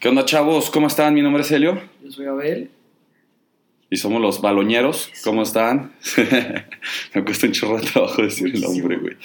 [0.00, 0.70] ¿Qué onda, chavos?
[0.70, 1.12] ¿Cómo están?
[1.14, 2.70] Mi nombre es Helio Yo soy Abel.
[3.90, 5.10] y somos los baloñeros.
[5.24, 5.92] ¿Cómo están?
[7.14, 9.16] Me cuesta un chorro de trabajo decir el nombre, güey.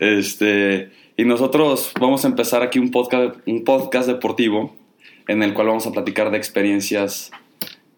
[0.00, 4.74] Este, y nosotros vamos a empezar aquí un podcast, un podcast deportivo
[5.28, 7.30] en el cual vamos a platicar de experiencias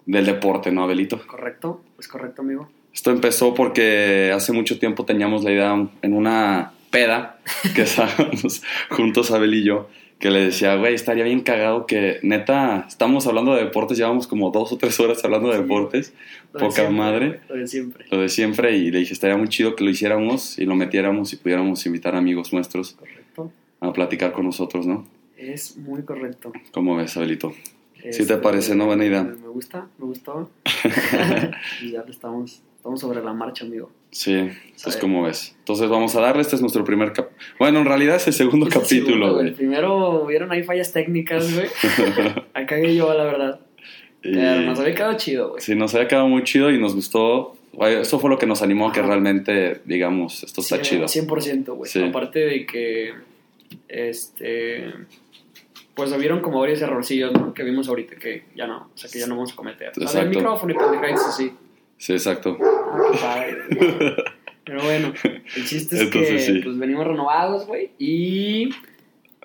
[0.05, 1.27] del deporte, ¿no, Abelito?
[1.27, 1.83] ¿Correcto?
[1.97, 2.71] Pues correcto, amigo.
[2.93, 7.39] Esto empezó porque hace mucho tiempo teníamos la idea en una peda
[7.75, 9.89] que estábamos juntos, Abel y yo,
[10.19, 14.51] que le decía, güey, estaría bien cagado que neta, estamos hablando de deportes, llevamos como
[14.51, 15.63] dos o tres horas hablando de Sí.
[15.63, 16.13] deportes,
[16.53, 18.07] de poca siempre, madre, Lo de siempre.
[18.11, 21.33] lo de siempre, y le dije, estaría muy chido que lo hiciéramos y lo metiéramos
[21.33, 23.53] y pudiéramos invitar amigos nuestros Correcto.
[23.81, 25.07] a platicar con nosotros, ¿no?
[25.37, 26.53] Es muy correcto.
[26.73, 27.53] ¿Cómo ves, Abelito?
[27.95, 28.87] ¿Sí te Este, parece, no?
[28.87, 29.23] Buena idea.
[29.23, 30.51] Me gusta, me gustó.
[31.83, 33.91] y ya estamos, estamos sobre la marcha, amigo.
[34.11, 34.99] Sí, Sabe.
[35.01, 35.55] ¿cómo ves?
[35.59, 37.29] Entonces vamos a darle, este es nuestro primer cap...
[37.59, 39.53] Bueno, en realidad es el segundo Es el capítulo, güey.
[39.53, 41.67] Primero hubieron ahí fallas técnicas, güey.
[42.55, 43.61] Acá cagué yo, la verdad.
[44.23, 45.61] Y- Pero nos había quedado chido, güey.
[45.63, 47.55] Sí, nos había quedado muy chido y nos gustó.
[47.81, 51.05] Eso fue lo que nos animó a que realmente, digamos, esto está chido.
[51.07, 51.91] 100%, güey.
[51.91, 52.03] Sí.
[52.03, 53.13] Aparte de que,
[53.87, 54.93] este,
[55.95, 57.55] pues hubieron como varios errorcillos, ¿no?
[57.55, 59.89] Que vimos ahorita que ya no, o sea, que ya no vamos a cometer.
[59.89, 60.21] Exacto.
[60.21, 61.53] el micrófono y pendejaditas así.
[61.99, 62.57] Sí, exacto.
[62.63, 64.17] Ah, padre.
[64.65, 65.13] Pero bueno,
[65.57, 66.61] el chiste es Entonces, que sí.
[66.63, 68.71] pues venimos renovados, güey, y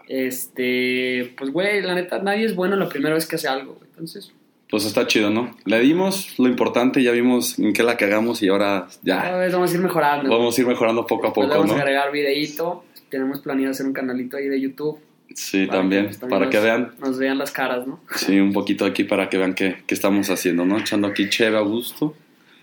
[0.07, 3.89] este, pues güey, la neta nadie es bueno la primera vez que hace algo, güey.
[3.89, 4.33] Entonces,
[4.69, 5.55] Pues está chido, ¿no?
[5.65, 9.53] Le dimos lo importante, ya vimos en qué la cagamos y ahora cada ya vez
[9.53, 10.29] vamos a ir mejorando.
[10.29, 11.79] vamos a ir mejorando poco a poco, vamos a ¿no?
[11.79, 12.83] agregar videíto.
[13.09, 14.99] Tenemos planeado hacer un canalito ahí de YouTube.
[15.35, 16.93] Sí, para también, pues, para que vean.
[16.99, 17.99] Nos vean las caras, ¿no?
[18.15, 20.77] Sí, un poquito aquí para que vean qué, qué estamos haciendo, ¿no?
[20.79, 22.15] Echando aquí cheve a gusto.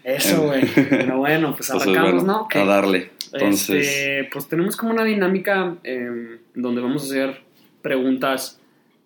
[0.05, 0.63] Eso, güey.
[0.75, 2.41] Pero bueno, pues arrancamos, bueno, ¿no?
[2.43, 2.57] Ok.
[2.57, 3.11] a darle.
[3.33, 7.43] Entonces, Este, pues tenemos como una dinámica eh, donde vamos a hacer
[7.83, 8.61] preguntas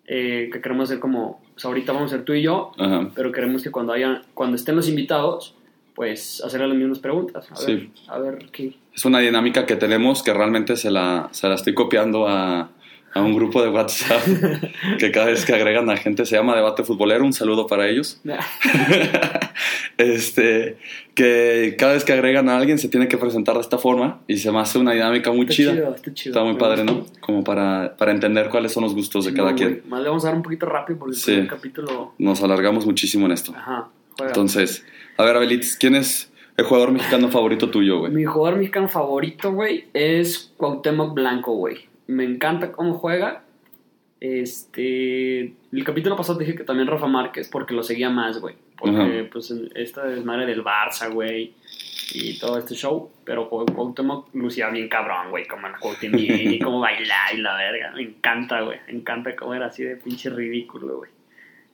[0.07, 3.09] eh, que queremos hacer como, o sea, ahorita vamos a hacer tú y yo, ajá.
[3.15, 5.55] pero queremos que cuando haya, cuando estén los invitados,
[5.95, 7.47] pues hacerle las mismas preguntas.
[7.51, 7.91] A ver, Sí.
[8.07, 8.75] a ver qué.
[8.93, 12.69] Es una dinámica que tenemos que realmente se la, se la estoy copiando a,
[13.15, 14.21] a un grupo de WhatsApp
[14.99, 17.25] que cada vez que agregan a gente se llama Debate Futbolero.
[17.25, 18.21] Un saludo para ellos.
[19.97, 20.77] este,
[21.13, 24.37] que cada vez que agregan a alguien se tiene que presentar de esta forma y
[24.37, 25.73] se me hace una dinámica muy Está chida.
[25.73, 26.33] chido, está chido.
[26.33, 26.83] Está muy padre.
[26.83, 27.05] ¿no?
[27.21, 29.81] Como para, para entender cuáles son los gustos de Sí, cada no, quien.
[29.87, 31.33] Más le vamos a dar un poquito rápido porque Sí.
[31.33, 32.13] el capítulo.
[32.17, 33.53] Nos alargamos muchísimo en esto.
[33.55, 33.87] Ajá.
[34.17, 34.31] juega.
[34.31, 34.85] Entonces,
[35.17, 38.11] a ver, Abelitis, ¿quién es el jugador mexicano favorito tuyo, güey?
[38.11, 41.87] Mi jugador mexicano favorito, güey, es Cuauhtémoc Blanco, güey.
[42.07, 43.43] Me encanta cómo juega.
[44.19, 45.53] Este.
[45.71, 48.55] El capítulo pasado dije que también Rafa Márquez, porque lo seguía más, güey.
[48.77, 51.53] Porque, pues, esta desmadre del Barça, güey.
[52.13, 53.09] Y todo este show.
[53.23, 55.47] Pero Cuau- Cuauhtémoc lucía bien cabrón, güey.
[55.47, 57.91] Como el Cuauhtémoc y cómo bailaba y la verga.
[57.95, 58.79] Me encanta, güey.
[58.87, 61.11] Me encanta cómo era así de pinche ridículo, güey.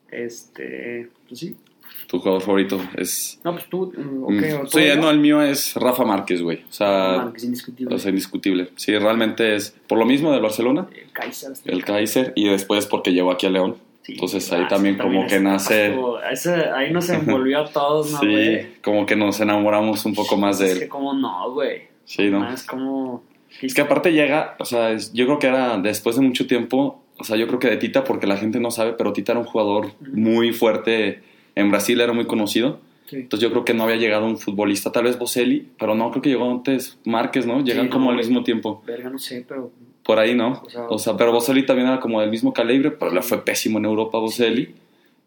[0.10, 1.10] Este.
[1.28, 1.58] Pues sí.
[2.08, 3.40] Tu jugador favorito es...
[3.44, 3.94] No, pues tú.
[3.96, 6.58] mm, Mm, ok, o tú sí, no, el mío es Rafa Márquez, güey.
[6.70, 7.96] O sea, Márquez, indiscutible.
[7.96, 8.70] o sea, indiscutible.
[8.76, 11.52] Sí, realmente es por lo mismo del Barcelona, El Kaiser.
[11.66, 13.78] el Kaiser, y después porque llegó aquí a León.
[14.02, 15.96] Sí, Entonces ahí ah, también como que nace-
[16.32, 20.58] ese- ahí nos envolvió a todos, ¿no, sí, como que nos enamoramos un poco más
[20.60, 20.90] de Es que él.
[20.90, 21.84] como no, güey.
[22.04, 22.40] Sí, ¿no?
[22.40, 23.24] Más como...
[23.62, 27.04] Es que aparte llega, o sea, es- yo creo que era después de mucho tiempo,
[27.20, 29.40] o sea, yo creo que de Tita, porque la gente no sabe, pero Tita era
[29.40, 31.22] un jugador muy fuerte.
[31.56, 32.80] En Brasil era muy conocido.
[33.08, 33.18] Sí.
[33.18, 36.22] Entonces yo creo que no había llegado un futbolista, tal vez Boselli, pero no, creo
[36.22, 37.62] que llegó antes Márquez, ¿no?
[37.62, 38.26] Llegan Sí, no, como al güey.
[38.28, 38.82] mismo tiempo.
[38.88, 39.72] Verga, no sé, pero...
[40.04, 40.62] Por ahí, ¿no?
[40.66, 43.44] O sea- O sea, pero Boselli también era como del mismo calibre, pero le fue
[43.46, 44.74] pésimo en Europa Boselli.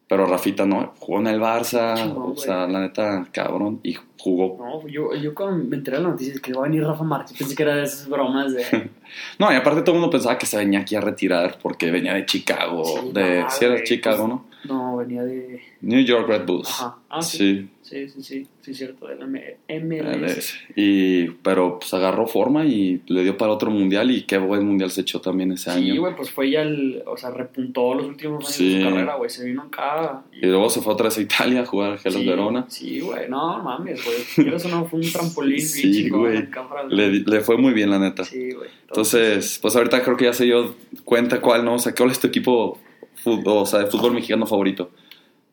[0.07, 4.59] Pero Rafita no, jugó en el Barça, o sea, la neta, cabrón, y jugó.
[4.59, 7.05] No, yo, yo cuando me enteré de la noticia de que va a venir Rafa
[7.05, 8.91] Márquez, pensé que era de esas bromas de...
[9.39, 12.15] No, y aparte todo el mundo pensaba que se venía aquí a retirar porque venía
[12.15, 14.47] de Chicago, Sí, de, no, sí era Chicago, pues, ¿no?
[14.75, 15.63] No, venía de...
[15.81, 16.69] New York Red Bulls.
[16.69, 16.97] Ajá.
[17.09, 17.39] Ah, sí.
[17.39, 17.71] sí.
[17.95, 20.55] Sí, sí, sí, sí, cierto, de la M- MLS.
[20.75, 24.91] Y, pero pues agarró forma y le dio para otro mundial y qué buen mundial
[24.91, 26.01] se echó también ese Sí, año.
[26.01, 27.03] güey, pues fue ya el...
[27.07, 28.75] O sea, repuntó los últimos años Sí.
[28.79, 29.31] de su carrera, güey.
[29.31, 32.15] Se vino acá Y luego se fue otra vez a Italia a jugar a Hellas
[32.15, 32.65] Sí, Verona.
[32.69, 34.55] Sí, güey, no mames, güey.
[34.55, 36.49] Eso no fue un trampolín Sí, güey.
[36.91, 38.25] Le, le fue muy bien, la neta.
[38.25, 38.71] Sí, güey.
[38.89, 40.75] Entonces, pues ahorita creo que ya se dio
[41.05, 41.75] cuenta cuál, ¿no?
[41.75, 42.79] O sea, ¿cuál es tu equipo
[43.25, 44.91] fut- o sea, de fútbol mexicano favorito?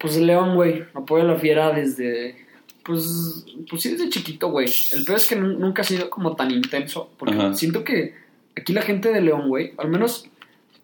[0.01, 0.83] Pues el León, güey.
[0.93, 2.35] Apoyo a la fiera desde.
[2.83, 4.67] Pues, pues sí, desde chiquito, güey.
[4.93, 7.11] El peor es que nu- nunca ha sido como tan intenso.
[7.17, 7.53] Porque Ajá.
[7.53, 8.15] siento que
[8.57, 10.27] aquí la gente de León, güey, al menos,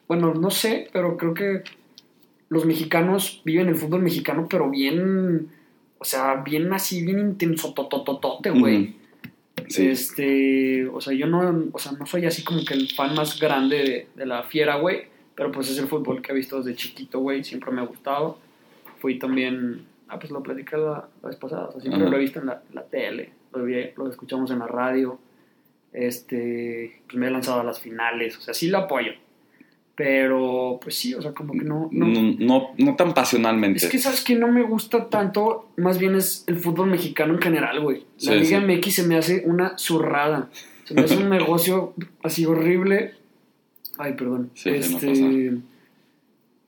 [0.08, 1.64] bueno, no sé, pero creo que
[2.50, 5.50] los mexicanos viven el fútbol mexicano, pero bien.
[6.00, 8.84] O sea, bien así, bien intenso, totototote, güey.
[8.84, 8.94] Ujú.
[9.70, 9.88] Sí.
[9.88, 13.40] Este, o sea, yo no, o sea, no soy así como que el fan más
[13.40, 15.06] grande de, de la fiera, güey.
[15.34, 17.44] Pero pues es el fútbol que he visto desde chiquito, güey.
[17.44, 18.38] Siempre me ha gustado.
[19.00, 19.86] Fui también.
[20.08, 21.66] Ah, pues lo platicé la, la vez pasada.
[21.68, 22.10] O sea, siempre Ajá.
[22.12, 23.32] lo he visto en la, la tele.
[23.54, 25.20] Lo, vi- lo escuchamos en la radio.
[25.94, 27.02] Este.
[27.06, 28.38] Pues me he lanzado a las finales.
[28.38, 29.12] O sea, sí lo apoyo.
[29.96, 31.90] Pero, pues sí, o sea, como que no.
[31.92, 33.80] no No, no, no tan pasionalmente.
[33.84, 37.42] es que, ¿sabes que No me gusta tanto, más bien es el fútbol mexicano en
[37.42, 38.06] general, güey.
[38.22, 38.66] La Sí, Liga sí.
[38.66, 40.50] MX se me hace una zurrada.
[40.84, 43.16] Se me hace un negocio así horrible.
[43.98, 44.52] Ay, perdón.
[44.54, 45.58] Sí, sí, no este...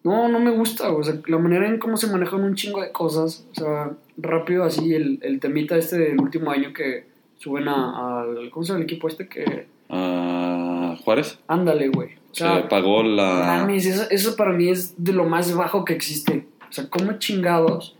[0.03, 2.91] No, no me gusta, o sea, la manera en cómo se manejan un chingo de
[2.91, 3.45] cosas.
[3.51, 7.05] O sea, rápido así, el, el temita este del último año que
[7.37, 8.49] suben a- al...
[8.49, 9.27] ¿Cómo se llama el equipo este?
[9.27, 9.67] Que...
[9.89, 12.09] Ah, Juárez Ándale, güey.
[12.31, 13.57] O se sea, pagó la.
[13.59, 16.45] Mames, eso, eso para mí es de lo más bajo que existe.
[16.69, 17.95] O sea, ¿cómo chingados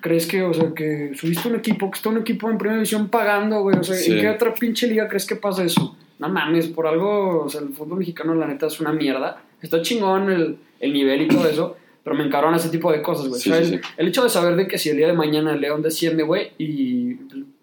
[0.00, 3.08] crees que, o sea, que subiste un equipo, que está un equipo en primera división
[3.08, 3.76] pagando, güey?
[3.78, 4.12] O sea, Sí.
[4.12, 5.96] ¿en qué otra pinche liga crees que pasa eso?
[6.18, 9.40] No mames, por algo, o sea, el fútbol mexicano, la neta, es una mierda.
[9.62, 13.28] Está chingón el, el nivel y todo eso, pero me encabrona ese tipo de cosas,
[13.28, 13.40] güey.
[13.40, 13.88] Sí, o sea, sí, el, sí.
[13.96, 16.50] el hecho de saber de que si el día de mañana el León desciende, güey,
[16.58, 17.12] y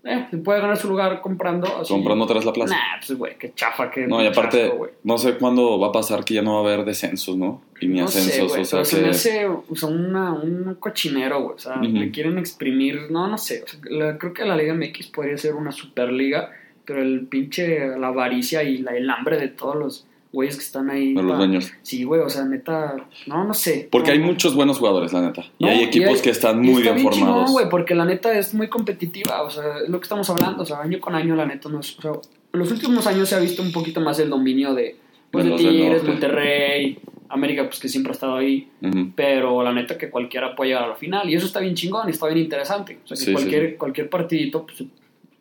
[0.06, 1.94] eh, se puede ganar su lugar comprando así.
[1.94, 2.74] Comprando otra vez la plaza.
[2.74, 4.74] Nah, pues, güey, qué chafa, qué No, y aparte,
[5.04, 7.62] no sé cuándo va a pasar que ya no va a haber descensos, ¿no?
[7.81, 9.10] Y ni No ascensos, o sea pero se me que.
[9.10, 11.56] hace o sea, una, un cochinero, güey.
[11.56, 11.88] O sea, Ujú.
[11.88, 13.12] le quieren exprimir.
[13.12, 13.63] No, no sé.
[13.66, 16.50] o sea, la- creo que la Liga MX podría ser una superliga,
[16.86, 20.90] pero el pinche, la avaricia y la, el hambre de todos los güeyes que están
[20.90, 21.14] ahí.
[21.14, 21.72] De los dueños.
[21.81, 22.96] Sí, güey, o sea, neta.
[23.28, 23.88] No, no sé.
[23.92, 24.26] Porque No, hay no.
[24.28, 25.44] muchos buenos jugadores, la neta.
[25.58, 27.52] Y No, hay equipos hay- que están muy está bien, formados.
[27.52, 30.66] güey, porque la neta es muy competitiva, o sea, es lo que estamos hablando, o
[30.66, 32.12] sea, año con año la neta no es, o sea,
[32.54, 34.96] en los últimos años se ha visto un poquito más el dominio de,
[35.31, 36.04] pues, De Tigres.
[36.04, 37.00] Monterrey,
[37.30, 38.70] América, pues que siempre ha estado ahí,
[39.16, 42.08] pero la neta que cualquiera puede llegar a la final, y eso está bien chingón,
[42.08, 44.84] y está bien interesante, o sea, que Sí, sí, cualquier, cualquier partidito, pues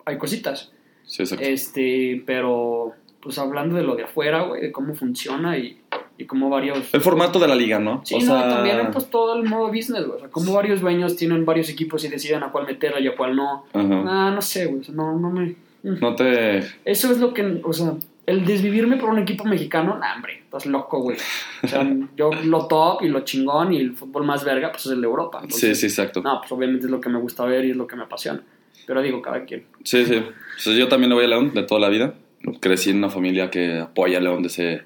[0.05, 0.70] hay cositas,
[1.05, 1.44] Sí, exacto.
[1.46, 5.81] este, pero, pues hablando de lo de afuera, güey, de cómo funciona y,
[6.17, 6.93] y cómo varios...
[6.94, 8.00] El formato de la liga, ¿no?
[8.05, 10.17] Sí, o no, sea, también pues todo el modo business, güey.
[10.17, 13.17] O sea, como varios dueños tienen varios equipos y deciden a cuál meterla y a
[13.17, 13.65] cuál no.
[13.73, 14.05] ajá.
[14.06, 14.81] Ah, no sé, güey.
[14.81, 15.56] o sea, no, no me.
[15.82, 16.00] mm.
[16.00, 16.59] No te.
[16.85, 17.61] Eso es lo que.
[17.65, 17.94] O sea,
[18.29, 21.17] el desvivirme por un equipo mexicano, nah, hombre, estás loco, güey.
[21.62, 24.93] O sea, yo lo top y lo chingón y el fútbol más verga, pues es
[24.93, 25.38] el de Europa.
[25.41, 26.21] Sí, Entonces, sí, exacto.
[26.23, 28.43] No, pues obviamente es lo que me gusta ver y es lo que me apasiona.
[28.87, 29.64] Pero digo, cada quien.
[29.82, 30.23] Sí, sí.
[30.59, 32.14] Sea, yo también le voy a León de toda la vida.
[32.61, 34.82] Crecí en una familia que apoya a León desde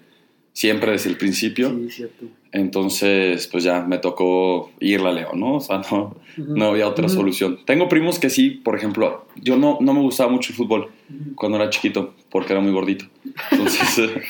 [0.52, 1.70] siempre, desde el principio.
[1.70, 2.26] Sí, cierto.
[2.52, 5.56] Entonces, pues ya me tocó irle a León, ¿no?
[5.56, 7.58] O sea, no, no había otra solución.
[7.64, 10.90] Tengo primos que sí, por ejemplo, yo no, no me gustaba mucho el fútbol
[11.34, 13.06] cuando era chiquito, porque era muy gordito.
[13.50, 14.22] Entonces, eh,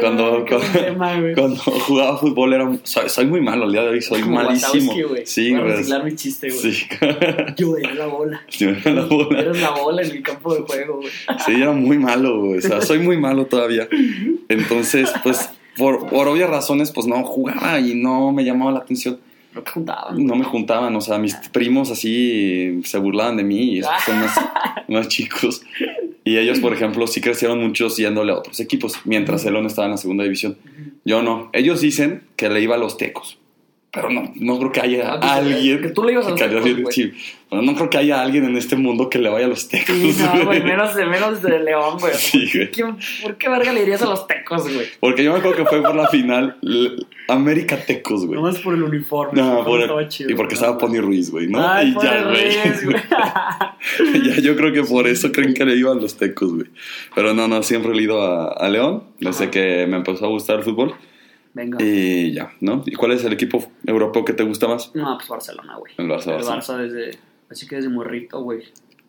[0.00, 0.46] cuando,
[1.34, 2.78] cuando, jugaba fútbol era...
[2.82, 4.94] Soy, soy muy malo, al día de hoy soy Como malísimo.
[5.24, 6.72] Sí, Voy a reciclar mi chiste, güey.
[6.72, 6.86] Sí.
[7.56, 8.42] Yo era la bola.
[8.50, 9.40] Yo era la bola.
[9.40, 11.10] Eres la bola en el campo de juego, güey.
[11.44, 12.58] Sí, era muy malo, güey.
[12.58, 13.86] O sea, soy muy malo todavía.
[14.48, 19.18] Entonces, pues, por, por obvias razones, pues no jugaba y no me llamaba la atención.
[19.54, 20.26] No te juntaban.
[20.26, 24.36] No me juntaban, o sea, mis primos así se burlaban de mí y son más,
[24.88, 25.62] más chicos.
[26.24, 29.86] Y ellos, por ejemplo, sí crecieron muchos yéndole a otros equipos, mientras el León estaba
[29.86, 30.58] en la segunda división.
[31.04, 31.50] Yo no.
[31.52, 33.38] Ellos dicen que le iba a los tecos.
[33.96, 35.80] Pero no, no creo que haya Ah, alguien.
[35.80, 36.62] que tú le ibas a los Tecos,
[37.48, 39.94] pero no creo que haya alguien en este mundo que le vaya a los tecos.
[39.96, 42.12] Sí, no, güey, menos de, menos de León, güey.
[42.16, 42.94] Sí, ¿por, qué, güey.
[43.22, 44.86] ¿Por qué verga le dirías a los tecos, güey?
[45.00, 46.56] Porque yo me acuerdo que fue por la final
[47.28, 48.34] América Tecos, güey.
[48.40, 49.40] Nomás por el uniforme.
[49.40, 50.60] No, por el- chido, y porque ¿no?
[50.60, 51.66] estaba Pony Ruiz, güey, ¿no?
[51.66, 52.56] Ay, y ya, güey.
[54.28, 56.66] Ya, yo creo que por eso creen que le iban los tecos, güey.
[57.14, 59.50] Pero no, no, siempre he ido a, a León, desde Ajá.
[59.52, 60.94] que me empezó a gustar el fútbol.
[61.56, 61.78] Venga.
[61.82, 62.82] Y ya, ¿no?
[62.84, 64.94] ¿Y cuál es el equipo europeo que te gusta más?
[64.94, 65.94] No, pues Barcelona, güey.
[65.96, 66.58] El Barça, El Barça.
[66.58, 67.18] Barça desde.
[67.50, 68.62] Así que desde morrito, güey.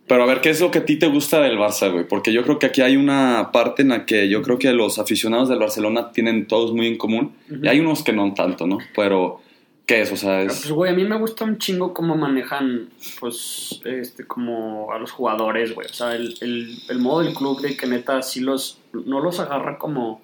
[0.07, 2.07] Pero a ver, ¿qué es lo que a ti te gusta del Barça, güey?
[2.07, 4.97] Porque yo creo que aquí hay una parte en la que yo creo que los
[4.97, 7.35] aficionados del Barcelona tienen todos muy en común.
[7.61, 8.77] Y hay unos que no tanto, ¿no?
[8.95, 9.41] Pero,
[9.85, 10.11] ¿qué es?
[10.13, 10.71] O sea, Pues, es...
[10.71, 12.87] güey, a mí me gusta un chingo cómo manejan,
[13.19, 15.87] pues, este, como a los jugadores, güey.
[15.89, 19.41] O sea, el, el, el modo del club de que neta sí los, no los
[19.41, 20.21] agarra como,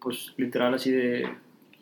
[0.00, 1.28] pues, literal así de...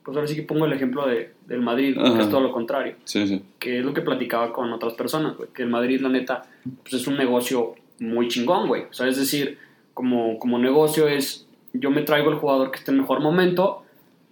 [0.04, 2.22] Pues ahora sí que pongo el ejemplo de, del Madrid, que Ajá.
[2.22, 2.96] es todo lo contrario.
[3.04, 3.42] Sí, sí.
[3.58, 5.50] Que es lo que platicaba con otras personas, güey.
[5.54, 6.42] Que el Madrid, la neta,
[6.82, 8.84] pues es un negocio muy chingón, güey.
[8.84, 9.58] O sea, es decir,
[9.94, 13.84] como, como negocio es, yo me traigo el jugador que esté en mejor momento,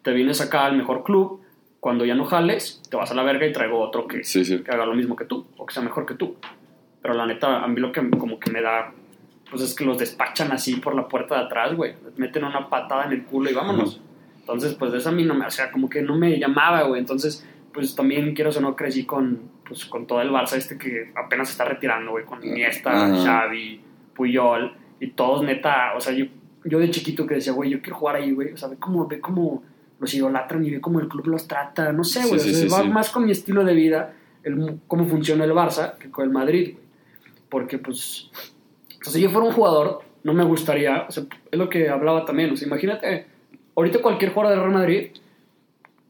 [0.03, 1.43] te vienes acá al mejor club,
[1.81, 4.71] cuando ya no jales, te vas a la verga y traigo otro que, Sí, que
[4.71, 6.37] haga lo mismo que tú, o que sea mejor que tú.
[7.03, 8.93] Pero la neta, a mí lo que como que me da,
[9.51, 11.95] pues es que los despachan así por la puerta de atrás, güey.
[12.17, 14.01] Meten una patada en el culo y vámonos.
[14.49, 16.85] Entonces, pues de eso a mí no me, o sea, como que no me llamaba,
[16.85, 17.01] güey.
[17.01, 21.13] Entonces, pues también, quiero o no, crecí con, pues, con todo el Barça este que
[21.15, 22.25] apenas se está retirando, güey.
[22.25, 23.25] Con Iniesta, Ajá.
[23.45, 23.83] Xavi,
[24.15, 26.25] Puyol y todos, neta, o sea, yo,
[26.65, 28.55] yo de chiquito que decía, güey, yo quiero jugar ahí, güey.
[28.55, 29.63] O sea, ve cómo, ve cómo
[30.01, 31.93] los idolatran y ve cómo el club los trata.
[31.93, 32.41] No sé, güey.
[32.41, 32.89] Sí, o sea, sí, va sí.
[32.89, 34.15] más con mi estilo de vida,
[34.45, 36.87] el, cómo funciona el Barça que con el Madrid, güey.
[37.51, 38.31] Porque, pues,
[38.99, 41.91] o sea, si yo fuera un jugador, no me gustaría, o sea, es lo que
[41.91, 42.51] hablaba también.
[42.51, 43.27] O sea, imagínate,
[43.79, 45.09] ahorita cualquier jugador del Real Madrid,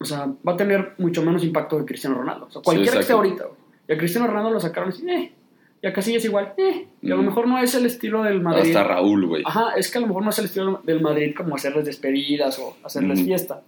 [0.00, 2.46] o sea, va a tener mucho menos impacto que Cristiano Ronaldo.
[2.46, 3.16] O sea, cualquiera que esté exacto.
[3.16, 3.58] ahorita, güey.
[3.88, 5.32] Y a Cristiano Ronaldo lo sacaron así, eh.
[5.80, 6.86] Y a Casillas igual, eh.
[7.02, 7.26] Y a lo Mm.
[7.26, 8.74] mejor no es el estilo del Madrid.
[8.74, 9.42] Hasta Raúl, güey.
[9.46, 12.58] Ajá, es que a lo mejor no es el estilo del Madrid como hacerles despedidas
[12.58, 13.26] o hacerles Ujú.
[13.26, 13.62] fiesta.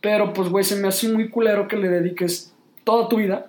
[0.00, 3.46] Pero pues, güey, se me hace muy culero que le dediques toda tu vida.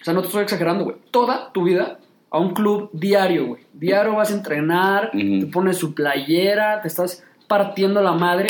[0.00, 0.96] O sea, no te estoy exagerando, güey.
[1.10, 1.98] Toda tu vida
[2.30, 3.62] a un club diario, güey.
[3.72, 8.48] Diario vas a entrenar, te pones su playera, te estás partiendo la madre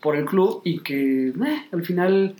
[0.00, 2.34] por el club y que eh, al final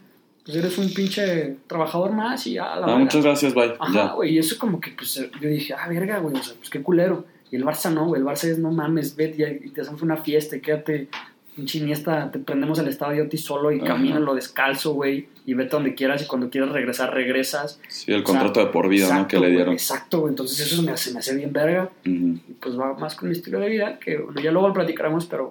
[0.44, 3.74] pues eres un pinche trabajador más y ya la Ah, muchas gracias, bye.
[3.78, 6.54] Ajá, güey, y eso como que pues eh, yo dije, ah, verga, güey, o sea,
[6.56, 7.26] pues qué culero.
[7.50, 10.16] Y el Barça no, güey, el Barça es no mames, vete y, te hacemos una
[10.18, 11.08] fiesta y quédate,
[11.56, 13.88] pinche Iniesta, te prendemos el estadio a ti solo y Ajá.
[13.88, 17.80] camínalo descalzo, güey, y vete donde quieras y cuando quieras regresar, regresas.
[17.88, 19.12] Sí, el O sea, contrato de por vida, ¿no?
[19.14, 19.72] Exacto, Que le dieron.
[19.74, 22.38] exacto, güey, entonces eso me, hace, me hace bien verga Ujú.
[22.48, 25.26] y pues va más con mi estilo de vida, que bueno, ya luego lo platicaremos,
[25.26, 25.50] pero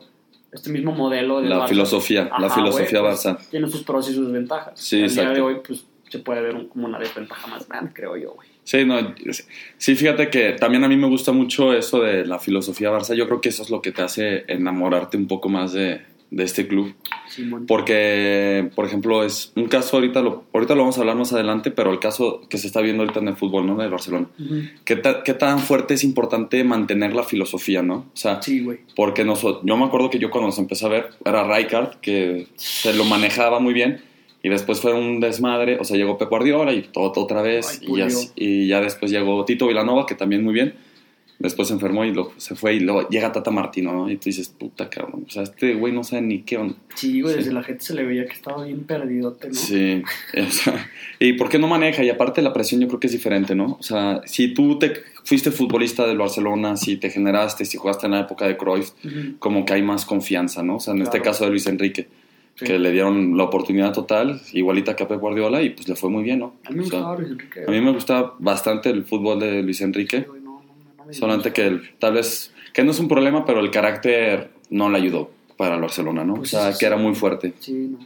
[0.52, 3.38] este mismo modelo de La filosofía, la filosofía Barça.
[3.50, 4.80] tiene sus pros y sus desventajas.
[4.80, 7.92] Sí, Al día de hoy, pues se puede ver un- como una desventaja más grande,
[7.94, 8.48] creo yo, güey.
[8.64, 8.98] Sí, no,
[9.78, 13.14] sí, fíjate que también a mí me gusta mucho eso de la filosofía Barça.
[13.16, 16.44] Yo creo que eso es lo que te hace enamorarte un poco más de, de
[16.44, 16.94] este club.
[17.68, 21.72] Porque, por ejemplo, es un caso, ahorita lo, ahorita lo vamos a hablar más adelante,
[21.72, 23.76] pero el caso que se está viendo ahorita en el fútbol, ¿no?
[23.78, 24.28] Del Barcelona.
[24.40, 24.56] Ujú.
[24.84, 27.96] ¿Qué, ta- qué tan fuerte es importante mantener la filosofía, ¿no?
[28.14, 28.66] O sea, Sí,
[28.96, 32.48] porque nosotros, yo me acuerdo que yo cuando nos empecé a ver, era Rijkaard, que
[32.56, 34.02] se lo manejaba muy bien,
[34.44, 37.80] y después fue un desmadre, o sea, llegó Pep Guardiola y todo, todo otra vez,
[37.82, 40.76] Ay, y, así- y ya después llegó Tito Vilanova, que también muy bien,
[41.40, 44.10] después se enfermó y lo- se fue, y luego llega Tata Martino, ¿no?
[44.10, 46.76] Y tú dices, puta cabrón, o sea, este güey no sabe ni qué onda.
[46.96, 47.40] Sí, güey, Sí.
[47.40, 49.54] desde la gente se le veía que estaba bien perdidote, ¿no?
[49.54, 50.02] Sí,
[50.48, 50.90] o sea,
[51.20, 52.04] ¿y por qué no maneja?
[52.04, 53.78] Y aparte la presión yo creo que es diferente, ¿no?
[53.80, 58.14] O sea, si tú te fuiste futbolista del Barcelona, si te generaste, si jugaste en
[58.14, 58.92] la época de Cruyff,
[59.40, 60.78] como que hay más confianza, ¿no?
[60.78, 62.08] O sea, en este caso de Luis Enrique,
[62.56, 62.66] Sí.
[62.66, 66.10] que le dieron la oportunidad total, igualita que a Pep Guardiola, y pues le fue
[66.10, 66.56] muy bien, ¿no?
[66.66, 67.60] A mí me O sea, gustaba Luis Enrique.
[67.68, 70.26] a mí me gusta bastante el fútbol de Luis Enrique,
[71.12, 74.98] solamente que el- tal vez, que no es un problema, pero el carácter no le
[74.98, 76.36] ayudó para el Barcelona, ¿no?
[76.36, 77.54] Pues o sea, sí, que era muy fuerte.
[77.60, 78.00] Sí, no.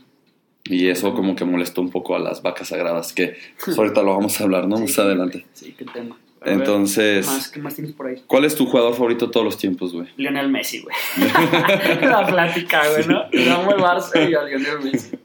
[0.65, 4.11] Y eso como que molestó un poco a las vacas sagradas, que pues, ahorita lo
[4.15, 4.77] vamos a hablar, ¿no?
[4.77, 5.45] Más adelante.
[5.53, 6.17] Sí, qué tema.
[6.43, 8.23] Ver, Entonces, ¿qué más, ¿Qué más tienes por ahí?
[8.25, 10.07] ¿cuál es tu jugador favorito de todos los tiempos, güey?
[10.17, 10.95] Lionel Messi, güey.
[12.01, 13.21] la plática, güey, ¿no?
[13.53, 15.17] Amo el Barça y a Lionel Messi.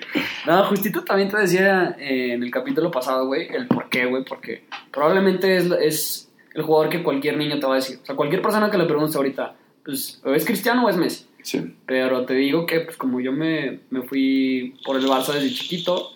[0.47, 4.25] No, justito también te decía eh, en el capítulo pasado, güey, el por qué, güey,
[4.25, 6.26] porque probablemente es, es
[6.57, 7.99] el jugador que cualquier niño te va a decir.
[8.03, 11.27] O sea, cualquier persona que le pregunte ahorita, pues, o es Cristiano o es Messi.
[11.43, 11.77] Sí.
[11.85, 16.13] Pero te digo que, pues, como yo me, me fui por el Barça desde chiquito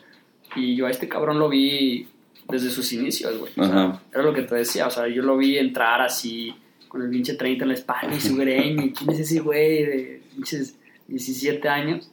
[0.56, 2.08] y yo a este cabrón lo vi
[2.48, 3.52] desde sus inicios, güey.
[3.54, 6.54] O sea, era lo que te decía, o sea, yo lo vi entrar así,
[6.88, 8.86] con el pinche 30 en la espalda y su greña.
[8.86, 12.10] y ¿Quién es ese güey de pinches 17 años?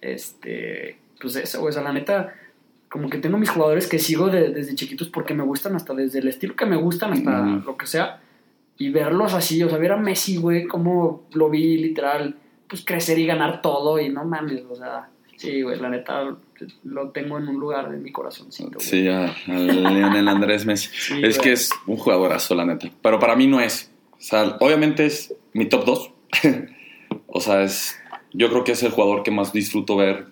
[0.00, 2.34] Este, pues eso, güey, o sea, la neta,
[2.96, 6.20] como que tengo mis jugadores que sigo de- desde chiquitos porque me gustan hasta desde
[6.20, 7.66] el estilo que me gustan hasta Ujú.
[7.66, 8.20] lo que sea.
[8.78, 12.36] Y verlos así, o sea, ver a Messi, güey, como lo vi literal,
[12.68, 16.36] pues crecer y ganar todo y no mames, o sea, sí, güey, la neta
[16.84, 18.86] lo tengo en un lugar de mi corazoncito, güey.
[18.86, 20.88] Sí, a, a Lionel Andrés Messi.
[20.92, 21.40] Sí, es güey.
[21.40, 22.88] que es un jugadorazo, la neta.
[23.02, 23.90] Pero para mí no es.
[24.12, 26.10] O sea, obviamente es mi top 2.
[27.26, 27.96] o sea, es.
[28.32, 30.26] Yo creo que es el jugador que más disfruto ver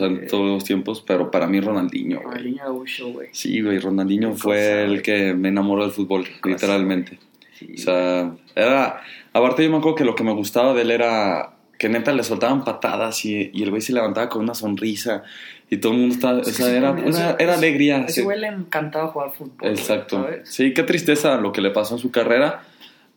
[0.00, 1.02] en todos los tiempos.
[1.06, 2.26] Pero para mí, Ronaldinho, güey.
[2.38, 3.28] Ronaldinho güey.
[3.32, 7.18] Sí, güey, Ronaldinho Qué fue cosa, el que me enamoró del fútbol, literalmente.
[7.58, 9.00] Sí, O sea, era.
[9.32, 12.22] Aparte, yo me acuerdo que lo que me gustaba de él era que neta le
[12.22, 15.24] soltaban patadas y, y el güey se levantaba con una sonrisa
[15.68, 16.38] y todo el mundo estaba.
[16.38, 17.98] O que sea, era, era, era alegría.
[17.98, 18.22] A ese sí.
[18.22, 19.68] güey le encantaba jugar fútbol.
[19.68, 20.22] Exacto.
[20.22, 20.48] ¿sabes?
[20.48, 22.62] Sí, qué tristeza lo que le pasó en su carrera,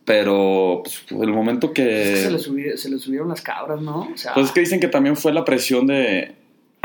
[0.04, 2.42] pero pues, el momento Es que se le, que...
[2.44, 4.08] subi- se le subieron las cabras, ¿no?
[4.12, 6.34] O sea, Pues es que dicen que también fue la presión de...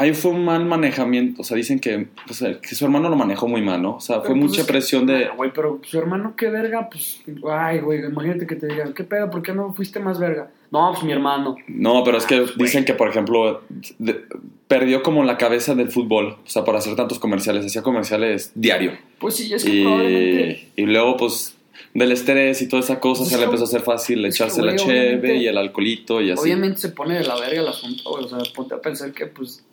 [0.02, 3.16] Ahí fue un mal manejamiento, o sea, dicen que, pues, eh, que su hermano lo
[3.16, 3.98] manejó muy mal, ¿no?
[3.98, 5.26] O sea, fue pero, pues, mucha es que- presión de...
[5.26, 7.22] Ah, Güey, pero su hermano, qué verga, pues.
[7.48, 9.30] Ay, güey, imagínate que te digan, ¿qué pedo?
[9.30, 10.50] ¿Por qué no fuiste más verga?
[10.72, 11.56] No, pues mi hermano.
[11.68, 12.54] No, pero es que Ah, güey.
[12.58, 13.62] dicen que, por ejemplo,
[14.00, 14.22] de-
[14.68, 18.94] perdió como la cabeza del fútbol, o sea, por hacer tantos comerciales, hacía comerciales diario.
[19.20, 20.70] Pues sí, es que probablemente.
[20.78, 21.58] Y, y luego, pues,
[21.94, 24.44] del estrés y toda esa cosa, Pues se le empezó a hacer fácil es que,
[24.44, 26.42] echarse la cheve y el alcoholito y así.
[26.42, 28.10] Obviamente se pone de la verga el asunto.
[28.10, 29.64] O sea, ponte a pensar que, pues.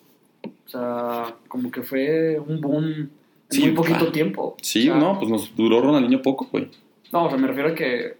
[0.68, 3.10] O sea, como que fue un boom en
[3.50, 4.54] Sí, muy poquito tiempo.
[4.60, 6.68] Sí, O sea, no, pues nos duró Ronaldinho poco, güey.
[7.10, 8.16] No, o sea, me refiero a que.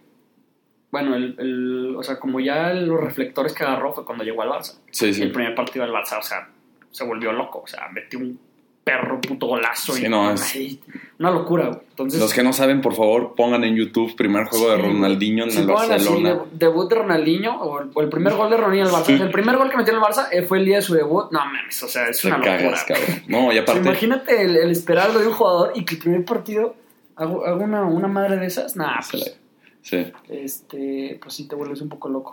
[0.91, 4.49] Bueno, el, el- o sea, como ya los reflectores que agarró fue cuando llegó al
[4.49, 4.79] Barça.
[4.89, 5.21] Sí, sí.
[5.21, 6.49] el primer partido del Barça, o sea,
[6.89, 7.61] se volvió loco.
[7.63, 8.39] O sea, metió un
[8.83, 9.93] perro puto golazo.
[9.93, 10.79] Sí, y, no, es- ay,
[11.19, 11.79] una locura, güey.
[11.89, 15.49] Entonces, Los que no saben, por favor, pongan en YouTube primer juego de Ronaldinho en
[15.51, 16.29] el así, Barcelona.
[16.29, 19.05] de- debut de Ronaldinho o el, o el primer gol de Ronaldinho en el Barça.
[19.05, 19.13] Sí.
[19.21, 21.25] El primer gol que metió en el Barça eh, fue el día de su debut.
[21.31, 22.57] No mames, o sea, es Te una locura.
[22.57, 22.99] cagas, güey.
[22.99, 23.23] cabrón.
[23.27, 26.75] No, y aparte, imagínate el, el esperarlo de un jugador y que el primer partido
[27.17, 28.77] hago, hago una, una madre de esas.
[28.77, 29.37] Nah, pues,
[29.81, 30.05] sí.
[30.29, 32.31] este, pues sí te vuelves un poco loco.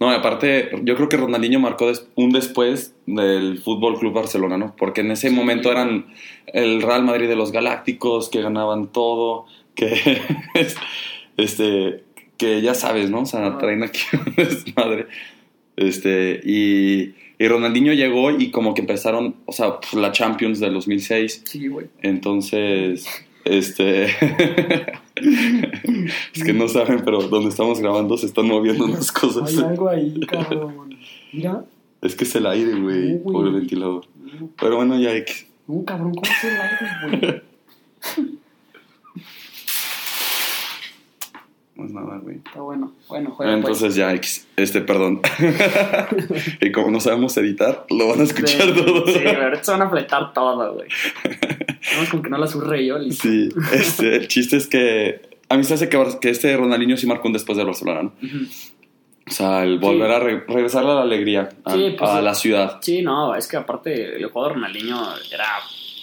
[0.00, 4.58] No, y aparte, yo creo que Ronaldinho marcó des- un después del Fútbol Club Barcelona,
[4.58, 4.74] ¿no?
[4.76, 5.34] Porque en ese Sí.
[5.34, 6.06] momento eran
[6.46, 9.46] el Real Madrid de los Galácticos, que ganaban todo,
[9.76, 9.92] que
[11.36, 12.04] este
[12.36, 13.20] que ya sabes, ¿no?
[13.20, 13.58] O sea, Ajá.
[13.58, 15.06] traen aquí un desmadre.
[15.76, 20.74] Este, y, y Ronaldinho llegó y como que empezaron, o sea, pues, la Champions del
[20.74, 21.42] 2006.
[21.46, 21.86] Sí, güey.
[22.02, 23.06] Entonces,
[23.44, 24.08] este.
[26.34, 29.48] es que no saben, pero donde estamos grabando se están moviendo unas cosas.
[29.56, 30.96] Hay algo ahí, cabrón.
[31.32, 31.64] Mira.
[32.00, 34.04] Es que es el aire, güey, No, por el ventilador.
[34.58, 35.32] Pero bueno, ya que.
[35.68, 36.86] No, cabrón, ¿cómo es el aire,
[37.20, 37.42] güey?
[41.76, 42.36] No es nada, güey.
[42.36, 42.92] Está bueno.
[43.08, 43.64] Bueno, juega pues.
[43.64, 45.20] Entonces ya, X, este, perdón.
[46.60, 49.06] y como no sabemos editar, lo van a escuchar Sí, todo.
[49.06, 50.88] Sí, pero se van a fletar todo, güey.
[51.94, 53.22] Vamos con que no la surre yo, listo.
[53.28, 57.06] Sí, este, el chiste es que a mí se hace que, que este Ronaldinho sí
[57.06, 58.10] marcó un después de Barcelona.
[59.26, 62.24] O sea, el volver a re- regresar a la alegría a, Sí, pues, a sí.
[62.24, 62.78] la ciudad.
[62.82, 65.00] Sí, no, es que aparte el juego de Ronaldinho
[65.32, 65.46] era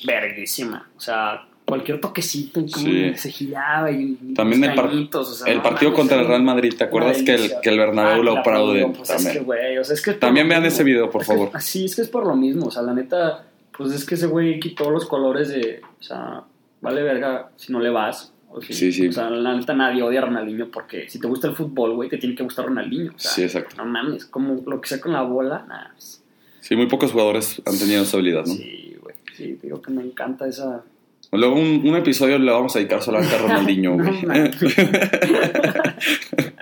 [0.05, 0.87] verguísima.
[0.95, 5.63] O sea, cualquier toquecito como se giraba y También el, par- o sea, el no
[5.63, 8.87] partido contra el Real Madrid, ¿te acuerdas que el, que el Bernabéu Ah, lo aplaude?
[8.87, 9.45] Pues es que, también.
[9.45, 10.13] güey, o sea, es que...
[10.13, 11.61] También vean ese video, por Es que- favor.
[11.61, 13.45] sí, es que es por lo mismo, o sea, la neta,
[13.79, 16.43] pues es que ese güey quitó los colores de, o sea,
[16.81, 18.31] vale verga si no le vas.
[18.51, 19.07] O si- Sí, sí.
[19.07, 22.09] O sea, la neta nadie odia a Ronaldinho porque si te gusta el fútbol, güey,
[22.09, 23.13] te tiene que gustar Ronaldinho.
[23.15, 23.75] O sea, Sí, exacto.
[23.77, 25.91] No mames, como lo que sea con la bola, nada.
[25.93, 26.21] pues,
[26.59, 28.53] Sí, muy pocos jugadores han tenido esa habilidad, ¿no?
[28.53, 29.15] Sí, güey.
[29.35, 30.83] Sí, digo que me encanta esa.
[31.31, 34.25] Luego un, un episodio le vamos a dedicar solamente a Ronaldinho, güey.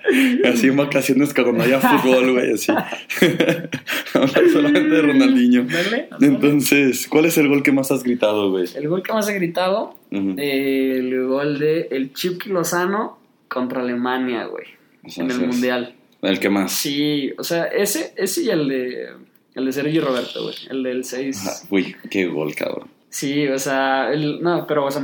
[0.46, 2.72] así en vacaciones cuando no haya fútbol, güey, así.
[4.14, 5.68] Hablar solamente de Ronaldinho.
[6.22, 8.66] Entonces, ¿cuál es el gol que más has gritado, güey?
[8.76, 14.46] El gol que más he gritado, eh, el gol de el Chucky Lozano contra Alemania,
[14.46, 14.66] güey.
[15.04, 15.96] O sea, En el Mundial.
[16.22, 16.72] El que más.
[16.72, 19.10] Sí, o sea, ese, ese y el de.
[19.56, 20.56] El de Sergio Roberto, güey.
[20.70, 21.48] El del 6.
[21.48, 22.90] Ajá, Uy, qué gol, cabrón.
[23.18, 25.04] Sí, o sea, el, no, pero o sea,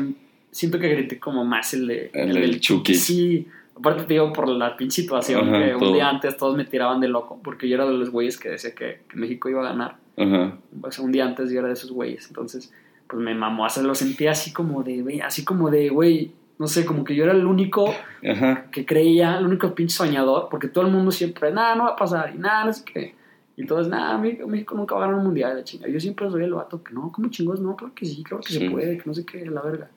[0.52, 2.94] siento que grité como más el de El del Chucky.
[2.94, 5.94] Sí, aparte te digo por la pinche situación Ajá, que un todo.
[5.94, 8.76] día antes todos me tiraban de loco porque yo era de los güeyes que decía
[8.76, 9.96] que, que México iba a ganar.
[10.16, 10.60] Ajá.
[10.84, 12.72] O sea, un día antes yo era de esos güeyes, entonces
[13.08, 16.68] pues me mamó, o sea, lo sentía así como de, así como de, güey, no
[16.68, 17.92] sé, como que yo era el único
[18.24, 18.68] Ajá.
[18.72, 21.96] que creía, el único pinche soñador, porque todo el mundo siempre, nada, no va a
[21.96, 23.16] pasar, y nada, no sé qué.
[23.56, 25.88] Y entonces, nada, México, México nunca va a ganar un mundial, la chinga.
[25.88, 28.54] Yo siempre soy el vato que no, como chingos, no, claro que sí, claro que
[28.54, 28.60] Sí.
[28.60, 29.90] se puede, que no sé qué, la verga.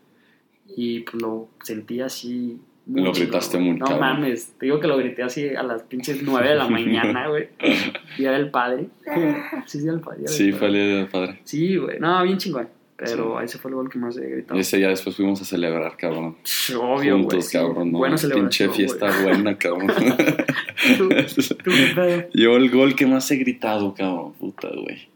[0.77, 2.61] Y pues lo sentí así.
[2.89, 6.51] Lo gritaste muy No mames, te digo que lo grité así a las pinches nueve
[6.51, 7.49] de la mañana, güey.
[8.19, 8.89] Día del padre.
[9.67, 10.21] Sí, día del padre.
[10.21, 10.59] del Sí, padre.
[10.59, 11.41] fue el día del padre.
[11.45, 12.69] Sí, güey, no, bien chingón.
[12.97, 14.57] Pero ese fue el gol que más he gritado.
[14.57, 16.37] Y ese ya después fuimos a celebrar, cabrón.
[16.81, 17.19] Obvio.
[17.19, 17.93] Juntos, cabrón.
[17.93, 19.23] No, Buena pinche fiesta güey.
[19.25, 19.93] buena, cabrón.
[20.97, 21.71] ¿Tú, tú?
[22.33, 25.09] Yo el gol que más he gritado, cabrón, puta, güey.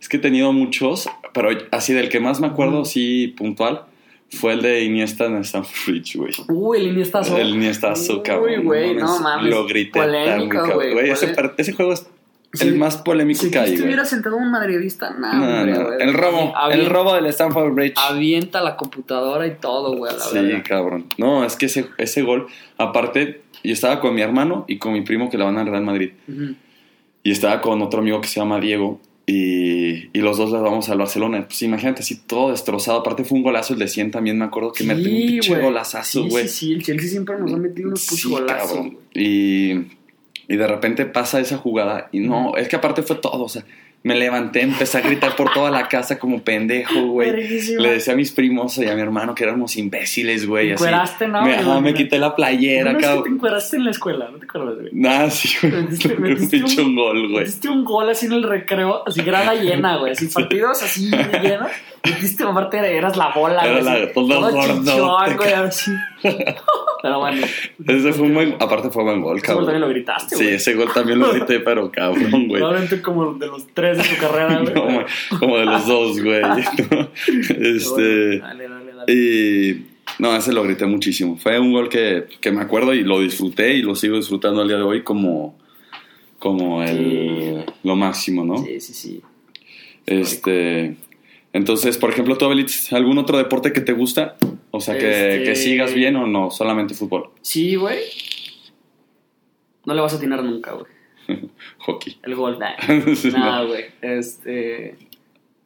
[0.00, 3.84] Es que he tenido muchos, pero así del que más me acuerdo, sí, puntual,
[4.30, 6.32] fue el de Iniesta en Stamford Bridge, güey.
[6.48, 7.36] Uy, el Iniestazo.
[7.36, 8.60] El Iniestazo, cabrón.
[8.60, 9.50] Uy, güey, no mames.
[9.50, 10.92] Lo grité tan, cabrón.
[10.92, 12.06] güey, ese, ese juego es
[12.52, 12.66] Sí.
[12.66, 13.74] el más polémico Si que hay, güey.
[13.76, 15.96] estuviera sentado un madridista, no, No, hombre, no, güey.
[16.00, 17.94] El robo, el robo del Stamford Bridge.
[17.96, 21.06] Avienta la computadora y todo, güey, a la Sí, cabrón.
[21.16, 25.02] No, es que ese, ese gol, aparte, yo estaba con mi hermano y con mi
[25.02, 26.10] primo que le van al Real Madrid.
[26.26, 26.54] Ujú.
[27.22, 29.00] Y estaba con otro amigo que se llama Diego.
[29.26, 31.46] Y, y los dos le vamos al Barcelona.
[31.46, 32.98] Pues imagínate, así todo destrozado.
[32.98, 35.50] Aparte fue un golazo el de 100 también, me acuerdo que metió un Sí, pinche
[35.50, 35.62] güey.
[35.62, 36.48] golazazo, Sí, güey.
[36.48, 38.86] Sí, sí, el Chelsea siempre nos ha metido unos putos Sí, golazos.
[39.14, 39.74] Y,
[40.50, 42.08] y de repente pasa esa jugada.
[42.10, 43.44] Y no, es que aparte fue todo.
[43.44, 43.62] O sea,
[44.02, 47.32] me levanté, empecé a gritar por toda la casa como pendejo, güey.
[47.78, 50.72] Le decía a mis primos y a mi hermano que éramos imbéciles, güey.
[50.72, 50.84] así.
[50.84, 51.42] Encueraste, ¿no?
[51.42, 53.34] Me, ajá, me quité la playera, vez que te cabrón.
[53.34, 54.88] encueraste en la escuela, ¿no te acuerdas, güey?
[54.92, 55.82] Nah, sí, güey.
[55.82, 57.44] Metiste- Me metiste pinche un- un gol, güey.
[57.44, 60.12] Metiste un gol así en el recreo, así grada llena, güey.
[60.12, 61.10] Así partidos así
[61.42, 61.70] llenos.
[62.02, 63.84] Metiste, aparte eras la bola, Era güey.
[63.84, 65.66] la- así, todo chichón, güey, cabrón.
[65.68, 65.90] así.
[67.02, 67.46] Pero bueno,
[67.88, 69.64] Ese fue un buen, aparte fue buen gol, ese gol cabrón.
[69.66, 70.54] también lo gritaste, Sí, güey.
[70.56, 72.60] ese gol también lo grité, pero cabrón, güey.
[72.60, 74.74] Probablemente como de los tres de tu carrera, güey.
[74.74, 75.04] No,
[75.38, 76.40] como de los dos, güey.
[77.48, 78.38] Este.
[78.38, 79.12] Dale, dale, dale.
[79.12, 79.86] Y.
[80.18, 81.36] No, ese lo grité muchísimo.
[81.36, 84.68] Fue un gol que, que me acuerdo y lo disfruté y lo sigo disfrutando al
[84.68, 85.56] día de hoy como,
[86.38, 88.58] como el, lo máximo, ¿no?
[88.58, 89.22] Sí, sí, sí.
[90.06, 90.96] Este,
[91.52, 92.50] entonces, por ejemplo, tú,
[92.90, 94.36] ¿algún otro deporte que te gusta?
[94.72, 98.00] O sea, que, Este- que sigas bien o no, solamente fútbol, Sí, güey.
[99.84, 100.86] No le vas a atinar nunca, güey.
[101.78, 102.16] hockey.
[102.22, 102.58] El golf.
[102.60, 103.66] Nah, Sí, no.
[103.68, 103.84] güey.
[104.02, 104.96] Este.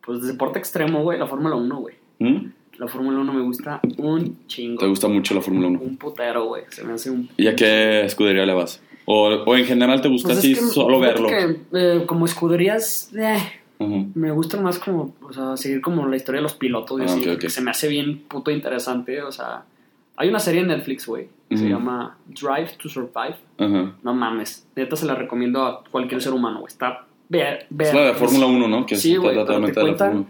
[0.04, 1.18] Pues deporte extremo, güey.
[1.18, 1.94] La Fórmula 1, güey.
[2.18, 2.46] ¿Mm?
[2.78, 4.80] La Fórmula 1 me gusta un chingo.
[4.80, 5.80] ¿Te gusta mucho la Fórmula 1?
[5.80, 6.64] Un putero, güey.
[6.70, 7.28] Se me hace un.
[7.36, 8.82] ¿Y a qué escudería le vas?
[9.06, 11.28] O, o en general te gusta Pues así es que, solo verlo.
[11.28, 13.36] que, eh, como escuderías, eh,
[13.78, 17.06] me gustan más como, o sea, seguir como la historia de los pilotos y Ah,
[17.06, 19.64] así, que se me hace bien puto interesante, o sea,
[20.16, 23.36] hay una serie en Netflix, güey, que se llama Drive to Survive,
[24.02, 27.94] no mames, neta se la recomiendo a cualquier ser humano, güey, está ver, ver, Es
[27.94, 28.86] la de Fórmula 1, ¿no?
[28.86, 30.24] Que Sí, güey, te Fórmula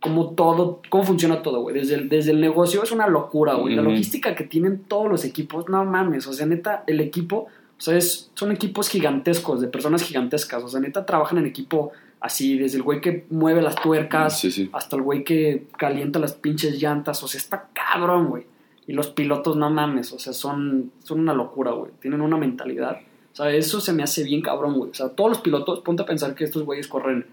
[0.00, 3.76] como todo, cómo funciona todo, güey, desde el, desde el negocio es una locura, güey,
[3.76, 7.80] la logística que tienen todos los equipos, no mames, o sea, neta, el equipo, o
[7.80, 12.56] sea, es- son equipos gigantescos, de personas gigantescas, o sea, neta trabajan en equipo así,
[12.56, 14.70] desde el güey que mueve las tuercas, Sí, sí.
[14.72, 18.44] hasta el güey que calienta las pinches llantas, o sea, está cabrón, güey.
[18.86, 21.92] Y los pilotos, no mames, o sea, son, son una locura, güey.
[22.00, 22.98] Tienen una mentalidad.
[23.32, 24.90] O sea, eso se me hace bien cabrón, güey.
[24.90, 27.26] O sea, todos los pilotos, ponte a pensar que estos güeyes corren,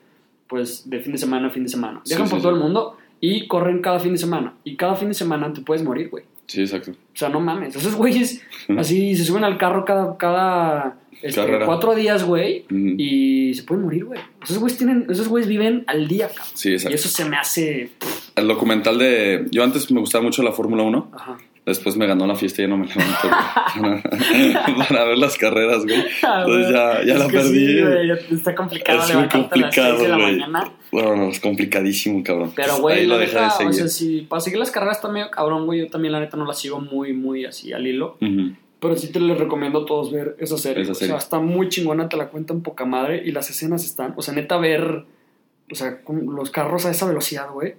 [0.48, 2.02] pues, de fin de semana a fin de semana.
[2.04, 2.44] Sí, Viajan sí, por sí.
[2.44, 4.54] todo el mundo y corren cada fin de semana.
[4.64, 6.24] Y cada fin de semana te puedes morir, güey.
[6.46, 6.92] Sí, exacto.
[6.92, 7.76] O sea, no mames.
[7.76, 8.42] Esos güeyes
[8.78, 12.66] así se suben al carro cada, cada este, cuatro días, güey.
[12.66, 12.96] Ujú.
[12.98, 14.20] Y se pueden morir, güey.
[14.44, 16.48] Esos güeyes tienen, esos güeyes viven al día, cabrón.
[16.54, 16.96] Sí, Y exacto.
[16.96, 17.90] eso se me hace.
[18.38, 19.46] El documental de...
[19.52, 21.12] Yo antes me gustaba mucho la Fórmula 1.
[21.14, 21.38] Ajá.
[21.66, 23.28] Después me ganó la fiesta y ya no me levanto
[23.80, 24.54] güey.
[24.88, 25.98] para ver las carreras, güey.
[26.24, 27.68] Entonces ya, ya Es la perdí.
[27.68, 28.12] sí, güey.
[28.32, 30.32] está complicado es muy levantarte a las complicado, 6 de la güey.
[30.38, 30.72] mañana.
[30.94, 32.54] Bueno, es complicadísimo, cabrón.
[32.56, 33.70] Pero, Pues, güey, Ahí la lo dejé de neta, seguir.
[33.72, 35.80] o sea, si para seguir las carreras medio cabrón, güey.
[35.82, 38.18] Yo también, la neta, no las sigo muy, muy así al hilo.
[38.22, 38.54] Ujú.
[38.80, 40.84] Pero sí te les recomiendo a todos ver esa serie.
[40.84, 43.24] Esa O sea, está muy chingona, te la cuentan poca madre.
[43.26, 45.04] Y las escenas están, o sea, neta, ver,
[45.70, 47.74] o sea, con los carros a esa velocidad, güey.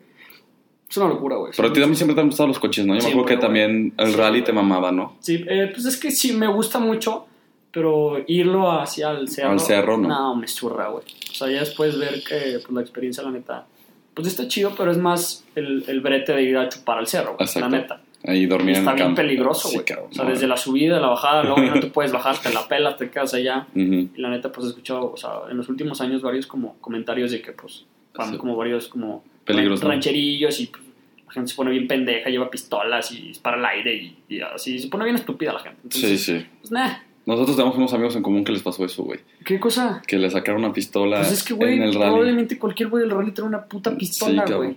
[0.91, 1.53] Es una locura, güey.
[1.57, 2.95] Pero a ti también siempre te han gustado los coches, ¿no?
[2.95, 5.17] Yo me acuerdo que también el Sí, rally te mamaba, ¿no?
[5.21, 7.27] Sí, eh, pues es que sí, me gusta mucho,
[7.71, 9.51] pero irlo hacia el cerro.
[9.51, 10.09] Al cerro, ¿no?
[10.09, 11.05] No, me zurra, güey.
[11.31, 13.67] O sea, ya después ver que pues, la experiencia, la neta,
[14.15, 17.37] pues está chido, pero es más el, el brete de ir a chupar al cerro,
[17.37, 18.01] güey, la neta.
[18.25, 19.23] Ahí dormir en está el bien campo.
[19.23, 19.85] peligroso, Sí, güey.
[19.87, 22.67] cabrón, o sea, desde la subida, la bajada, luego no te puedes bajar, te la
[22.69, 23.67] pelas, te quedas allá.
[23.77, 27.31] Y la neta, pues he escuchado, o sea, en los últimos años varios como comentarios
[27.31, 27.85] de que, pues,
[28.17, 28.39] van Sí.
[28.39, 29.93] como varios como Peligros, ran- ¿no?
[29.95, 30.83] rancherillos y pues,
[31.27, 34.79] la gente se pone bien pendeja, lleva pistolas y dispara al aire y, y así,
[34.79, 35.81] se pone bien estúpida la gente.
[35.91, 36.47] Sí, Entonces, sí.
[36.61, 39.21] pues, nah, Nosotros tenemos unos amigos en común que les pasó eso, güey.
[39.45, 40.03] ¿qué cosa?
[40.07, 42.07] Que le sacaron una pistola Pues es que, güey, en el rally.
[42.07, 44.77] probablemente cualquier güey del rally trae una puta pistola, güey.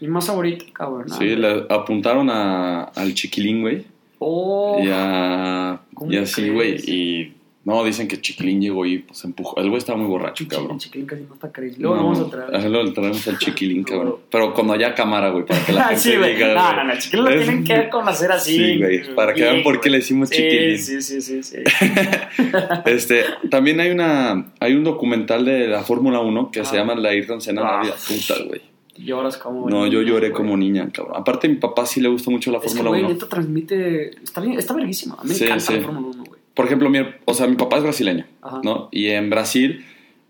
[0.00, 1.08] y más ahorita, cabrón.
[1.10, 3.84] Sí, le apuntaron a, al chiquilín, güey.
[4.18, 6.76] Oh, Y, a, ¿Cómo y así, güey.
[6.88, 9.56] Y no, dicen que chiquilín llegó y pues empujó.
[9.60, 10.78] El güey estaba muy borracho, chiquilín, cabrón.
[10.78, 11.76] chiquilín casi no está crazy.
[11.80, 12.70] Luego lo vamos a traer.
[12.70, 13.84] Luego traemos al chiquilín, No.
[13.88, 14.16] cabrón.
[14.30, 16.34] Pero cuando haya cámara, güey, para que la gente sí, güey.
[16.34, 18.56] diga, No, no, no, chiquilín lo Es- tienen que conocer así.
[18.56, 20.78] Sí, güey, para que vean por qué le decimos Sí, chiquilín.
[20.78, 21.56] Sí, sí, sí, sí.
[22.86, 26.80] Este, también hay una hay un documental de la Fórmula 1 que se Ah.
[26.80, 27.76] llama La Ayrton Senna Ah.
[27.78, 28.60] la vida puta, güey.
[28.96, 29.68] Lloras como.
[29.70, 30.32] No, yo niño, lloré güey.
[30.42, 31.16] como niña, cabrón.
[31.16, 33.14] Aparte, a mi papá sí le gusta mucho la Es que, Fórmula güey, 1.
[33.14, 34.10] neta transmite.
[34.22, 35.14] Está bien, está verguísima.
[35.18, 36.31] A mí me Sí, encanta la Fórmula 1, güey.
[36.54, 38.60] Por ejemplo, mi, o sea, mi papá es brasileño, Ajá.
[38.62, 38.88] ¿no?
[38.92, 39.84] Y en Brasil,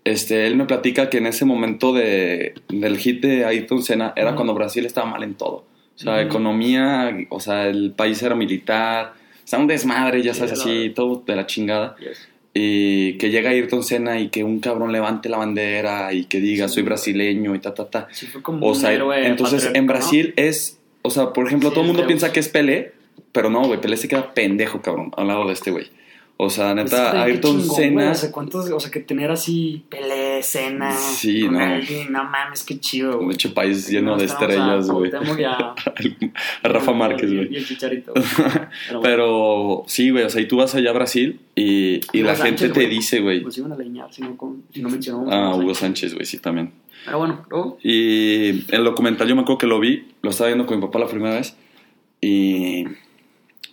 [0.05, 4.35] este, él me platica que en ese momento de, del hit de Ayrton Senna era
[4.35, 5.65] cuando Brasil estaba mal en todo.
[5.95, 10.53] O sea, economía, o sea, el país era militar, o sea, un desmadre, ya sabes,
[10.53, 11.95] así, todo de la chingada.
[11.99, 12.29] Yes.
[12.55, 16.67] Y que llega Ayrton Senna y que un cabrón levante la bandera y que diga,
[16.67, 16.75] Sí.
[16.75, 18.07] soy brasileño y ta, ta, ta.
[18.11, 19.87] Sí, fue como O un sea, héroe entonces en.
[19.87, 22.93] Brasil es, o sea, por ejemplo, todo el mundo piensa que es Pelé,
[23.31, 25.87] pero no, güey, Pelé se queda pendejo, cabrón, al lado de este güey.
[26.35, 29.29] O sea, Pues, neta, qué Ayrton chingón, Senna, O sea, ¿cuántos, o sea, que tener
[29.31, 31.59] así Pelé, Cena, Sí, no.
[31.59, 33.27] Ronaldinho, no mames, qué chido, güey.
[33.29, 35.11] de hecho, país lleno de estrellas, güey.
[35.45, 35.75] A,
[36.63, 37.53] A Rafa Márquez, y- güey.
[37.53, 38.13] Y el Chicharito.
[38.87, 42.35] Pero, Pero sí, güey, o sea, y tú vas allá a Brasil y, y la
[42.35, 43.41] Sánchez, gente te dice, güey.
[43.41, 45.29] Pues iban a leñar, si no, con- si no mencionamos.
[45.31, 45.79] Ah, Hugo Hugo Sánchez.
[46.11, 46.71] Sánchez, güey, sí, también.
[47.05, 47.77] Pero bueno, luego.
[47.83, 50.99] Y el documental yo me acuerdo que lo vi, lo estaba viendo con mi papá
[50.99, 51.55] la primera vez.
[52.21, 52.85] Y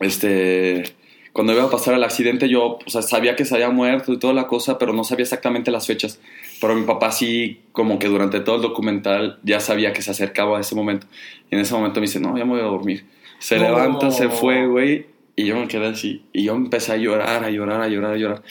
[0.00, 0.84] este
[1.32, 4.18] cuando iba a pasar el accidente yo o sea, sabía que se había muerto y
[4.18, 6.20] toda la cosa, pero no sabía exactamente las fechas.
[6.60, 10.58] Pero mi papá sí, como que durante todo el documental ya sabía que se acercaba
[10.58, 11.06] a ese momento.
[11.50, 13.06] Y en ese momento me dice, no, ya me voy a dormir.
[13.38, 13.62] Se No.
[13.64, 15.06] levanta, se fue, güey.
[15.36, 16.22] Y yo me quedé así.
[16.32, 18.42] Y yo empecé a llorar, a llorar, a llorar, a llorar.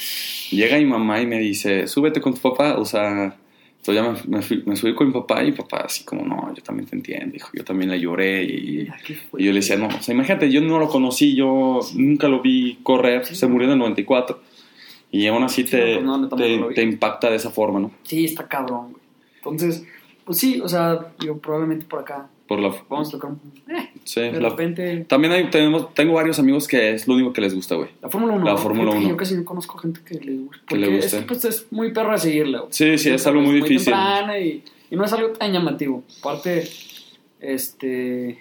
[0.49, 2.77] Llega mi mamá y me dice, súbete con tu papá.
[2.79, 3.35] O sea,
[3.79, 6.23] entonces ya me, me fui- me subí con mi papá y mi papá así como,
[6.25, 7.49] no, yo también te entiendo, hijo.
[7.53, 8.77] Yo también le lloré y...
[8.79, 9.41] Mira, ¿qué fue?
[9.41, 12.41] Y yo le decía, no, o sea, imagínate, yo no lo conocí, yo nunca lo
[12.41, 13.35] vi correr, Sí.
[13.35, 14.41] se murió en el 94.
[15.11, 17.91] Y aún así Sí, te, no, pues no, te, te impacta de esa forma, ¿no?
[18.03, 19.03] Sí, está cabrón, güey.
[19.37, 19.85] Entonces,
[20.25, 23.39] Pues sí, o sea, yo probablemente por acá Por la, vamos a tocar un...
[23.73, 25.05] Eh, sí, de la- repente...
[25.07, 27.89] también hay, tenemos, tengo varios amigos que es lo único que les gusta, güey.
[28.01, 28.43] La Fórmula 1.
[28.45, 28.57] La.
[28.57, 29.09] Fórmula Fíjate que 1.
[29.13, 30.39] Yo casi no conozco gente que le.
[30.67, 31.17] Que le guste.
[31.19, 32.59] Es, pues, es muy perro de seguirla.
[32.62, 32.73] güey.
[32.73, 33.93] Sí, sí, es algo muy difícil.
[33.93, 36.03] temprana y, y no es algo tan llamativo.
[36.19, 36.67] Aparte,
[37.39, 38.39] este...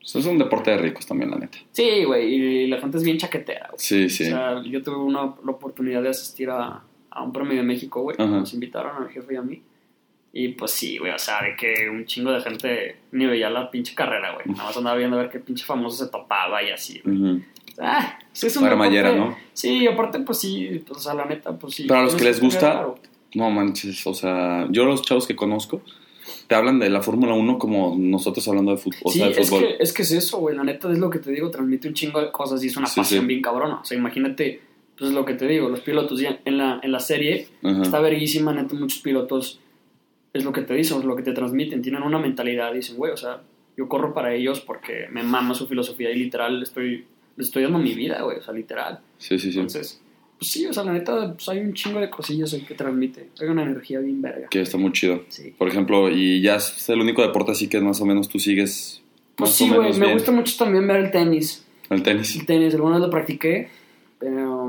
[0.00, 1.58] Pues es un deporte de ricos también, la neta.
[1.72, 3.78] Sí, güey, y la gente es bien chaquetera, güey.
[3.78, 4.24] Sí, sí.
[4.24, 8.00] O sea, yo tuve una, la oportunidad de asistir a, a un premio de México,
[8.00, 8.16] güey.
[8.18, 9.62] Nos invitaron al jefe y a mí.
[10.32, 13.70] Y pues sí, güey, o sea, de que un chingo de gente ni veía la
[13.70, 14.46] pinche carrera, güey.
[14.48, 17.16] Nada más andaba viendo a ver qué pinche famoso se topaba y así, güey.
[17.16, 17.42] Ujú.
[17.80, 19.36] Ah, sí, es un Para deporte- Mayera, ¿no?
[19.52, 21.84] Sí, aparte, pues sí, pues, o sea, la neta, pues sí.
[21.84, 22.86] Para los que les gusta.
[23.34, 25.82] No manches, o sea, yo los chavos que conozco
[26.46, 29.00] te hablan de la Fórmula 1 como nosotros hablando de fútbol.
[29.04, 29.62] O sí, sea, de es fútbol.
[29.68, 30.56] que, es que es eso, güey.
[30.56, 32.86] La neta es lo que te digo, transmite un chingo de cosas y es una
[32.86, 33.26] Sí, pasión sí.
[33.26, 33.80] bien cabrona.
[33.80, 34.60] O sea, imagínate,
[34.98, 37.82] pues lo que te digo, los pilotos ya en la, en la serie Ajá.
[37.82, 39.60] está verguísima, neta, muchos pilotos
[40.32, 43.12] es lo que te dicen, es lo que te transmiten, tienen una mentalidad, dicen, güey,
[43.12, 43.40] o sea,
[43.76, 47.04] yo corro para ellos porque me mama su filosofía y literal estoy,
[47.36, 49.00] le estoy dando mi vida, güey, o sea, literal.
[49.18, 49.58] Sí, sí, sí.
[49.58, 50.00] Entonces,
[50.38, 53.28] pues sí, o sea, la neta, pues hay un chingo de cosillas ahí que transmite,
[53.40, 54.48] hay una energía bien verga.
[54.48, 55.24] Que está muy chido.
[55.28, 55.52] Sí.
[55.56, 59.02] Por ejemplo, y ya es el único deporte así que más o menos tú sigues.
[59.36, 60.12] Pues más sí, güey, me bien.
[60.12, 61.66] gusta mucho también ver el tenis.
[61.90, 62.36] El tenis.
[62.36, 63.68] El tenis, alguna vez lo practiqué,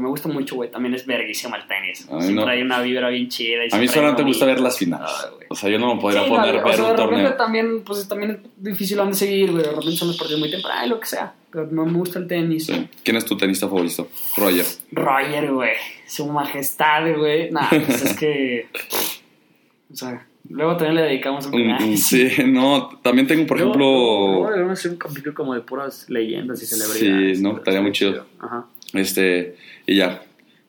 [0.01, 0.69] me gusta mucho, güey.
[0.71, 2.07] También es verguísimo el tenis.
[2.11, 2.47] A Siempre no.
[2.51, 3.65] hay una vibra bien chida.
[3.65, 5.09] y A mí solamente me gusta ver las finales.
[5.09, 5.29] Ah.
[5.49, 6.95] O sea, yo no me podría Sí, poner no, a o ver sea, un de
[7.03, 7.33] repente torneo.
[7.37, 9.63] también, pues también es difícil de seguir, güey.
[9.63, 11.33] De repente son los partidos muy temprano, lo que sea.
[11.51, 12.65] Pero no me gusta el tenis.
[12.65, 12.87] Sí.
[13.03, 14.07] ¿Quién es tu tenista favorito?
[14.37, 14.65] Roger.
[14.91, 15.71] Roger, güey.
[16.07, 17.51] Su majestad, güey.
[17.51, 18.67] Nah, pues es que.
[19.91, 23.71] O sea, luego también le dedicamos un Mm, mm, Sí, no, también tengo, por Luego-
[23.73, 27.37] ejemplo, luego debemos hacer un capítulo como de puras leyendas y celebridades.
[27.37, 28.25] Sí, no, estaría muy chido.
[28.39, 28.65] Ajá.
[28.93, 29.55] Este,
[29.87, 30.21] y ya.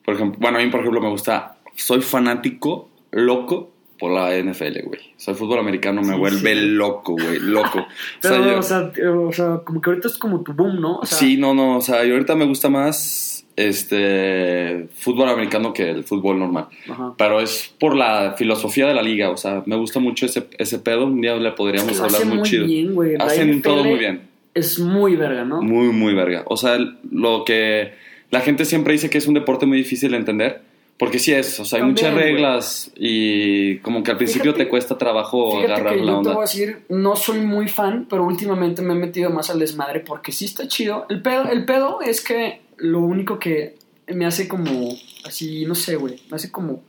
[0.04, 4.82] Por ejemplo, bueno, a mí, por ejemplo, me gusta, soy fanático, loco, por la NFL,
[4.84, 5.00] güey.
[5.16, 6.60] O sea, el fútbol americano me Sí, vuelve sí.
[6.70, 7.78] loco, güey, loco.
[7.78, 7.86] O
[8.20, 8.92] Pero, sea, yo- o, sea,
[9.28, 10.96] o sea, como que ahorita es como tu boom, ¿no?
[10.98, 15.72] O sea, sí, no, no, o sea, yo ahorita me gusta más este fútbol americano
[15.72, 16.66] que el fútbol normal.
[16.90, 17.14] Ajá.
[17.16, 20.78] Pero es por la filosofía de la liga, o sea, me gusta mucho ese, ese
[20.78, 21.06] pedo.
[21.06, 22.66] Un día le podríamos lo hablar muy muy chido.
[22.66, 23.14] bien, güey.
[23.18, 24.22] Hacen todo muy bien.
[24.54, 25.62] Es muy verga, ¿no?
[25.62, 26.42] Muy, muy verga.
[26.46, 26.76] O sea,
[27.10, 27.92] lo que
[28.32, 30.62] la gente siempre dice que es un deporte muy difícil de entender,
[30.98, 34.64] porque sí es, o sea, hay También, muchas reglas y como que al principio Fíjate-
[34.64, 36.32] te cuesta trabajo agarrar que la yo te onda.
[36.32, 40.00] voy a decir, no soy muy fan, pero últimamente me he metido más al desmadre
[40.00, 41.06] porque sí está chido.
[41.08, 43.76] El pedo, el pedo es que lo único que
[44.08, 44.90] me hace como
[45.24, 46.82] así, no sé, güey, me hace como,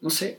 [0.00, 0.38] no sé,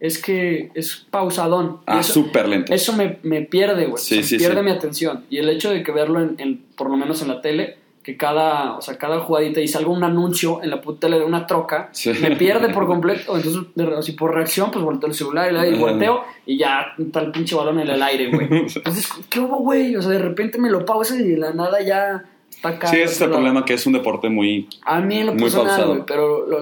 [0.00, 1.78] es que es pausadón.
[1.86, 2.72] Ah, súper lento.
[2.74, 4.02] eso me, me pierde, güey.
[4.02, 4.64] Sí, O sea, sí, pierde sí.
[4.64, 5.24] mi atención.
[5.30, 8.16] Y el hecho de que verlo, en, en- por lo menos en la tele, que
[8.16, 11.46] cada, o sea, cada jugadita y salga un anuncio en la puta tele de una
[11.46, 12.12] troca, Sí.
[12.20, 13.36] me pierde por completo.
[13.36, 17.30] Entonces, de- así por reacción, pues volteo el celular y volteo y ya está el
[17.30, 18.46] pinche balón en el aire, güey.
[18.74, 19.94] Entonces, ¿qué hubo, güey?
[19.96, 22.88] O sea, de repente me lo pausa y de la nada ya está acá.
[22.88, 23.40] Sí, ese es el lado.
[23.40, 24.68] problema que es un deporte muy...
[24.84, 26.58] A mí en lo Muy personal, güey, pero lo,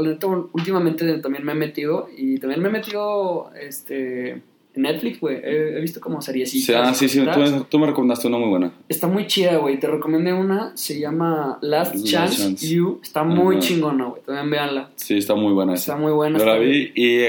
[0.52, 4.42] últimamente también me he metido y también me he metido este,
[4.74, 5.36] Netflix, güey.
[5.36, 8.48] He, he visto como series Sí, ah, sí, sí, tú, tú me recomendaste una muy
[8.48, 8.72] buena.
[8.88, 9.78] Está muy chida, güey.
[9.80, 12.68] Te recomendé una, se llama Last Last Chance, Chance.
[12.68, 13.00] You.
[13.02, 14.22] Está muy chingona, güey.
[14.22, 14.90] También véanla.
[14.96, 15.92] Sí, está muy buena esa.
[15.92, 16.38] Está muy buena.
[16.38, 17.24] Yo la vi y,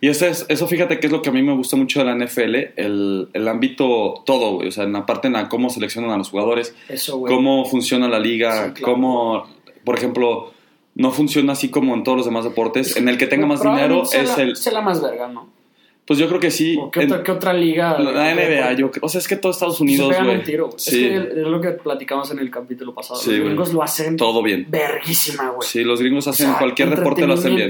[0.00, 2.04] y eso, es, eso fíjate que es lo que a mí me gusta mucho de
[2.04, 4.68] la NFL, el, el ámbito todo, güey.
[4.68, 7.34] O sea, en la parte en la cómo seleccionan a los jugadores, Eso, güey.
[7.34, 8.92] cómo funciona la liga, Sí, claro.
[8.92, 9.46] cómo,
[9.84, 10.52] por ejemplo,
[10.94, 12.96] no funciona así como en todos los demás deportes.
[12.96, 14.54] En el que tenga más dinero es el...
[14.56, 15.48] sea la más verga, ¿no?
[16.06, 16.76] Pues yo creo que sí.
[16.78, 17.98] ¿O qué, en- otra, qué otra liga?
[17.98, 19.04] la NBA, yo creo.
[19.04, 20.44] O sea, es que todo Estados Unidos, se pegan güey.
[20.76, 23.18] Sí, Es que es lo que platicamos en el capítulo pasado.
[23.18, 23.48] Sí, los güey.
[23.48, 24.66] gringos lo hacen todo bien.
[24.68, 25.66] verguísima, güey.
[25.66, 27.68] Sí, los gringos O hacen sea, cualquier deporte, lo hacen bien.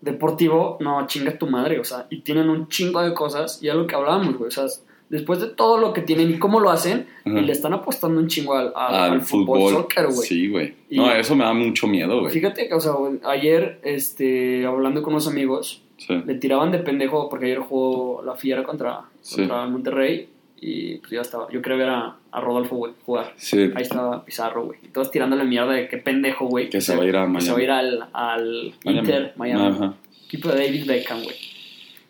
[0.00, 3.74] deportivo, no, chinga tu madre, o sea, y tienen un chingo de cosas, y es
[3.74, 4.64] lo que hablábamos, güey, o sea,
[5.08, 7.38] después de todo lo que tienen y cómo lo hacen, Ajá.
[7.38, 9.72] y le están apostando un chingo al, al- Al al fútbol, fútbol.
[9.82, 10.28] soccer, güey.
[10.28, 10.74] Sí, güey.
[10.90, 12.32] Y- No, eso me da mucho miedo, güey.
[12.32, 16.14] Fíjate que, o sea, güey, ayer, este, hablando con unos amigos, Sí.
[16.24, 19.36] le tiraban de pendejo, porque ayer jugó la Fiera contra, Sí.
[19.42, 20.28] contra Monterrey,
[20.60, 23.32] y pues ya estaba, yo quería ver a, a Rodolfo, güey, jugar.
[23.36, 23.70] Sí.
[23.74, 24.78] Ahí estaba Pizarro, güey.
[24.82, 26.68] Y todos tirándole mierda de qué pendejo, güey.
[26.70, 27.62] Que se va a ir a que se va a Miami.
[27.64, 28.98] ir al, al Miami.
[29.00, 29.66] Inter, Miami.
[29.66, 29.94] Ajá.
[30.26, 31.36] Equipo de David Beckham, güey.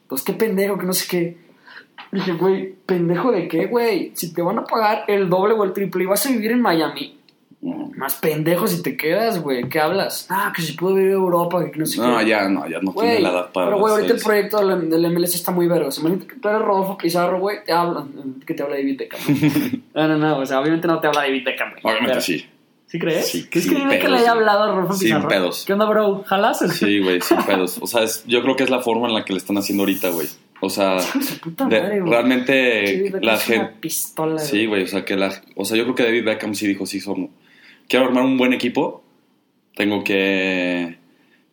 [0.07, 1.37] Pues qué pendejo, que no sé qué.
[2.11, 4.12] Dije, güey, pendejo de qué, güey.
[4.14, 6.62] Si te van a pagar el doble o el triple y vas a vivir en
[6.62, 7.17] Miami,
[7.61, 9.68] más pendejo si te quedas, güey.
[9.68, 10.27] ¿Qué hablas?
[10.31, 12.27] Ah, que si puedo vivir en Europa, que no sé No, qué.
[12.29, 13.66] ya no, ya no tiene la edad para.
[13.66, 15.88] pero güey, ahorita el proyecto del, del MLS está muy vergo.
[15.99, 19.21] Imagínate que tú eres Rodolfo Pizarro, güey, te hablan, que te habla David Beckham.
[19.94, 21.81] no, no, no, o sea, obviamente no te habla David Beckham, güey.
[21.83, 22.47] Obviamente Pero- sí.
[22.90, 23.29] ¿Sí crees?
[23.29, 25.29] Sí, ¿Crees sin que dime que le haya hablado a Rodolfo Sin Pizarro?
[25.29, 25.64] pedos.
[25.66, 26.23] ¿Qué onda, bro?
[26.25, 26.59] ¿Jalas?
[26.73, 27.77] Sí, güey, sin pedos.
[27.83, 29.83] O sea, es- yo creo que es la forma en la que le están haciendo
[29.83, 30.27] ahorita, güey.
[30.62, 31.03] O sea, de
[31.42, 32.11] puta de- madre, güey.
[32.11, 33.75] realmente la gente...
[33.79, 34.85] pistola, Sí, güey.
[34.85, 37.29] o sea, que la, o sea, yo creo que David Beckham sí dijo, sí, somos,
[37.88, 39.03] quiero armar un buen equipo,
[39.74, 40.98] tengo que,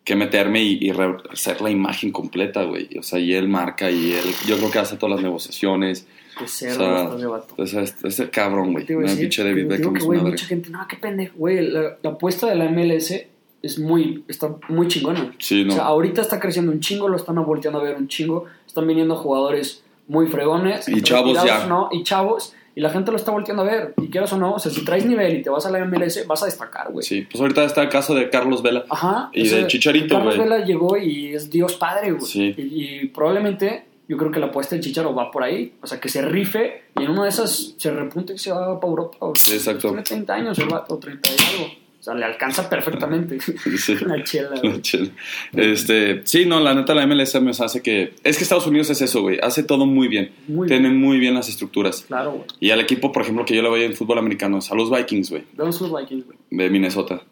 [0.04, 2.89] que meterme y, y re- hacer la imagen completa, güey.
[3.00, 6.08] O sea, y él marca y él, yo creo que hace todas las negociaciones.
[6.38, 7.56] Qué O cerdo sea, vato.
[7.58, 8.86] o sea, es, es el cabrón, güey.
[8.89, 12.48] Me pinche David Beckham que, güey, mucha gente, no, qué pendejo, güey, la, la apuesta
[12.48, 13.13] de la MLS
[13.62, 15.34] es muy, está muy chingona.
[15.39, 15.71] Sí, no.
[15.74, 18.86] O sea, ahorita está creciendo un chingo, lo están volteando a ver un chingo, están
[18.86, 20.88] viniendo jugadores muy fregones.
[20.89, 21.65] Y chavos ya.
[21.67, 24.54] No, y chavos, y la gente lo está volteando a ver, y quieras o no,
[24.54, 27.06] o sea, si traes nivel y te vas a la MLS, vas a destacar, güey.
[27.06, 28.86] Sí, pues ahorita está el caso de Carlos Vela.
[28.90, 29.30] Ajá.
[29.34, 30.38] Y de Chicharito, Carlos.
[30.38, 32.26] Vela llegó y es Dios padre, güey.
[32.26, 32.54] Sí.
[32.58, 35.74] Y, y probablemente yo creo que la apuesta del Chicharo va por ahí.
[35.82, 38.80] O sea, que se rife y en una de esas se repunte y se va
[38.80, 39.18] para Europa.
[39.36, 39.88] Sí, exacto.
[39.88, 41.74] Tiene 30 años el vato, 30 y algo.
[42.06, 43.39] O sea, le alcanza perfectamente.
[43.78, 43.96] Sí.
[44.06, 44.52] La chela.
[44.62, 45.10] La chela.
[45.54, 48.13] Este, sí, no, la neta, la MLS me hace que.
[48.24, 49.39] Es que Estados Unidos es eso, güey.
[49.41, 50.30] Hace todo muy bien.
[50.48, 52.04] Muy Tienen muy bien las estructuras.
[52.08, 52.46] Claro, güey.
[52.60, 54.91] Y al equipo, por ejemplo, que yo le voy en fútbol americano, es a los
[54.91, 56.38] Vikings, güey, Vemos sus Vikings, güey.
[56.52, 57.24] de Minnesota.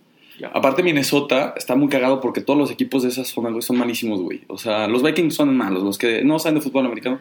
[0.53, 4.21] Aparte, Minnesota está muy cagado porque todos los equipos de esa zona, güey, son malísimos,
[4.21, 4.41] güey.
[4.47, 5.83] O sea, los Vikings son malos.
[5.83, 7.19] Los que no saben de fútbol americano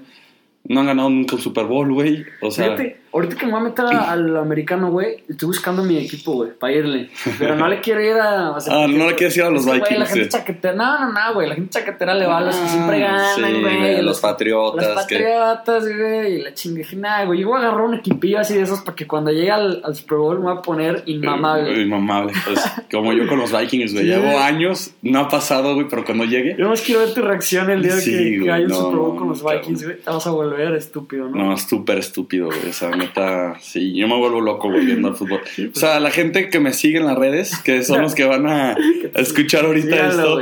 [0.65, 2.25] no han ganado nunca un Super Bowl, güey.
[2.41, 5.83] O sea, Fíjate, ahorita que me voy a meter a- al americano, güey, estoy buscando
[5.85, 7.11] mi equipo, güey, para irle.
[7.39, 8.51] Pero no le quiero ir a.
[8.57, 10.31] o sea, Ah, no le quieres ir a los que, güey, la Vikings, gente sí.
[10.31, 10.75] chaquetera.
[10.75, 11.49] No, no, no, güey.
[11.49, 14.03] La gente chaquetera le va a los que Ah, siempre ganan, sí, güey.
[14.03, 16.35] los patriotas, Los que- patriotas, güey.
[16.37, 16.87] Y la chingue.
[16.97, 17.41] Nada, güey.
[17.41, 19.95] Yo voy a agarrar un equipillo así de esos para que cuando llegue al, al
[19.95, 21.83] Super Bowl me voy a poner inmamable.
[21.83, 22.33] Inmamable.
[22.45, 24.05] Pues, como yo con los Vikings, güey.
[24.05, 24.11] Sí.
[24.11, 26.57] Llevo años, no ha pasado, güey, pero cuando llegue.
[26.59, 28.77] Yo más quiero ver tu reacción el día Sí, que, que güey, haya un no,
[28.77, 29.43] Super Bowl con los.
[29.43, 29.97] Vikings, güey.
[29.99, 31.45] Te vas a volver estúpido, ¿no?
[31.51, 32.69] No, súper estúpido, güey.
[32.71, 35.41] O sea, neta, sí, yo me vuelvo loco, güey, viendo el fútbol.
[35.75, 38.47] O sea, la gente que me sigue en las redes, que son los que van
[38.47, 38.77] a,
[39.15, 40.41] escuchar ahorita esto,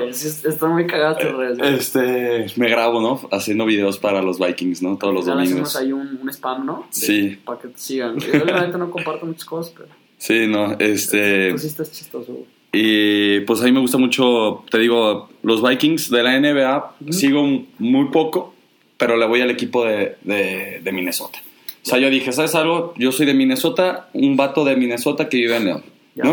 [0.49, 1.75] Están muy cagadas tus redes, güey.
[1.75, 3.21] este, me grabo, ¿no?
[3.33, 4.97] Haciendo videos para los Vikings, ¿no?
[4.97, 5.75] Todos los le domingos.
[5.75, 6.87] hacemos ahí un, un spam, ¿no?
[6.95, 7.39] De- Sí.
[7.45, 8.19] Para que te sigan.
[8.19, 11.51] Yo la neta no comparto muchas cosas, pero Sí, no, este...
[11.53, 12.45] tú sí estás chistoso, güey.
[12.73, 17.13] Y pues a mí me gusta mucho, te digo, los Vikings de la NBA, Ujú.
[17.13, 17.43] sigo
[17.79, 18.55] muy poco,
[18.97, 21.41] pero le voy al equipo de, de, de Minnesota.
[21.83, 22.95] O sea, yo dije, ¿sabes algo?
[22.97, 25.83] Yo soy de Minnesota, un vato de Minnesota que vive en León.
[26.17, 26.33] ¿no?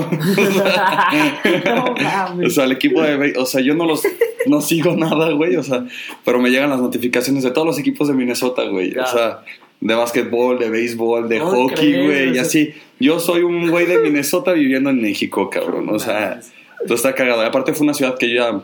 [2.45, 3.33] O sea, el equipo de...
[3.37, 4.03] O sea, yo no los...
[4.47, 5.55] No sigo nada, güey.
[5.55, 5.85] O sea,
[6.25, 8.97] pero me llegan las notificaciones de todos los equipos de Minnesota, güey.
[8.97, 9.43] O sea,
[9.79, 12.35] de básquetbol, de béisbol, de No hockey, güey.
[12.35, 12.73] Y así.
[12.99, 15.89] Yo soy un güey de Minnesota viviendo en México, cabrón.
[15.89, 16.41] O sea...
[16.81, 17.43] Entonces está cagado.
[17.43, 18.61] Y aparte fue una ciudad que yo ya...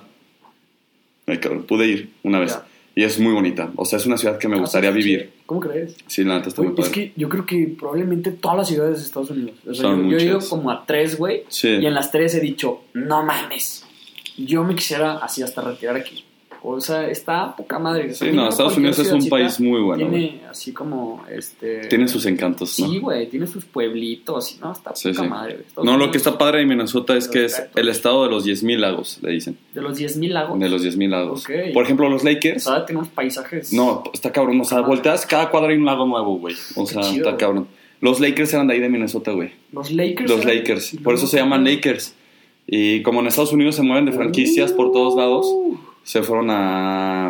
[1.28, 2.52] Ay, cabrón, pude ir una vez.
[2.52, 2.66] Ya.
[2.96, 3.72] Y es muy bonita.
[3.76, 5.32] O sea, es una ciudad que me gustaría Ah, sí, vivir.
[5.48, 5.96] ¿Cómo crees?
[6.08, 7.12] Sí, la neta está Güey, muy es padre.
[7.14, 9.58] que yo creo que probablemente todas las ciudades de Estados Unidos.
[9.68, 11.44] O sea, Son yo, yo he ido como a tres, güey.
[11.48, 11.70] Sí.
[11.70, 13.86] Y en las tres he dicho, no mames.
[14.38, 16.24] Yo me quisiera así hasta retirar aquí.
[16.66, 18.12] O sea, está poca madre.
[18.12, 21.82] O sea, Sí, no, Estados Unidos es un país muy bueno, Tiene así como, este...
[21.88, 22.88] Tiene sus encantos, ¿no?
[22.88, 25.28] Sí, güey, tiene sus pueblitos no, está Sí, poca sí.
[25.30, 25.58] madre.
[25.68, 28.46] Estados No, lo que está padre de Minnesota es que es el estado de los
[28.46, 29.58] 10.000 lagos, le dicen.
[29.74, 30.60] De los 10.000 lagos.
[30.60, 31.42] De los 10.000 lagos.
[31.44, 31.74] Ok.
[31.74, 32.64] Por ejemplo, los O Lakers.
[32.64, 33.74] sea, tenemos paisajes...
[33.74, 34.62] No, está cabrón.
[34.62, 36.56] O sea, volteas, cada cuadra hay un lago nuevo, güey.
[36.76, 37.68] O sea, chido, está cabrón.
[38.00, 39.52] Los Lakers eran de ahí de Minnesota, güey.
[39.72, 40.30] Los Lakers.
[40.30, 40.46] Los.
[40.46, 40.98] Lakers.
[41.04, 42.16] Por eso se llaman Lakers.
[42.68, 46.50] Y como en Estados Unidos se mueven de franquicias por todos lados, Uh, se fueron
[46.50, 47.30] a,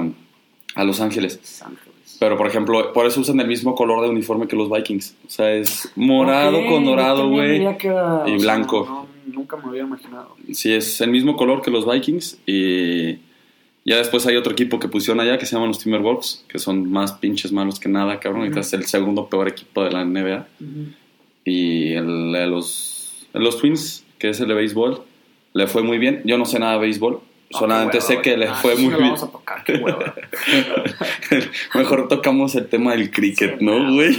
[0.75, 1.39] a Los Ángeles.
[1.41, 2.17] Los Ángeles.
[2.19, 5.15] Pero, por ejemplo, por eso usan el mismo color de uniforme que los Vikings.
[5.25, 7.61] O sea, es morado con dorado, güey.
[7.61, 8.85] y sea, blanco.
[8.87, 10.35] no, nunca me había imaginado.
[10.53, 12.39] Sí, es el mismo color que los Vikings.
[12.45, 13.13] Y
[13.83, 16.89] ya después hay otro equipo que pusieron allá que se llaman los Timberwolves, que son
[16.89, 18.41] más pinches malos que nada, cabrón.
[18.43, 18.67] Ahorita Ujú.
[18.67, 20.47] es el segundo peor equipo de la NBA.
[21.45, 25.01] Y el los, el de los Twins, que es el de béisbol,
[25.53, 26.21] le fue muy bien.
[26.23, 27.19] Yo no sé nada de béisbol.
[27.59, 28.99] Solamente Ah, qué sé que le Ah, fue muy bien.
[29.01, 30.13] Vamos a tocar, qué hueva.
[31.75, 34.17] Mejor tocamos el tema del cricket, Sí, ¿no, güey?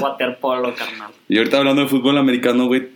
[0.00, 1.10] Waterpolo, carnal.
[1.28, 2.88] Y ahorita hablando de fútbol americano, güey.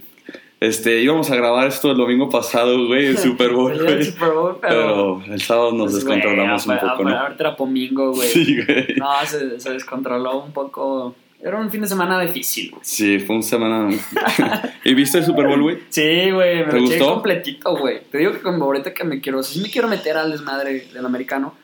[0.60, 4.04] Este, íbamos a grabar esto el domingo pasado, güey, el Super Bowl, El güey.
[4.04, 5.20] Super Bowl, pero...
[5.24, 7.18] Pero el sábado nos pues, descontrolamos un poco, a- ¿no?
[7.18, 7.56] Ahorita era
[8.12, 8.28] güey.
[8.28, 8.86] Sí, güey.
[8.96, 11.14] No, se, se descontroló un poco.
[11.46, 12.80] Era un fin de semana difícil, güey.
[12.82, 13.90] Sí, fue una semana.
[14.84, 15.78] ¿Y viste el Super Bowl, güey?
[15.90, 17.14] Sí, güey, me ¿Te lo gustó?
[17.14, 18.00] completito, güey.
[18.10, 21.04] Te digo que como ahorita que me quiero, si me quiero meter al desmadre del
[21.04, 21.54] americano,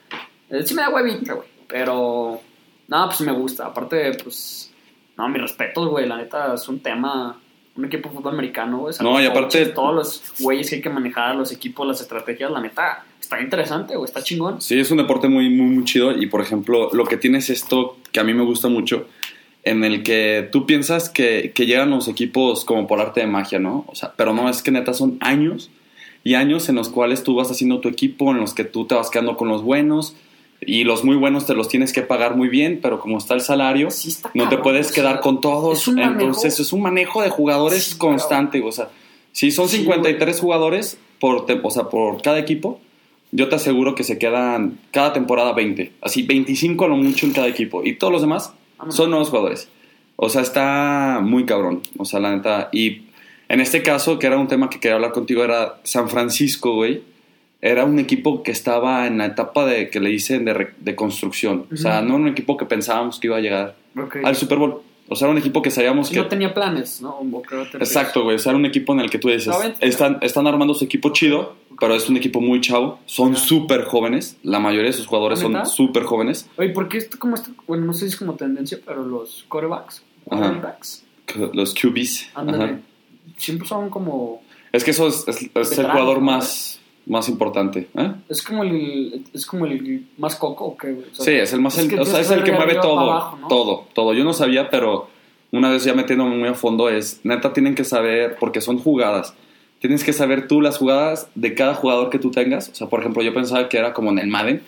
[0.51, 1.49] eh, sí me da huevita, güey.
[1.67, 2.41] Pero,
[2.89, 3.67] no, pues me gusta.
[3.69, 4.71] Aparte, pues,
[5.17, 6.07] no, mi respeto, güey.
[6.07, 7.41] La neta es un tema,
[7.75, 8.95] un equipo de fútbol americano, güey.
[9.01, 12.51] No, y aparte- coaches, Todos los güeyes que hay que manejar, los equipos, las estrategias,
[12.51, 14.61] la neta, está interesante, güey, está chingón.
[14.61, 16.13] Sí, es un deporte muy, muy, muy chido.
[16.13, 19.07] Y por ejemplo, lo que tiene es esto que a mí me gusta mucho,
[19.63, 23.59] en el que tú piensas que, que llegan los equipos como por arte de magia,
[23.59, 23.85] ¿no?
[23.89, 25.71] O sea, pero no, es que neta son años
[26.25, 28.95] y años en los cuales tú vas haciendo tu equipo, en los que tú te
[28.95, 30.17] vas quedando con los buenos,
[30.63, 33.41] Y los muy buenos te los tienes que pagar muy bien, pero como está el
[33.41, 35.89] salario, Sí está no te puedes quedar con todos.
[35.89, 38.61] es Entonces es un manejo de jugadores Sí, constante.
[38.63, 38.91] O sea,
[39.33, 42.79] si son Sí, 53 jugadores por, o sea, por cada equipo,
[43.33, 45.93] yo te aseguro que se quedan cada temporada 20.
[46.03, 47.83] Así 25 a lo mucho en cada equipo.
[47.83, 48.53] Y todos los demás
[48.89, 49.69] Son nuevos jugadores.
[50.17, 51.83] O sea, está muy cabrón.
[51.99, 52.69] O sea, la neta.
[52.73, 53.03] Y
[53.49, 57.03] en este caso, que era un tema que quería hablar contigo, era San Francisco, güey.
[57.63, 61.67] Era un equipo que estaba en la etapa de que le dicen de, de construcción.
[61.73, 63.77] O sea, no era un equipo que pensábamos que iba a llegar
[64.25, 64.83] al Super Bowl.
[65.13, 66.17] O sea, era un equipo que sabíamos que.
[66.17, 67.19] no tenía planes, ¿no?
[67.47, 68.37] Creo que Exacto, güey.
[68.37, 71.11] O sea, era un equipo en el que tú dices, están, están armando su equipo
[71.13, 73.01] chido, pero es un equipo muy chavo.
[73.07, 74.37] Son súper jóvenes.
[74.45, 76.49] La mayoría de sus jugadores son súper jóvenes.
[76.57, 77.51] Oye, ¿por qué esto como esto?
[77.67, 79.49] Bueno, no sé si es como tendencia, pero los Ajá.
[80.31, 81.05] quarterbacks,
[81.55, 82.31] Los QBs.
[83.37, 84.43] siempre son como...
[84.73, 86.80] Es que eso es, es- es el jugador más,
[87.11, 87.89] más importante.
[87.97, 88.13] ¿eh?
[88.29, 90.89] Es como el, es como el más coco, ¿o qué?
[90.93, 92.75] O sea, Sí, es el más, es el- que o sea, es el que mueve
[92.77, 93.49] todo, abajo, ¿no?
[93.49, 94.15] todo, todo.
[94.15, 95.09] Yo no sabía, pero
[95.53, 99.35] una vez ya metiéndome muy a fondo es, neta tienen que saber, porque son jugadas,
[99.81, 102.69] tienes que saber tú las jugadas de cada jugador que tú tengas.
[102.69, 104.63] O sea, por ejemplo, yo pensaba que era como en el Madden,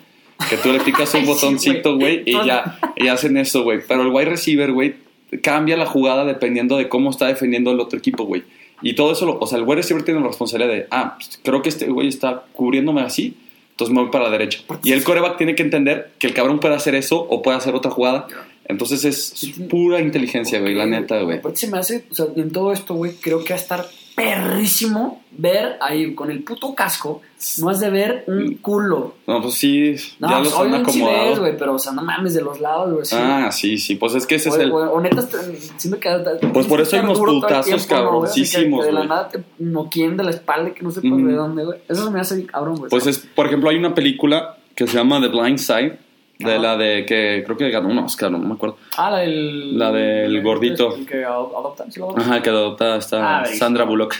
[0.49, 3.79] que tú le picas un Sí, botoncito, güey, y ya, y hacen eso, güey.
[3.87, 4.95] Pero el wide receiver, güey,
[5.41, 8.43] cambia la jugada dependiendo de cómo está defendiendo el otro equipo, güey.
[8.83, 11.39] Y todo eso, lo- o sea, el wide receiver tiene la responsabilidad de, ah, pues,
[11.43, 13.35] creo que este güey está cubriéndome así,
[13.71, 14.59] entonces me voy para la derecha.
[14.83, 17.73] Y el coreback tiene que entender que el cabrón puede hacer eso o puede hacer
[17.73, 18.27] otra jugada.
[18.65, 21.39] Entonces es pura inteligencia, güey, la neta, güey.
[21.55, 23.85] Se me hace, o sea, en todo esto, güey, creo que va a estar
[24.15, 27.21] perrísimo ver ahí con el puto casco,
[27.59, 29.15] no has de ver un culo.
[29.25, 31.39] No, pues sí, No, ya pues, los han sí ves, acomodado.
[31.41, 33.15] güey, pero, o sea, no mames, de los lados, güey, sí.
[33.19, 34.71] ah, sí, sí, pues es que ese o, es el...
[34.71, 36.09] o- o neta, estoy- siento que...
[36.53, 38.03] Pues por eso hay unos putazos tiempo, ¿no, güey?
[38.05, 39.09] Cabroncísimos, que de la güey.
[39.09, 41.27] nada te noquien de la espalda que no sepas Ujú.
[41.27, 41.79] de dónde, güey.
[41.89, 42.89] Eso se me hace cabrón, güey.
[42.89, 45.97] Pues es, por ejemplo, hay una película que se llama The Blind Side,
[46.43, 48.77] de la de que creo que ganó un Oscar, no me acuerdo.
[48.97, 49.77] Ah, la del...
[49.77, 50.95] La del gordito.
[50.95, 52.25] El que ado- adoptan, ¿sí lo adoptan?
[52.25, 53.45] Ajá, que adopta esta Ah.
[53.45, 54.15] Sandra Bullock.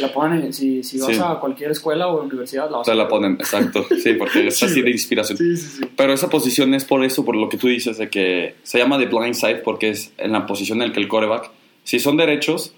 [0.00, 1.20] La ponen, en- si, si vas Sí.
[1.24, 3.84] a cualquier escuela o universidad, la vas Se a la ponen, exacto.
[4.02, 5.38] Sí, porque es Sí, así de inspiración.
[5.38, 5.90] Sí, sí, sí.
[5.96, 8.98] Pero esa posición es por eso, por lo que tú dices, de que se llama
[8.98, 11.50] The Blind Side porque es en la posición en la que el coreback,
[11.84, 12.74] si son derechos,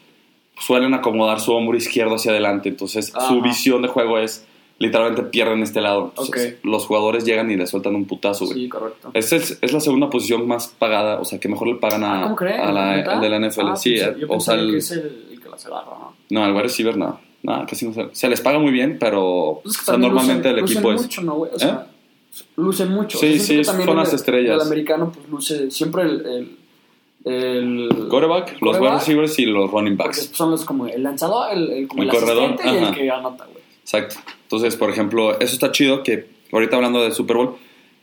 [0.59, 2.69] suelen acomodar su hombro izquierdo hacia adelante.
[2.69, 3.29] Entonces Ajá.
[3.29, 4.47] su visión de juego es
[4.81, 6.07] literalmente pierden este lado.
[6.09, 6.65] Entonces, Ok.
[6.65, 8.59] Los jugadores llegan y le sueltan un putazo, güey.
[8.63, 9.11] Sí, correcto.
[9.15, 12.25] Esa es, es la segunda posición más pagada, o sea, que mejor le pagan a,
[12.25, 12.35] Ah,
[12.69, 13.13] a la, ¿Neta?
[13.13, 13.69] al de la NFL.
[13.69, 16.15] Ah, sí, pensé- yo o sea, el- que es el, el que las agarra, ¿no?
[16.31, 17.21] no, el wide receiver no.
[17.43, 19.97] No, casi no se, se les paga muy bien, pero Pues es que o sea,
[19.99, 21.03] normalmente lucen- el equipo lucen es...
[21.03, 21.51] mucho, ¿no, güey?
[21.55, 21.87] O sea,
[22.57, 23.19] lucen mucho.
[23.19, 24.55] Sí, O sea, siento sí, son las estrellas.
[24.57, 26.27] El americano, pues, luce siempre el...
[26.27, 26.57] el
[27.23, 30.31] el Quarterback, los wide receivers y los running porque backs.
[30.33, 33.60] son los como el lanzador, el, el, El corredor, y el que anota, güey.
[33.93, 34.17] Exacto.
[34.43, 37.57] Entonces, por ejemplo, eso está chido que ahorita hablando de Super Bowl,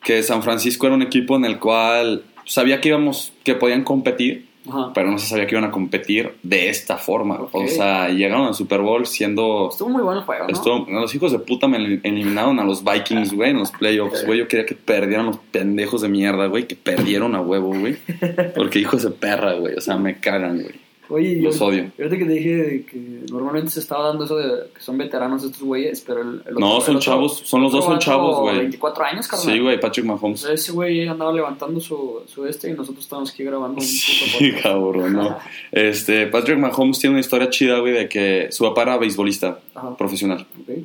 [0.04, 4.48] que San Francisco era un equipo en el cual sabía que íbamos, que podían competir,
[4.70, 4.92] Ajá.
[4.94, 7.40] pero no se sabía que iban a competir de esta forma.
[7.52, 9.70] O sea, llegaron al Super Bowl siendo...
[9.72, 10.54] Estuvo muy bueno el juego, ¿no?
[10.54, 14.26] Esto, los hijos de puta me el- eliminaron a los Vikings, güey, en los playoffs,
[14.26, 14.40] güey.
[14.40, 17.98] Yo quería que perdieran los pendejos de mierda, güey, que perdieron a huevo, güey.
[18.56, 19.76] Porque hijos de perra, güey.
[19.76, 20.87] O sea, me cagan, güey.
[21.10, 21.92] Oye, Los yo, odio.
[21.96, 22.98] Que te dije que
[23.32, 26.72] normalmente se estaba dando eso de que son veteranos estos güeyes, pero el, el No,
[26.72, 28.58] otro- son el otro- chavos, son los dos son chavos, güey.
[28.58, 29.54] 24 años, carnal.
[29.54, 30.42] Sí, güey, Patrick Mahomes.
[30.42, 33.88] sea, ese güey andaba levantando su, su este y nosotros estamos aquí grabando un puto
[33.88, 34.64] Sí, podcast.
[34.64, 35.38] cabrón, no.
[35.72, 39.96] Este, Patrick Mahomes tiene una historia chida, güey, de que su papá era beisbolista Ajá.
[39.96, 40.46] profesional.
[40.62, 40.78] Ok.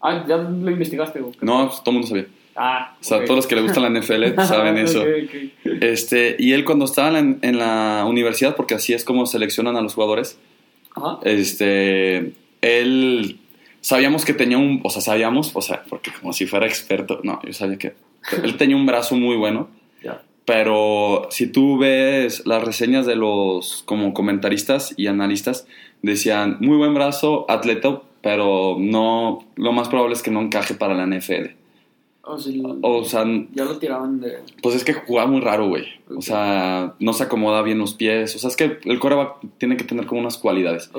[0.00, 1.32] Ah, ya lo investigaste, güey.
[1.40, 2.26] No, todo el mundo sabía.
[2.60, 3.24] Ah, O sea, ok.
[3.24, 5.00] todos los que le gustan la NFL saben eso.
[5.02, 5.06] Ok,
[5.64, 5.82] ok.
[5.82, 9.76] Este, y él cuando estaba en la, en la universidad, porque así es como seleccionan
[9.76, 10.38] a los jugadores,
[10.94, 11.18] Ajá.
[11.22, 12.32] este,
[12.62, 13.38] él
[13.80, 17.40] sabíamos que tenía un, o sea, sabíamos, o sea, porque como si fuera experto, no,
[17.46, 17.94] yo sabía que
[18.42, 19.68] él tenía un brazo muy bueno,
[20.02, 20.22] Ya.
[20.44, 25.66] pero si tú ves las reseñas de los como comentaristas y analistas,
[26.02, 30.94] decían muy buen brazo, atleta, pero no, lo más probable es que no encaje para
[30.94, 31.50] la NFL.
[32.28, 32.52] O sea,
[32.82, 34.38] O sea, ya lo tiraban de.
[34.62, 35.84] pues es que jugaba muy raro, güey.
[36.14, 38.36] O sea, no se acomoda bien los pies.
[38.36, 40.90] O sea, es que el coreback tiene que tener como unas cualidades.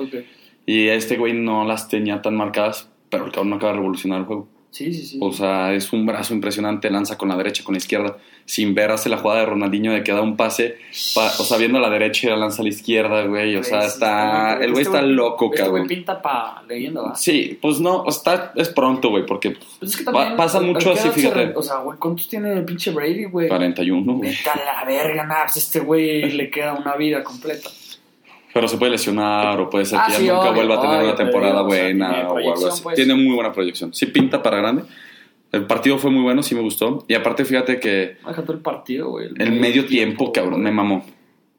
[0.66, 4.26] Y este güey no las tenía tan marcadas, pero el cabrón acaba de revolucionar el
[4.26, 4.48] juego.
[4.70, 5.18] Sí, sí, sí.
[5.20, 8.16] O sea, es un brazo impresionante, lanza con la derecha, con la izquierda.
[8.44, 10.76] Sin ver, hace la jugada de Ronaldinho de que da un pase,
[11.14, 13.56] pa- o sea, viendo a la derecha y la lanza a la izquierda, güey.
[13.56, 14.54] O sea, está.
[14.60, 15.86] El güey este está loco, Este güey cabrón.
[15.88, 17.14] pinta pa leyenda, ¿va?
[17.16, 20.36] Sí, pues no, está, es pronto, güey, porque Pues es que también.
[20.36, 21.46] pasa ¿a mucho así, fíjate.
[21.46, 23.48] re- O sea, güey, ¿cuántos tiene el pinche Brady, güey?
[23.48, 24.30] 41, güey.
[24.30, 27.70] Vete a la verga, nada, pues este güey le queda una vida completa.
[28.52, 30.80] Pero se puede lesionar o puede ser Ah, que ya sí, nunca obvio, vuelva a
[30.80, 32.82] tener obvio, una temporada pero, o sea, buena o algo así.
[32.82, 32.96] pues.
[32.96, 33.94] Tiene muy buena proyección.
[33.94, 34.82] Sí pinta para grande,
[35.52, 37.04] El partido fue muy bueno, sí me gustó.
[37.08, 38.16] Y aparte, fíjate que
[38.48, 39.28] el partido, güey.
[39.38, 41.04] el medio tiempo, cabrón, me mamó.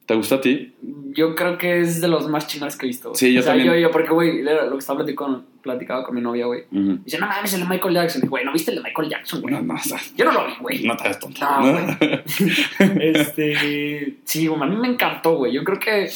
[0.04, 0.72] ¿Te gusta a ti?
[1.14, 3.10] Yo creo que es de los más chingones que he visto.
[3.10, 3.18] güey.
[3.18, 3.72] Sí, yo o sea, también.
[3.72, 6.62] Yo, yo, porque, güey, lo que estaba platicando, platicaba con mi novia, güey.
[6.72, 6.98] Ujú.
[7.04, 8.22] Dice, no mames, el de Michael Jackson.
[8.24, 9.54] Y, Güey, ¿no viste el de Michael Jackson, güey?
[9.54, 10.82] No, no, o sea, Yo no lo vi, güey.
[10.84, 11.40] no te hagas tonto.
[11.40, 11.96] No, ¿no?
[13.00, 14.16] Este.
[14.24, 15.52] Sí, güey, a mí me encantó, güey.
[15.52, 16.10] Yo creo que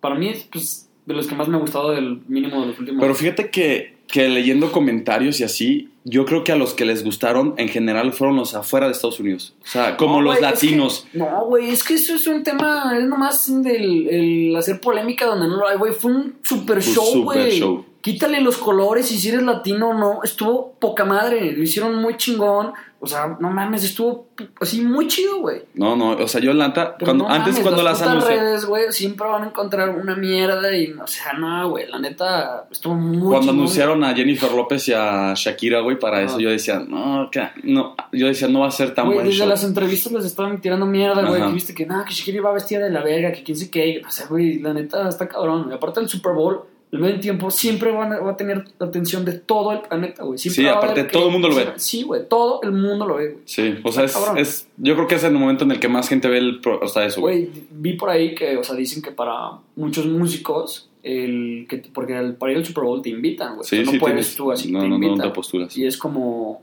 [0.00, 2.78] para mí es, pues, de los que más me ha gustado del mínimo de los
[2.78, 3.00] últimos.
[3.00, 7.02] Pero fíjate que, que leyendo comentarios y así, yo creo que a los que les
[7.04, 9.54] gustaron en general fueron los afuera de Estados Unidos.
[9.64, 11.06] O sea, como No, los güey, es que- latinos.
[11.12, 15.48] no, güey, es que eso es un tema, es nomás del el hacer polémica donde
[15.48, 15.92] no lo hay, güey.
[15.92, 17.58] Fue un super Un show, super güey.
[17.58, 17.84] show.
[18.00, 20.20] Quítale los colores y si eres latino o no.
[20.22, 22.72] Estuvo poca madre, lo hicieron muy chingón.
[22.98, 24.28] O sea, no mames, estuvo
[24.60, 25.62] así muy chido, güey.
[25.74, 28.64] No, no, o sea, yo Atlanta, Pero cuando, no antes mames, cuando las anunciaron, redes,
[28.64, 32.94] güey, siempre van a encontrar una mierda y, o sea, no, güey, la neta, estuvo
[32.94, 33.54] muy cuando chingón.
[33.56, 37.94] anunciaron a Jennifer López y a Shakira, güey, para eso yo decía, no, que- no,
[38.12, 39.48] yo decía, no va a ser tan Güey, buen desde show.
[39.48, 41.42] las entrevistas les estaban tirando mierda, güey.
[41.42, 44.02] Que viste que nada, que Shakira iba vestida de la verga, que quién sé qué.
[44.06, 45.68] O sea, güey, la neta está cabrón.
[45.70, 46.62] Y aparte del Super Bowl,
[46.96, 50.24] el medio tiempo siempre van a- va a tener la atención de todo el planeta,
[50.24, 50.38] güey.
[50.38, 51.66] Siempre Sí, aparte todo el mundo lo ve.
[51.76, 53.42] Sí, güey, todo el mundo lo ve, güey.
[53.44, 56.08] Sí, o sea, es, es- yo creo que es el momento en el que más
[56.08, 57.48] gente ve el, o sea, eso, güey.
[57.70, 62.34] Vi por ahí que, o sea, dicen que para muchos músicos, el que porque el,
[62.34, 63.68] para ir al Super Bowl te invitan, güey.
[63.68, 65.28] Sí, O sea, no sí, puedes tienes- tú así, no, te no, no, no invitan.
[65.28, 65.76] te postulas.
[65.76, 66.62] Y es como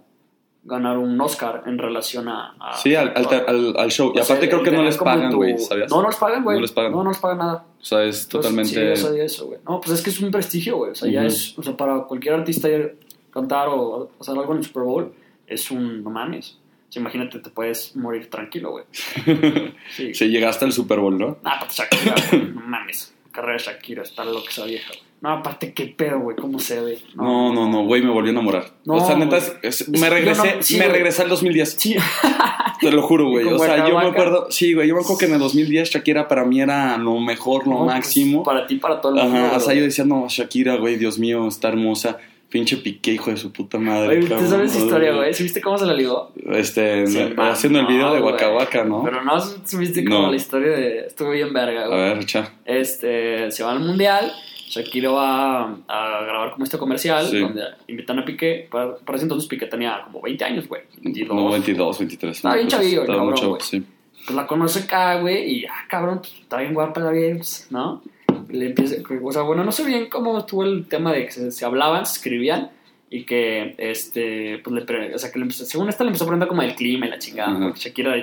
[0.66, 2.55] ganar un Oscar en relación a...
[2.59, 4.11] a- Sí, al, al, al- al show.
[4.11, 5.89] Y sea, aparte creo que no les pagan, tu- güey, ¿sabías?
[5.91, 6.55] No, no les pagan, güey.
[6.57, 6.91] No les pagan.
[6.93, 7.66] No, no les pagan nada.
[7.82, 8.70] O sea, es Pues, totalmente...
[8.70, 9.59] sí, yo sabía eso, güey.
[9.68, 10.91] No, pues es que es un prestigio, güey.
[10.91, 12.97] O sea, ya es, o sea, para cualquier artista ir
[13.32, 15.14] cantar o hacer algo en el Super Bowl,
[15.47, 16.57] es un, no mames.
[16.88, 18.86] O sea, imagínate, te puedes morir tranquilo, güey.
[19.91, 20.14] Sí.
[20.14, 21.38] Sí, llegaste al Super Bowl, ¿no?
[21.43, 23.14] No, aparte Shakira, güey, no mames.
[23.32, 25.01] Carrera de Shakira, está loca esa vieja, güey.
[25.24, 26.99] No, aparte, qué pedo, güey, cómo se ve.
[27.15, 28.65] No, no, no, güey, me volvió a enamorar.
[28.84, 31.76] No, o sea, neta, es- me regresé, no- sí, me regresé al 2010.
[31.80, 31.95] Sí,
[32.82, 33.47] Te lo juro, güey.
[33.47, 35.89] ¿Y O sea, yo me acuerdo, sí, güey, yo me acuerdo que en el 2010
[35.91, 38.43] Shakira para mí era lo mejor, lo pues, máximo.
[38.43, 39.39] para ti, para todo el mundo.
[39.47, 42.17] Ajá, o sea, yo decía, no, Shakira, güey, Dios mío, está hermosa.
[42.49, 44.17] Pinche piqué, hijo de su puta madre.
[44.19, 45.34] Oye, ¿tú sabes esa historia, güey?
[45.34, 46.34] ¿Sí viste cómo se la ligó?
[46.51, 48.21] Este, Sí, me- man, haciendo el video de.
[48.21, 49.01] Waka Waka, ¿no?
[49.03, 50.30] Pero no supiste como No.
[50.32, 50.99] la historia de...
[51.07, 51.99] Estuvo bien verga, A güey.
[51.99, 52.51] ver, echa.
[52.65, 54.32] este, se va al mundial.
[54.74, 57.39] Shakira va a grabar como este comercial Sí.
[57.39, 58.67] donde invitan a Piqué.
[58.71, 60.82] Para, para ese entonces Piqué tenía como 20 años, güey.
[61.01, 61.36] 22.
[61.36, 62.36] No, 22, 23.
[62.38, 63.61] Estaba bien chavillo, el estaba cabrón, güey.
[63.61, 63.84] sí.
[64.26, 67.67] Pues la conoce acá, güey, y ah, cabrón, pues, está bien guapa la bien, pues,
[67.71, 68.01] ¿no?
[68.49, 71.51] Le empieza, o sea, bueno, no sé bien cómo estuvo el tema de que se,
[71.51, 72.69] se hablaban, se escribían
[73.09, 76.28] y que, este, pues le, o sea, que le empezó, según esta le empezó a
[76.28, 77.59] preguntar como del clima y la chingada, Ajá.
[77.65, 78.15] porque Shakira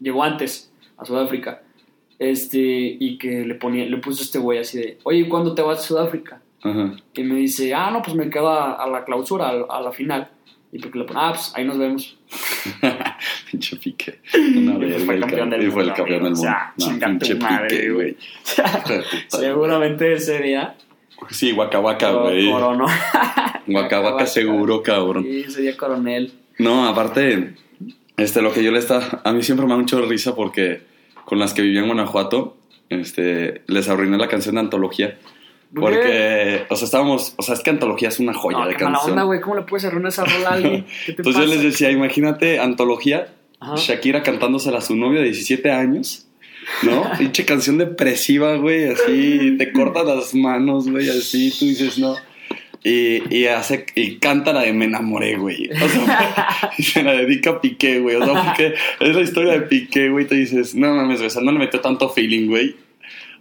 [0.00, 1.62] llegó antes a Sudáfrica,
[2.30, 5.78] este, y que le ponía, le puso este güey así de, oye, ¿cuándo te vas
[5.78, 6.40] a Sudáfrica?
[6.62, 6.94] Ajá.
[7.14, 9.92] Y me dice, ah, no, pues me quedo a, a la clausura, a, a la
[9.92, 10.28] final.
[10.74, 12.16] Y porque le pone, ah, pues ahí nos vemos.
[13.50, 14.20] Pinche pique.
[14.56, 17.18] Una Y verga, fue el campeón ca- del y fue el mundo, campeón del mundo.
[17.18, 18.16] pinche pique, güey.
[19.28, 20.76] Seguramente ese día
[21.30, 22.50] Sí, coro- güey.
[22.50, 22.86] coronó.
[23.68, 25.22] Waka seguro, cabrón.
[25.24, 26.32] Sí, ese día coronel.
[26.58, 27.54] No, aparte,
[28.16, 30.82] este, lo que yo le está, a mí siempre me da mucho risa porque
[31.24, 32.56] con las que vivía en Guanajuato,
[32.88, 35.18] este, les arruiné la canción de antología.
[35.74, 39.12] Porque, o sea, estábamos, o sea, es que antología es una joya No, de canción.
[39.12, 39.40] onda, güey.
[39.40, 40.84] ¿Cómo le puedes arruinar esa rola a alguien?
[41.06, 41.46] ¿Qué te Entonces pasa?
[41.46, 43.74] yo les decía, imagínate antología, Ajá.
[43.76, 46.26] Shakira cantándosela a su novio de 17 años,
[46.82, 47.04] ¿no?
[47.18, 52.16] Pinche canción depresiva, güey, así, te cortas las manos, güey, así, tú dices, no.
[52.84, 55.70] Y, y, hace, y canta la de Me enamoré, güey.
[55.70, 58.16] O sea, y se la dedica a Piqué, güey.
[58.16, 60.26] O sea, porque es la historia de Piqué, güey.
[60.26, 62.74] Te dices, no mames, güey, o sea, no le metió tanto feeling, güey,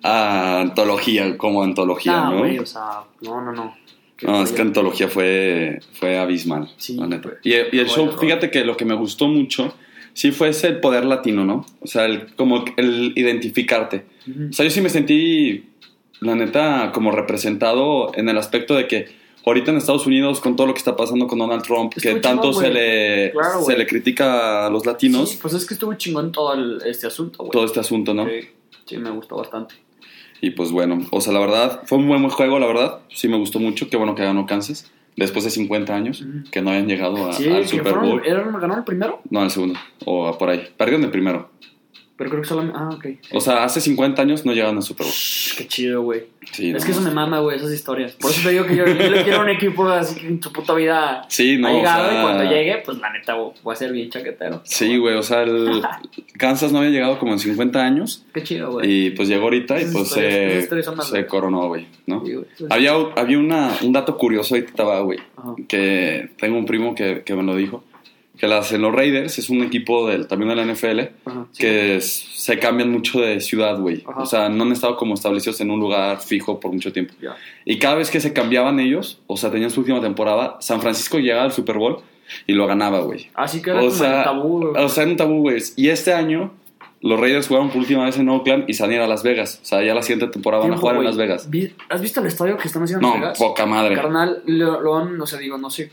[0.04, 2.40] a antología como antología, No, ¿no?
[2.40, 3.76] güey, o sea, no, no, no.
[4.24, 7.30] No, es que antología fue, fue abismal, Sí, la neta.
[7.30, 7.40] güey.
[7.44, 9.76] Y, y el show, fíjate que lo que me gustó mucho,
[10.14, 11.66] sí fue ese poder latino, ¿no?
[11.80, 14.06] O sea, el, como el identificarte.
[14.50, 15.64] O sea, yo sí me sentí,
[16.20, 20.68] la neta, como representado en el aspecto de que ahorita en Estados Unidos, con todo
[20.68, 23.86] lo que está pasando con Donald Trump, Estuvo que tanto se le, Claro, se le
[23.88, 27.52] critica a los latinos, Sí, pues es que estuvo chingón todo el- este asunto, güey.
[27.52, 28.26] todo este asunto, ¿no?
[28.26, 28.48] Sí,
[28.86, 29.76] sí, me gustó bastante.
[30.42, 33.00] Y pues bueno, o sea, la verdad, fue un buen juego, la verdad.
[33.10, 33.90] Sí me gustó mucho.
[33.90, 34.92] Qué bueno que ganó Kansas.
[35.16, 38.22] Después de 50 años, que no hayan llegado a- Sí, al Super fueron, Bowl.
[38.26, 39.22] ¿eran- ¿ganó el primero?
[39.30, 39.78] No, el segundo.
[40.06, 40.64] O por ahí.
[40.78, 41.50] Perdieron el primero.
[42.22, 42.78] Pero creo que solamente...
[42.80, 43.06] Ah, ok.
[43.34, 45.16] O sea, hace 50 años no llegaron al Super Bowl.
[45.58, 46.26] Qué chido, güey.
[46.52, 48.12] Sí, es no, que eso me mama, güey, esas historias.
[48.12, 50.54] Por eso te digo que yo, yo le quiero un equipo así que en su
[50.54, 53.74] puta vida Sí, no, ha o llegado sea, y cuando llegue, pues la neta voy
[53.74, 54.62] a ser bien chaquetero.
[54.64, 55.82] Sí, güey, o sea, el
[56.38, 58.24] Kansas no había llegado como en 50 años.
[58.36, 59.08] Qué chido, güey.
[59.08, 62.24] Y pues llegó ahorita y pues se, coronó, güey, ¿no?
[62.24, 62.36] Sí,
[62.70, 65.18] Había, había una, un dato curioso ahorita, estaba, güey,
[65.68, 67.84] que tengo un primo que, que me lo dijo,
[68.42, 71.62] que la hacen los Raiders, es un equipo del, también de la NFL, Ajá, sí.
[71.62, 74.04] que es- se cambian mucho de ciudad, güey.
[74.18, 77.14] O sea, no han estado como establecidos en un lugar fijo por mucho tiempo.
[77.22, 77.36] Ya.
[77.66, 81.20] Y cada vez que se cambiaban ellos, o sea, tenían su última temporada, San Francisco
[81.20, 82.00] llegaba al Super Bowl
[82.48, 83.30] y lo ganaba, güey.
[83.36, 84.84] Así que era O como sea, el tabú, güey.
[84.86, 85.62] o sea, era un tabú, güey.
[85.76, 86.52] Y este año,
[87.02, 89.60] los Raiders jugaron por última vez en Oakland y salían a Las Vegas.
[89.62, 91.08] O sea, ya la siguiente temporada van a jugar en güey.
[91.08, 91.48] Las Vegas.
[91.90, 93.38] ¿Has visto el estadio que están haciendo en No, Las Vegas?
[93.38, 93.94] poca madre.
[93.94, 95.92] Carnal, lo, lo han, no sé, digo, no sé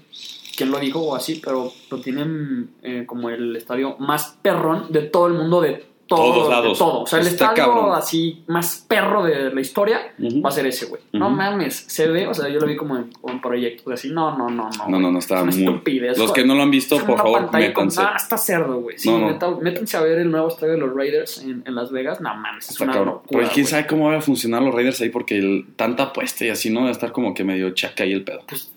[0.59, 5.03] quién lo dijo o así, pero lo tienen eh, como el estadio más perrón de
[5.03, 6.79] todo el mundo, de todo, Todos lados.
[6.79, 7.03] de todo.
[7.03, 7.95] O sea, el Está estadio cabrón.
[7.97, 10.13] así más perro de la historia
[10.45, 11.03] va a ser ese, güey.
[11.13, 14.09] No mames, se ve, o sea, yo lo vi como en, como en proyectos así,
[14.11, 14.89] no, no, no, no.
[14.89, 15.65] No, no, no, está Es muy...
[15.67, 16.19] estupidez.
[16.19, 18.01] Los que no lo han visto, Es por favor, pantalla con- métanse.
[18.03, 18.99] Ah, está cerdo, güey.
[18.99, 19.61] Sí, No, no.
[19.61, 22.21] métanse a ver el nuevo estadio de los Raiders en, en Las Vegas.
[22.21, 23.15] No mames, es Está una cabrón.
[23.15, 26.45] locura, Pero quién sabe cómo van a funcionar los Raiders ahí porque el- tanta apuesta
[26.45, 26.81] y así, ¿no?
[26.81, 28.41] Debe estar como que medio chaca ahí el pedo.
[28.49, 28.73] Pues,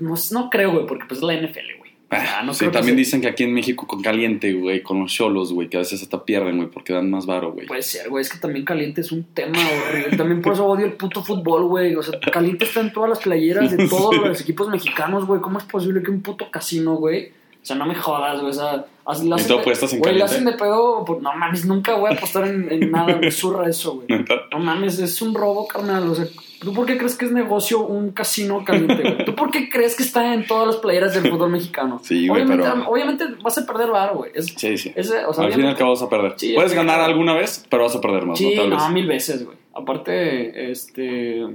[0.00, 1.85] no, no creo, güey, porque pues es la NFL, güey.
[2.08, 5.52] Ah, no sí, también dicen que aquí en México con caliente, güey, con los cholos,
[5.52, 7.66] güey, que a veces hasta pierden, güey, porque dan más varo, güey.
[7.66, 8.22] Puede ser, güey.
[8.22, 10.16] Es que también Caliente es un tema horrible.
[10.16, 11.96] También por eso odio el puto fútbol, güey.
[11.96, 15.40] O sea, Caliente está en todas las playeras de todos los equipos mexicanos, güey.
[15.40, 17.32] ¿Cómo es posible que un puto casino, güey?
[17.60, 18.50] O sea, no me jodas, güey.
[18.50, 21.04] O sea, haz- hacen tú apuestas en Güey, le hacen de pedo.
[21.04, 23.16] por- No mames, nunca voy a apostar en, en nada.
[23.16, 24.06] Me zurra eso, güey.
[24.52, 26.08] No mames, es un robo, carnal.
[26.08, 26.26] O sea,
[26.60, 29.24] ¿tú por qué crees que es negocio un casino caliente, güey?
[29.24, 32.00] ¿Tú por qué crees que está en todas las playeras del fútbol mexicano?
[32.04, 34.32] Sí, güey, obviamente, pero- obviamente vas a perder varo, güey.
[34.34, 34.92] Es, Sí, sí.
[34.94, 36.34] ese, o sea, al fin y al cabo vas a perder.
[36.36, 38.62] Sí, Puedes es- ganar alguna vez, pero vas a perder más, Sí, ¿no?
[38.62, 38.90] Tal no, vez.
[38.90, 39.56] mil veces, güey.
[39.74, 41.46] Aparte, este,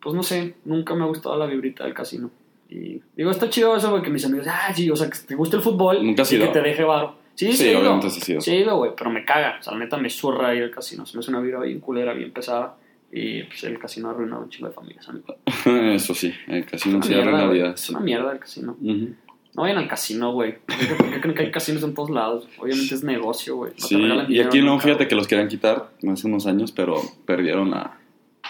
[0.00, 2.30] pues no sé, nunca me ha gustado la vibrita del casino.
[2.70, 5.56] Y digo, está chido eso porque mis amigos, ah, sí, o sea, que te guste
[5.56, 7.14] el fútbol ¿Nunca y que te deje varo.
[7.34, 8.36] Sí, Sí, sí, obviamente sí.
[8.40, 9.56] Sí, ido, güey, pero me caga.
[9.60, 11.06] O sea, la neta me zurra ir al casino.
[11.06, 12.74] Se me hace una vibra bien culera, bien pesada.
[13.10, 15.36] Y pues el casino ha arruinado un chingo de familias, amigo.
[15.94, 17.82] Eso sí, el casino sí arruina vidas.
[17.82, 18.76] Es una mierda el casino.
[18.80, 20.58] No vayan al casino, güey.
[20.58, 22.46] ¿Por qué, por qué creen que hay casinos en todos lados?
[22.58, 23.72] Obviamente es negocio, güey.
[23.72, 26.70] No Sí, y aquí en León, nunca, fíjate que los querían quitar hace unos años,
[26.70, 27.98] pero perdieron la.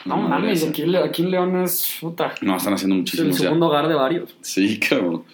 [0.05, 2.35] la No mames, aquí, aquí en León es puta.
[2.43, 3.39] No, están haciendo Es el ya.
[3.39, 4.37] segundo hogar de varios.
[4.43, 5.25] Sí, cabrón.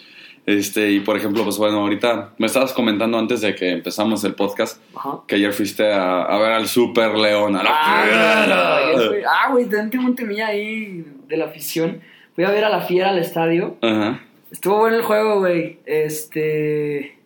[0.46, 4.34] Este, y por ejemplo, pues bueno, ahorita me estabas comentando antes de que empezamos el
[4.34, 5.20] podcast Ajá.
[5.26, 9.08] que ayer fuiste a, a ver al Super León, a la Ah, fiera.
[9.08, 12.00] güey, ah, también tengo un temilla ahí de la afición.
[12.34, 13.76] Fui a ver a la fiera al estadio.
[13.80, 14.20] Ajá.
[14.50, 15.78] Estuvo bueno el juego, güey.
[15.86, 17.16] Este.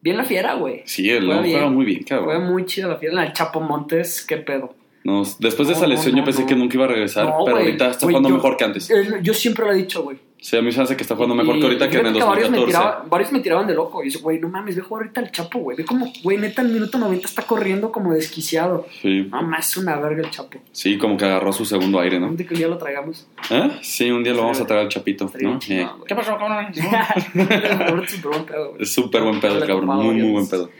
[0.00, 0.82] Bien la fiera, güey.
[0.84, 2.46] Sí, el León juega muy bien, Fue cabrón.
[2.52, 3.24] muy chido la fiera.
[3.24, 4.74] El Chapo Montes, qué pedo.
[5.04, 6.46] Nos- después de No, esa no, lesión no, yo pensé no.
[6.46, 8.90] que nunca iba a regresar, No, pero ahorita está jugando yo- mejor que antes.
[8.90, 10.16] Eh, Yo siempre lo he dicho, güey.
[10.40, 12.12] Sí, a mí se hace que está jugando mejor Y- que ahorita que en el
[12.14, 12.66] fíjate varios me, 2014.
[12.90, 14.02] tiraban, varios me tiraban de loco.
[14.02, 15.76] Y dice, güey, no mames, ve jugar ahorita al Chapo, güey.
[15.76, 18.86] Ve como, güey, neta, en minuto 90 está corriendo como desquiciado.
[19.00, 20.58] Sí, No más, es una verga el Chapo.
[20.72, 22.34] sí, como que agarró su segundo aire, ¿no?
[22.36, 23.26] Que un día lo traigamos.
[23.50, 23.70] ¿Eh?
[23.82, 25.58] Sí, un día lo vamos a traer al Chapito, ¿no?
[25.68, 25.86] Eh.
[26.06, 26.66] ¿Qué pasó, cabrón?
[26.74, 28.82] Es súper buen pedo, güey.
[28.82, 29.86] Es súper buen pedo, cabrón.
[29.86, 30.70] Muy, muy buen pedo.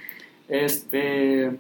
[0.49, 1.51] Este.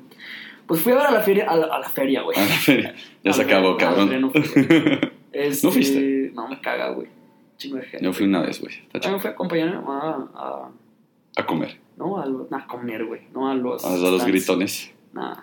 [0.67, 2.37] Pues fui a ver a la feria, a la, a la feria, güey.
[2.39, 2.95] A la feria.
[3.23, 4.09] Ya se acabó, cabrón.
[4.09, 4.43] feria no fui.
[5.35, 6.31] Este, ¿No fuiste?
[6.33, 7.09] No, me caga, güey.
[7.57, 8.05] Chingo de gente.
[8.05, 8.73] Yo fui una vez, güey.
[9.03, 10.71] Yo me fui a acompañar a mi mamá a.
[11.37, 11.77] A comer.
[11.97, 13.23] No, a, lo- a comer, güey.
[13.35, 13.85] No a los.
[13.85, 14.27] A los, a los stands.
[14.33, 14.93] gritones.
[15.13, 15.35] Nah.
[15.35, 15.43] nah.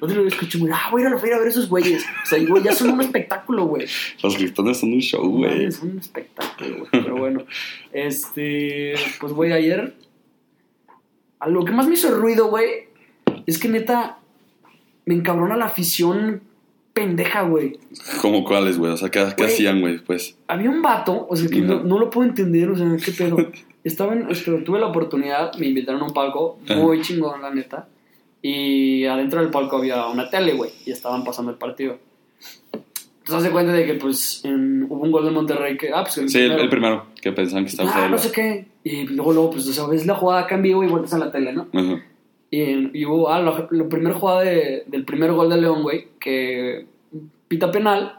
[0.00, 2.04] Otro día escuché, güey, ah, voy a ir a la feria a ver esos güeyes.
[2.24, 3.86] O sea, güey, ya son un espectáculo, güey.
[4.24, 5.66] Los gritones son un show, güey.
[5.66, 6.88] Es un espectáculo, güey.
[6.90, 7.44] Pero bueno,
[7.92, 8.94] este.
[9.20, 9.94] Pues, güey, ayer.
[11.38, 12.88] A lo que más me hizo ruido, güey,
[13.50, 14.18] es que neta.
[15.06, 16.42] Me encabrona la afición
[16.92, 17.78] pendeja, güey.
[18.20, 18.92] ¿Cómo cuáles, güey?
[18.92, 19.98] O sea, ¿qué, hacían, güey?
[19.98, 20.36] Pues.
[20.46, 23.36] Había un vato, o sea, que no, no lo puedo entender, o sea, qué pedo.
[23.84, 27.88] Estaba en, este, tuve la oportunidad, me invitaron a un palco muy chingón, la neta.
[28.42, 31.98] Y adentro del palco había una tele, güey, y estaban pasando el partido.
[32.72, 36.02] Entonces, haz de cuenta de que, pues, en- hubo un gol de Monterrey que, ah,
[36.02, 36.62] pues el Sí, el, primero.
[36.62, 38.66] el primero, que pensaban que estaba Ah, no sé qué.
[38.82, 41.18] Y luego, luego, pues, o sea, ves la jugada acá en vivo y vueltas a
[41.18, 41.68] la tele, ¿no?
[41.72, 42.02] Ajá.
[42.50, 46.08] Y, y hubo, ah, la, la primera jugada de- del primer gol de León, güey,
[46.18, 46.86] que
[47.48, 48.18] pita penal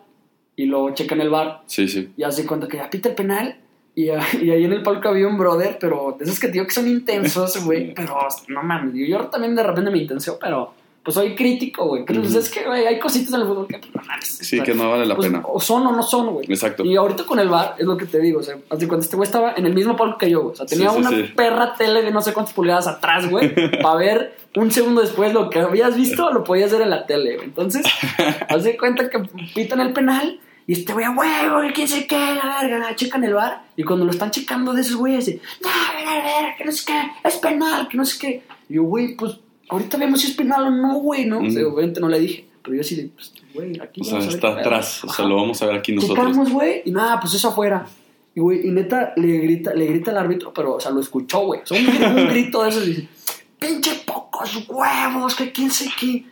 [0.55, 2.11] y lo checa en el bar Sí, sí.
[2.15, 3.57] y hace cuenta que ya pita el penal.
[3.93, 4.05] Y,
[4.41, 6.71] y ahí en el palco había un brother, pero de esos que te digo que
[6.71, 7.93] son intensos, güey.
[7.93, 8.15] Pero
[8.47, 10.73] no mames, yo, yo también de repente me intenso, pero
[11.03, 12.03] pues soy crítico, güey.
[12.05, 12.39] Pero pues, Ujú.
[12.39, 14.27] es que, güey, hay cositas en el fútbol que pues, no mames.
[14.27, 15.43] Sí, o sea, que no vale la pues, pena.
[15.47, 16.45] O son o no son, güey.
[16.47, 16.83] Exacto.
[16.85, 19.15] Y ahorita con el bar, es lo que te digo, o sea, hace cuando este
[19.15, 20.53] güey estaba en el mismo palco que yo, güey.
[20.53, 21.23] O sea, tenía Sí, sí, una sí.
[21.35, 25.49] perra tele de no sé cuántas pulgadas atrás, güey, para ver un segundo después lo
[25.49, 27.47] que habías visto, lo podías ver en la tele, güey.
[27.47, 27.85] Entonces,
[28.49, 29.19] haz de cuenta que
[29.55, 33.23] pitan el penal y este güey, a huevo, quién sé qué, la verga, la checan
[33.23, 36.23] el bar y cuando lo están checando de esos güeyes, dice, no, a ver, a
[36.43, 38.43] ver, que no sé qué, es penal, que no sé qué.
[38.69, 39.39] Y yo, güey, pues
[39.71, 41.39] ahorita vemos si es penal o no, güey, ¿no?
[41.39, 41.73] O sea, Ujú.
[41.73, 44.35] obviamente no le dije, pero yo sí, pues, güey, aquí O sea, vamos a ver
[44.35, 45.03] está atrás.
[45.03, 46.17] O sea, lo vamos a ver aquí nosotros.
[46.19, 47.87] Checamos, güey, y nada, pues eso afuera.
[48.35, 51.39] Y, güey, y neta, le grita, le grita al árbitro, pero, o sea, lo escuchó,
[51.45, 51.61] güey.
[51.61, 53.07] O sea, un, un grito de esos, dice,
[53.57, 56.25] pinche pocos huevos, que quién sé qué.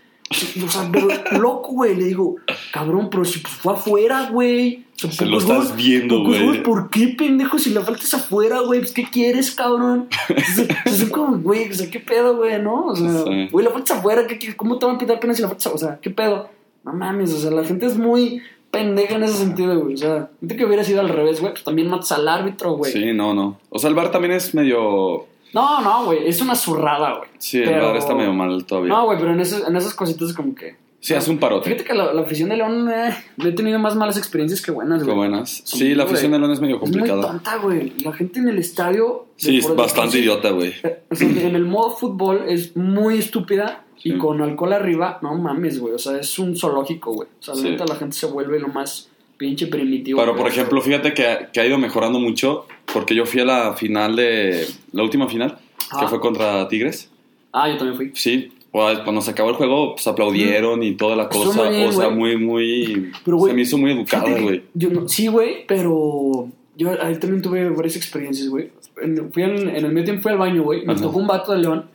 [0.64, 1.08] O sea, pero
[1.40, 1.96] loco, güey.
[1.96, 2.36] Le digo,
[2.72, 4.86] cabrón, pero si pues, fue afuera, güey.
[4.96, 6.62] O sea, Se lo pocos estás viendo, güey.
[6.62, 7.58] ¿Por qué, pendejo?
[7.58, 8.82] Si la falta es afuera, güey.
[8.82, 10.08] Pues, ¿qué quieres, cabrón?
[10.28, 12.88] Entonces, como, güey, o sea, ¿qué pedo, güey, no?
[12.88, 13.48] O sea, Sí.
[13.52, 14.28] güey, la falta es afuera.
[14.28, 15.86] ¿qué, ¿Cómo te van a pitar pena si la falta es afuera?
[15.86, 16.50] O sea, ¿qué pedo?
[16.84, 19.96] No mames, o sea, la gente es muy pendeja en ese sentido, güey.
[19.96, 22.92] O sea, gente que hubiera sido al revés, güey, pues también matas al árbitro, güey.
[22.92, 23.60] Sí, no, no.
[23.70, 25.26] O sea, el bar también es medio.
[25.54, 27.30] No, no, güey, es una zurrada, güey.
[27.38, 28.90] Sí, el bar está medio mal todavía.
[28.94, 30.76] No, güey, pero en, esas- en esas cositas como que...
[31.02, 31.70] Sí, hace un parote.
[31.70, 35.02] Fíjate que la, la afición de León eh, he tenido más malas experiencias que buenas,
[35.04, 35.16] güey.
[35.16, 35.62] buenas.
[35.64, 37.22] Sí, Sí, la afición de León es medio Es muy complicada.
[37.22, 37.94] tonta, güey.
[38.00, 39.28] La gente en el estadio...
[39.38, 40.74] Sí, es bastante idiota, güey.
[40.84, 45.34] eh, o sea, en el modo fútbol es muy estúpida y con alcohol arriba, no
[45.36, 45.94] mames, güey.
[45.94, 47.30] O sea, es un zoológico, güey.
[47.40, 47.78] O sea, Sí.
[47.78, 49.09] la gente se vuelve lo más
[49.40, 50.20] pinche primitivo.
[50.20, 53.74] Pero, por ejemplo, fíjate que, que ha ido mejorando mucho porque yo fui a la
[53.74, 54.68] final de...
[54.92, 56.08] La última final, que Ah.
[56.08, 57.10] fue contra Tigres.
[57.52, 58.12] Ah, yo también fui.
[58.14, 61.64] Sí, pues, cuando se acabó el juego, pues aplaudieron y toda la cosa.
[61.64, 62.36] muy bien, o sea, güey.
[62.36, 63.12] muy, muy...
[63.26, 64.62] Pero, güey, se me hizo muy educada, güey.
[64.76, 68.70] no- sí, güey, pero yo ahí también tuve varias experiencias, güey.
[69.02, 70.86] En, fui al- en el medio tiempo fui al baño, güey.
[70.86, 71.02] Me Ajá.
[71.02, 71.86] tocó un vato de León.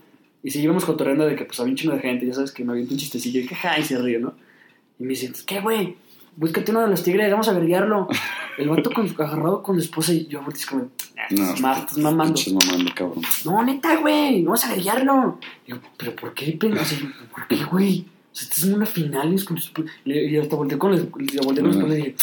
[0.43, 2.27] Y sí íbamos cotorreando de que pues había un chingo de gente.
[2.27, 4.35] Ya sabes que me avienta un chistecillo y que ja, y se ríe, ¿no?
[4.99, 5.95] Y me dice, ¿qué, güey?
[6.37, 8.09] Búscate uno de los tigres, vamos a verguiarlo.
[8.59, 11.79] El vato con, agarrado con su esposa y yo, es como, "Ah, No, estás ma-
[11.79, 12.41] estás mamando.
[12.53, 13.23] Mamando, cabrón.
[13.45, 15.39] No, neta, güey, vamos a verguiarlo.
[15.67, 16.99] Y yo, ¿pero por qué, o sea,
[17.33, 18.07] ¿Por qué, güey?
[18.33, 19.59] O sea, estás en una final y con
[20.05, 21.87] Y hasta volteé con los, le volteé con los Ajá.
[21.89, 22.15] y dije,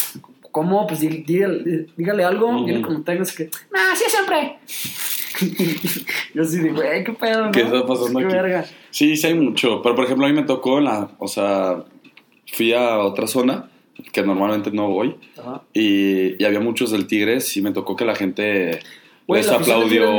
[0.50, 0.86] ¿cómo?
[0.86, 2.66] Pues dí- dígale, dígale algo, Ujú.
[2.66, 3.44] dile como tengas que.
[3.72, 4.58] ¡Nah, sí, siempre!
[6.34, 7.50] yo así de, güey, qué pedo, ¿no?
[7.52, 8.34] ¿Qué está pasando Qué aquí?
[8.34, 8.64] verga.
[8.90, 9.80] Sí, sí hay mucho.
[9.82, 11.10] Pero, por ejemplo, a mí me tocó en la...
[11.18, 11.82] O sea,
[12.52, 13.68] fui a otra zona
[14.12, 15.14] que normalmente no voy.
[15.38, 15.62] Ajá.
[15.72, 18.80] Y, y había muchos del Tigres y me tocó que la gente
[19.28, 20.10] les la aplaudió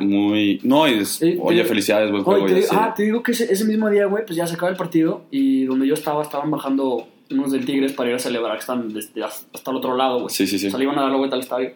[0.00, 0.60] muy...
[0.62, 2.46] No, y es- Eh, oye, felicidades, buen juego.
[2.46, 4.70] te, digo- ah, te digo que ese, ese mismo día, güey, pues ya se acaba
[4.70, 8.52] el partido y donde yo estaba, estaban bajando unos del Tigres para ir a celebrar,
[8.54, 10.30] que están desde hasta el otro lado, güey.
[10.30, 10.66] Sí, sí, sí.
[10.66, 11.70] O sea, le iban a dar la vuelta al estadio.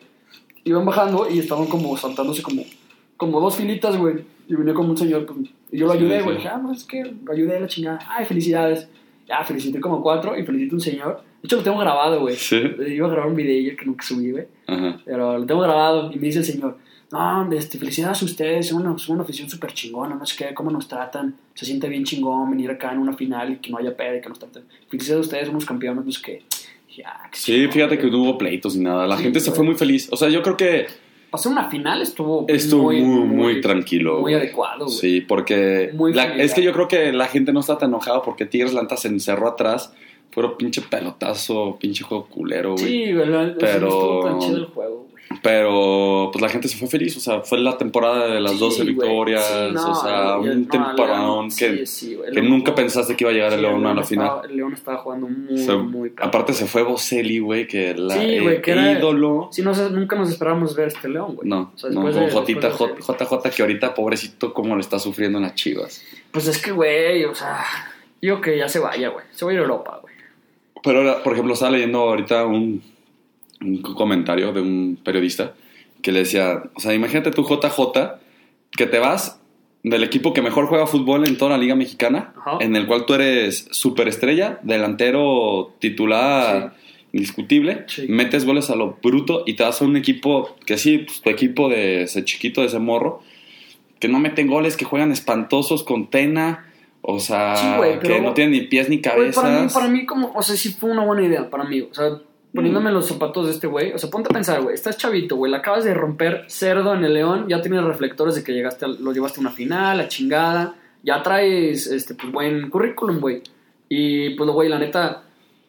[0.65, 2.63] Iban bajando y estaban como saltándose como,
[3.17, 4.17] como dos filitas, güey.
[4.49, 6.25] Y venía como un señor, pues, y yo lo Sí, ayudé, sí.
[6.25, 6.37] güey.
[6.37, 7.99] Dije, ah, pues es que lo ayudé a la chingada.
[8.09, 8.89] Ay, felicidades.
[9.27, 11.23] Ya, felicité como cuatro y felicité a un señor.
[11.43, 12.37] De hecho, lo tengo grabado, güey.
[12.37, 12.61] Sí.
[12.89, 14.45] Iba a grabar un video que nunca subí, güey.
[14.67, 15.01] Ajá.
[15.05, 16.79] Pero lo tengo grabado y me dice el señor,
[17.13, 20.71] no, este, felicidades a ustedes, son una, una afición súper chingona, no sé qué, cómo
[20.71, 23.97] nos tratan, se siente bien chingón venir acá en una final y que no haya
[23.97, 24.65] pedo y que nos traten.
[24.89, 26.43] Felicidades a ustedes, somos campeones, no sé qué.
[27.07, 29.07] Ah, qué Sí, chingón, fíjate que no hubo pleitos ni nada.
[29.07, 30.09] La Sí, gente se fue muy feliz.
[30.13, 30.87] O sea, yo creo que
[31.31, 34.15] Pasar una final estuvo, estuvo muy, muy, tranquilo.
[34.15, 34.35] Muy güey.
[34.35, 34.97] adecuado, güey.
[34.97, 38.23] Sí, porque Muy la- es que yo creo que la gente no está tan enojada
[38.23, 39.93] porque Tigres Lanta se encerró atrás.
[40.31, 42.85] Fueron pinche pelotazo, pinche juego culero, güey.
[42.85, 43.27] Sí, güey,
[43.59, 45.19] Pero- no estuvo tan chido el juego, güey.
[45.43, 48.59] Pero pues la gente se fue feliz, o sea, fue la temporada de las Sí,
[48.59, 48.95] 12 güey.
[48.95, 52.75] victorias, Sí, no, o sea, no, un no, temporadón que, sí, sí, güey, que nunca
[52.75, 54.41] pensaste que iba a llegar el León a la final.
[54.49, 56.29] El León estaba jugando muy, muy cabrón.
[56.29, 59.49] aparte se fue Boselli, güey, que la el que era- ídolo.
[59.53, 61.49] Sí, no, nunca nos esperábamos ver este León, güey.
[61.49, 65.39] No, O sea, no, de- Jotita, J- JJ, que ahorita pobrecito cómo le está sufriendo
[65.39, 66.03] en las chivas.
[66.31, 67.65] Pues es que, güey, o sea,
[68.21, 69.25] digo que ya se vaya, güey.
[69.33, 70.08] Se va a ir a Europa, güey.
[70.83, 72.83] Pero, ahora, por ejemplo, estaba leyendo ahorita un,
[73.61, 75.55] un comentario de un periodista
[76.03, 78.19] que le decía, o sea, imagínate tú, JJ,
[78.73, 79.41] que te vas
[79.83, 82.59] del equipo que mejor juega fútbol en toda la Liga Mexicana, Ajá.
[82.61, 86.75] en el cual tú eres superestrella, delantero titular
[87.13, 88.07] indiscutible, Sí.
[88.09, 91.31] metes goles a lo bruto y te vas a un equipo que sí, pues, tu
[91.31, 93.23] equipo de ese chiquito, de ese morro,
[93.99, 96.68] que no meten goles, que juegan espantosos con Tena,
[97.03, 97.67] o sea, Sí,
[98.03, 99.43] que no tienen ni pies ni Güey, cabezas.
[99.43, 101.81] para mí, para mí, como, o sea, sí fue una buena idea para mí.
[101.81, 102.19] O sea,
[102.55, 103.93] poniéndome los zapatos de este güey.
[103.93, 104.75] O sea, ponte a pensar, güey.
[104.75, 105.51] Estás chavito, güey.
[105.53, 107.47] La acabas de romper cerdo en el León.
[107.49, 110.75] Ya tienes reflectores de que llegaste a- los llevaste a una final, la chingada.
[111.03, 113.43] Ya traes, este, pues, buen currículum, güey.
[113.89, 115.23] Y, pues, güey, la neta,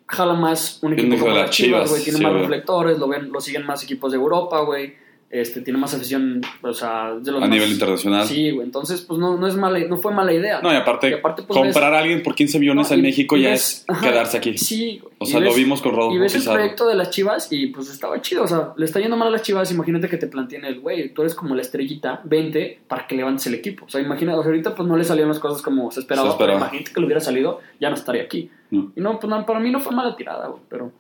[0.08, 2.04] jala más un equipo como de las Chivas, güey.
[2.04, 4.96] Tiene sí, más reflectores, lo ven, lo siguen más equipos de Europa, güey.
[5.32, 8.26] Este, tiene más afición, o sea, de los a más- nivel internacional.
[8.26, 8.66] Sí, güey.
[8.66, 10.60] Entonces, pues, no, no es mala, no fue mala idea.
[10.62, 13.38] No, y aparte, Y aparte, pues, comprar a alguien por 15 millones No, en México
[13.38, 14.58] y ya ves- es quedarse aquí.
[14.58, 15.00] Sí.
[15.20, 17.92] O sea, lo vimos con Rodolfo Y ves el proyecto de las chivas y pues
[17.92, 18.44] estaba chido.
[18.44, 19.72] O sea, le está yendo mal a las chivas.
[19.72, 23.46] Imagínate que te planteen el güey, tú eres como la estrellita, vente para que levantes
[23.46, 23.86] el equipo.
[23.86, 26.28] O sea, imagínate, o sea, ahorita pues no le salieron las cosas como se esperaba.
[26.28, 26.58] Se esperaba.
[26.58, 28.50] pero imagínate que le hubiera salido, ya no estaría aquí.
[28.72, 28.92] No.
[28.96, 30.62] Y no, pues no, para mí no fue mala tirada, güey.
[30.70, 30.92] Pero,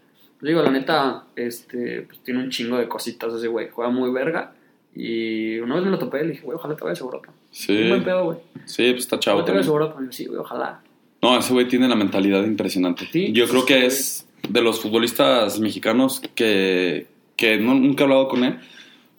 [0.47, 3.69] digo, la neta, este, pues tiene un chingo de cositas ese güey.
[3.69, 4.53] Juega muy verga.
[4.95, 7.29] Y una vez me lo topé y le dije, güey, ojalá te vayas a Europa.
[7.51, 8.37] Sí, Un buen pedo, güey.
[8.65, 9.71] sí, pues está chavo Ojalá te vayas a.
[9.71, 9.99] Europa.
[10.01, 10.81] Y yo, sí, güey, ojalá.
[11.21, 13.07] No, ese güey tiene la mentalidad impresionante.
[13.11, 18.27] Sí, Yo creo que es de los futbolistas mexicanos que, que no- nunca he hablado
[18.29, 18.57] con él,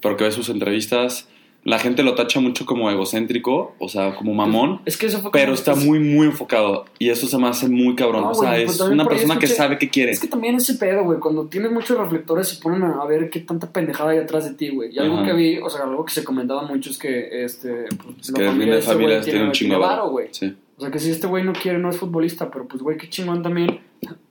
[0.03, 1.29] pero que ve sus entrevistas,
[1.63, 5.31] la gente lo tacha mucho como egocéntrico, o sea, como mamón, Es que eso fue
[5.31, 6.87] pero está es- muy, muy enfocado.
[6.99, 8.23] Y eso se me hace muy cabrón.
[8.23, 10.13] No, o sea, pues es una persona que sabe qué quiere.
[10.13, 13.41] Es que también ese pedo, güey, cuando tienes muchos reflectores se ponen a ver qué
[13.41, 14.95] tanta pendejada hay atrás de ti, güey.
[14.95, 15.27] Y algo Ajá.
[15.27, 18.43] que vi, o sea, algo que se comentaba mucho es que, este, pues, Es que
[18.43, 19.25] viene de ese güey familias,
[19.59, 20.11] tiene un varo.
[20.11, 20.29] güey.
[20.31, 20.55] Sí.
[20.79, 23.07] O sea, que si este güey no quiere, no es futbolista, pero pues, güey, qué
[23.11, 23.81] chingón también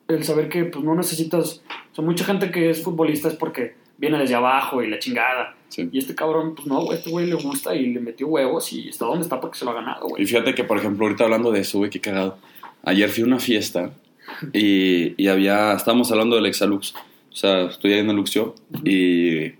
[0.10, 1.62] el saber que, pues, no necesitas...
[1.92, 5.56] O sea, mucha gente que es futbolista es porque viene desde abajo y la chingada.
[5.70, 5.88] Sí.
[5.92, 8.90] Y este cabrón, pues, no, güey, este güey le gusta y le metió huevos y
[8.90, 10.26] está donde está porque se lo ha ganado, Y güey.
[10.26, 12.38] fíjate que, por ejemplo, ahorita hablando de eso, güey, qué cagado.
[12.84, 13.92] Ayer fui a una fiesta
[14.54, 16.94] y, y había, estábamos hablando del Exalux.
[17.32, 19.54] O sea, estoy ahí en el Luxio y, y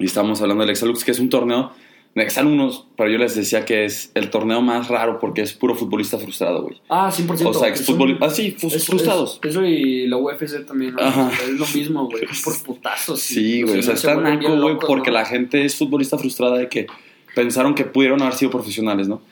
[0.00, 1.72] estábamos hablando del Exalux, que es un torneo
[2.14, 5.74] de exalumnos, pero yo les decía que es el torneo más raro porque es puro
[5.74, 6.80] futbolista frustrado, güey.
[6.90, 7.48] Ah, 100%.
[7.48, 9.40] O sea, Es un- ah, sí, Es- frustrados.
[9.42, 11.00] es- eso y la UFC también, ¿no?
[11.02, 11.30] Ajá.
[11.42, 12.24] es lo mismo, güey.
[12.30, 13.20] Es por putazos.
[13.20, 15.18] Sí, güey, o sea, se está vuelven naco, güey, porque ¿no?
[15.18, 16.86] la gente es futbolista frustrada de que
[17.34, 19.22] pensaron que pudieron haber sido profesionales, ¿no?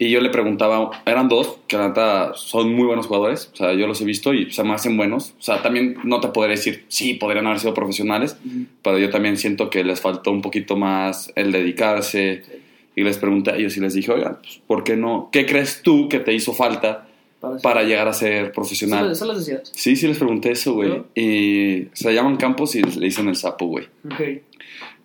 [0.00, 3.72] Y yo le preguntaba, eran dos, que la neta son muy buenos jugadores, o sea,
[3.72, 6.52] yo los he visto y se me hacen buenos, o sea, también no te podré
[6.52, 8.36] decir, sí, podrían haber sido profesionales,
[8.82, 12.42] pero yo también siento que les faltó un poquito más el dedicarse.
[12.44, 12.52] Sí.
[12.94, 15.28] Y les pregunté a ellos y les dije, oigan, pues, ¿por qué no?
[15.30, 17.06] ¿Qué crees tú que te hizo falta
[17.38, 19.12] Para, para llegar a ser profesional?
[19.12, 19.70] eso les decías.
[19.72, 20.88] Sí, sí les pregunté eso, güey.
[20.88, 21.06] ¿No?
[21.14, 23.86] Y se llaman Campos y le dicen el sapo, güey.
[24.04, 24.42] Ok.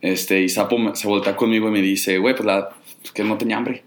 [0.02, 2.70] Este, y Sapo se voltea conmigo y me dice, güey, pues la,
[3.00, 3.84] pues que no tenía hambre.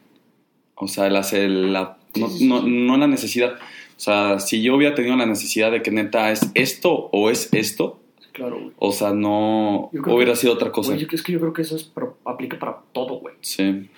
[0.76, 1.96] O sea, hace la,
[2.40, 3.54] no, no, la necesidad.
[3.54, 7.48] O sea, si yo hubiera tenido la necesidad de que neta es esto o es
[7.52, 7.98] esto,
[8.32, 8.72] Claro, güey.
[8.78, 10.92] o sea, no hubiera que- sido otra cosa.
[10.92, 13.34] Güey, es que yo creo que eso es, pero aplica para todo, güey.
[13.40, 13.88] Sí,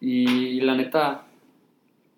[0.00, 1.24] Y la neta,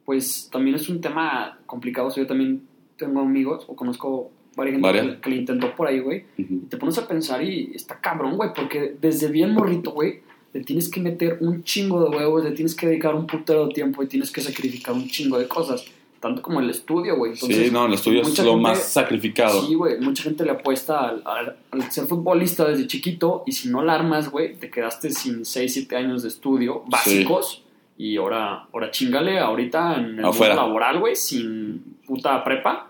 [0.04, 2.08] pues también es un tema complicado.
[2.08, 2.62] O sea, yo también
[2.98, 6.24] tengo amigos o conozco varias gente que, que le intentó por ahí, güey.
[6.36, 10.20] Y te pones a pensar y está cabrón, güey, porque desde bien morrito, güey,
[10.52, 13.72] le tienes que meter un chingo de huevos, le tienes que dedicar un putero de
[13.74, 15.84] tiempo y tienes que sacrificar un chingo de cosas.
[16.18, 17.34] Tanto como el estudio, güey.
[17.34, 19.64] Sí, no, el estudio es lo gente- más sacrificado.
[19.66, 23.70] Sí, güey, mucha gente le apuesta al, al- al ser futbolista desde chiquito y si
[23.70, 27.62] no la armas, güey, te quedaste sin 6, 7 años de estudio básicos
[27.96, 30.54] y ahora, ahora chingale ahorita en el Afuera.
[30.56, 32.89] mundo laboral, güey, sin puta prepa.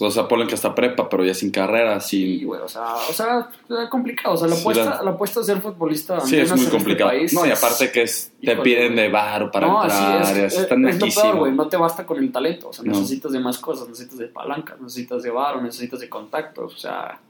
[0.00, 2.46] O sea, ponen que hasta prepa, pero ya sin carrera, Sí, sin...
[2.48, 4.34] güey, o sea, o sea, es complicado.
[4.34, 6.20] O sea, la Sí, apuesta, la- la apuesta a ser futbolista.
[6.20, 7.10] Sí, es muy este complicado.
[7.10, 10.22] país, no, y es- aparte que es, te Híjole, piden de varo para no, entrar,
[10.22, 11.22] así es, es, está es naquísimo.
[11.22, 11.52] peor, güey.
[11.52, 12.70] No te basta con el talento.
[12.70, 12.92] O sea, No.
[12.92, 13.88] necesitas de más cosas.
[13.88, 16.74] Necesitas de palancas, necesitas de varo, necesitas de contactos.
[16.74, 17.20] O sea,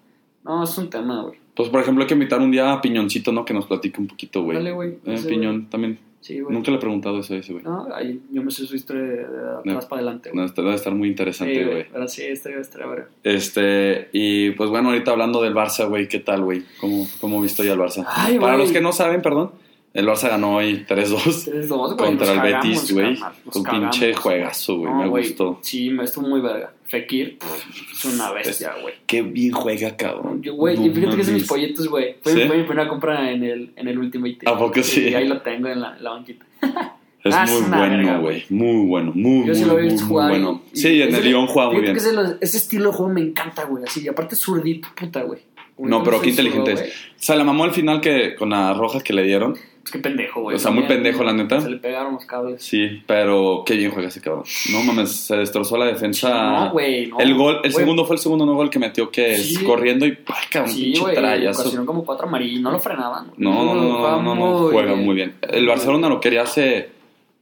[0.45, 1.39] no, es un tema, güey.
[1.55, 3.45] Pues, por ejemplo, hay que invitar un día a Piñoncito, ¿no?
[3.45, 4.57] Que nos platique un poquito, güey.
[4.57, 4.99] Dale, güey.
[5.05, 5.99] Eh, Piñón también.
[6.25, 6.55] Sí, güey.
[6.55, 7.63] Nunca le he preguntado eso a ese, güey.
[7.65, 9.89] No, ahí yo me sé su historia de, atrás No.
[9.91, 10.47] para adelante, No, güey.
[10.47, 11.87] este debe estar muy interesante, Sí, güey.
[11.93, 13.01] Pero sí, estaría, estaría, güey.
[13.23, 16.63] Este, y pues bueno, ahorita hablando del Barça, güey, ¿qué tal, güey?
[16.81, 18.07] ¿Cómo, ¿Cómo visto ya el Barça?
[18.09, 18.65] Ay, Para güey.
[18.65, 19.51] los que no saben, perdón,
[19.95, 23.17] el Barça ganó hoy 3-2 3-2, güey, contra el Betis, güey.
[23.55, 25.59] Un pinche juegazo, güey, No, me gustó.
[25.63, 26.73] Sí, me estuvo muy verga.
[26.87, 28.95] Fekir, pff, es una bestia, güey.
[29.07, 30.43] Qué bien juega, cabrón.
[30.45, 32.17] Güey, No fíjate que es mis pollitos, güey.
[32.23, 34.39] Fue, mi primera compra en el, en el Ultimate.
[34.47, 35.09] ¿A poco sí?
[35.09, 36.45] Y ahí lo tengo en la, en la banquita.
[36.61, 36.71] Es
[37.35, 38.45] Ah, muy bueno, güey.
[38.51, 40.29] Muy bueno, muy, Yo sí muy, lo muy, jugar.
[40.29, 40.63] bueno.
[40.75, 41.95] y Sí, en el Lyon juega muy bien.
[41.95, 42.11] que ese,
[42.43, 43.85] ese estilo de juego me encanta, güey.
[43.85, 45.41] Así, y aparte zurdito, puta, güey.
[45.79, 46.81] No, pero qué inteligente es.
[46.81, 46.93] güey.
[47.17, 49.57] Se la mamó al final que con las rojas que le dieron.
[49.85, 50.57] Es que pendejo, güey.
[50.57, 51.61] O sea, muy pendejo, la neta.
[51.61, 52.63] Se le pegaron los cables.
[52.63, 54.45] Sí, pero qué bien juega ese cabrón.
[54.73, 56.31] No mames, se destrozó la defensa.
[56.31, 57.21] No, güey, no.
[57.21, 60.07] el gol, el Güey, segundo fue el segundo no gol que metió que es corriendo
[60.07, 60.73] y ¡pah, cabrón!
[60.73, 61.49] Sí, pinche.
[61.49, 62.63] Ocasionó como cuatro amarillos.
[62.63, 63.27] No lo frenaban.
[63.37, 65.35] No, no, no, no, no, no, muy juega muy bien.
[65.43, 66.94] El Barcelona lo quería hace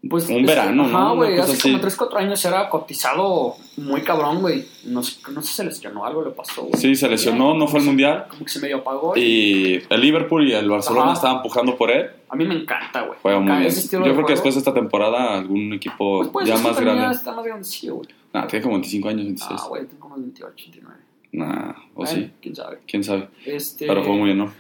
[0.08, 0.88] Pues, Un verano, ¿no?
[0.88, 1.38] Ajá, Una güey.
[1.38, 4.66] Hace como 3, 4 años era cotizado muy cabrón, güey.
[4.86, 6.74] No sé, no sé si se lesionó algo, le pasó, güey.
[6.74, 8.26] Sí, se lesionó, no fue al Mundial.
[8.28, 9.16] Como que se medio apagó.
[9.16, 11.12] Y el Liverpool y el Barcelona Ajá.
[11.14, 12.10] estaban empujando por él.
[12.28, 13.16] A mí me encanta, güey.
[13.22, 13.70] Juega muy bien.
[13.72, 17.14] Yo creo que después de esta temporada algún equipo Pues, pues, ya más grande.
[17.14, 18.08] Está más grandecillo, güey.
[18.32, 19.60] Nah, tiene como 25 años, 26.
[19.62, 20.94] Ah, güey, tengo como 28, 29.
[21.32, 22.80] Nah, o Eh, sí, quién sabe.
[22.88, 23.28] quién sabe.
[23.46, 24.52] Este, Pero fue muy bien, ¿no?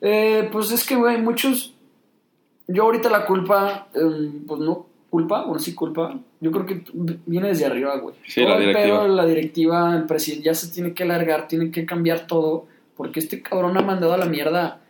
[0.00, 1.74] Eh, pues es que, güey, muchos.
[2.66, 6.18] Yo ahorita la culpa, eh, pues no culpa, bueno, sí culpa.
[6.40, 6.82] Yo creo que
[7.26, 8.14] viene desde arriba, güey.
[8.26, 9.00] Sí, Todo la directiva.
[9.00, 13.20] pedo, la directiva, el presidente, ya se tiene que largar, tiene que cambiar todo, porque
[13.20, 14.80] este cabrón ha mandado a la mierda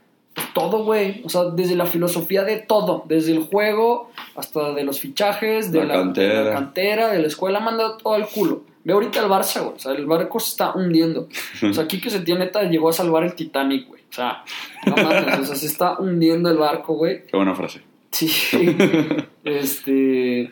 [0.54, 1.22] todo, güey.
[1.24, 5.80] O sea, desde la filosofía de todo, desde el juego hasta de los fichajes, de
[5.80, 6.38] La la, cantera.
[6.38, 8.62] de la cantera, de la escuela, ha mandado todo al culo.
[8.84, 9.74] Ve ahorita el Barça, güey.
[9.74, 11.28] O sea, el barco se está hundiendo.
[11.68, 14.02] O sea, aquí que se tiene neta llegó a salvar el Titanic, güey.
[14.08, 14.44] O sea,
[14.86, 17.26] no mames, o sea, se está hundiendo el barco, güey.
[17.26, 17.82] Qué buena frase.
[18.10, 18.28] Sí.
[19.44, 20.50] este.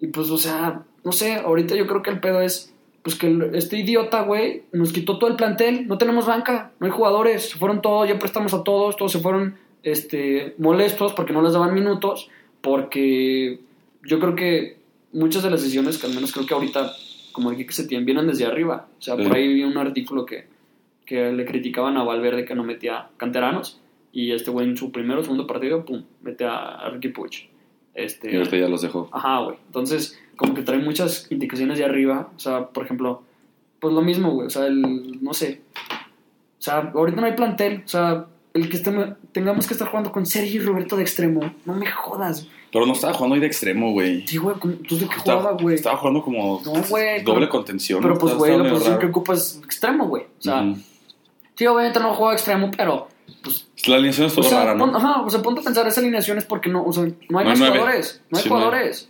[0.00, 2.72] Y pues, o sea, no sé, ahorita yo creo que el pedo es
[3.02, 5.88] pues que este idiota, güey, nos quitó todo el plantel.
[5.88, 7.50] No tenemos banca, no hay jugadores.
[7.50, 8.96] Se fueron todos, ya prestamos a todos.
[8.96, 12.30] Todos se fueron este, molestos porque no les daban minutos.
[12.60, 13.58] Porque
[14.04, 14.76] yo creo que
[15.12, 16.92] muchas de las decisiones, que al menos creo que ahorita,
[17.32, 18.86] como dije que se tienen, vienen desde arriba.
[18.98, 19.24] O sea, Sí.
[19.24, 20.46] por ahí vi un artículo que,
[21.04, 23.80] que le criticaban a Valverde que no metía canteranos.
[24.12, 27.48] Y este güey en su primero o segundo partido, pum, mete a, Ricky Puig.
[27.94, 29.08] Este, Y ahorita ya los dejó.
[29.12, 29.56] Ajá, güey.
[29.66, 32.30] Entonces, como que trae muchas indicaciones de arriba.
[32.36, 33.22] O sea, por ejemplo,
[33.80, 34.46] pues lo mismo, güey.
[34.46, 35.62] O sea, el, no sé.
[36.58, 37.82] O sea, ahorita no hay plantel.
[37.84, 41.40] O sea, el que estemos- tengamos que estar jugando con Sergio y Roberto de extremo.
[41.64, 42.46] No me jodas.
[42.70, 44.26] Pero no estaba jugando ahí de extremo, güey.
[44.26, 44.56] Sí, güey.
[44.58, 45.74] ¿cómo- ¿Tú de qué jugaba, güey?
[45.74, 48.00] estaba jugando como No, güey, doble pero- contención.
[48.02, 50.22] Pero pues, güey, la posición que ocupa es extremo, güey.
[50.22, 50.80] O sea, Ujú.
[51.54, 53.11] sí, obviamente no juega extremo, pero pues
[53.86, 54.86] La alineación estuvo o sea, rara, ¿no?
[54.86, 57.38] pon- ajá, o sea, ponte a pensar, esa alineación es porque no, o sea, no
[57.38, 59.08] hay No más jugadores, no hay Sí, jugadores.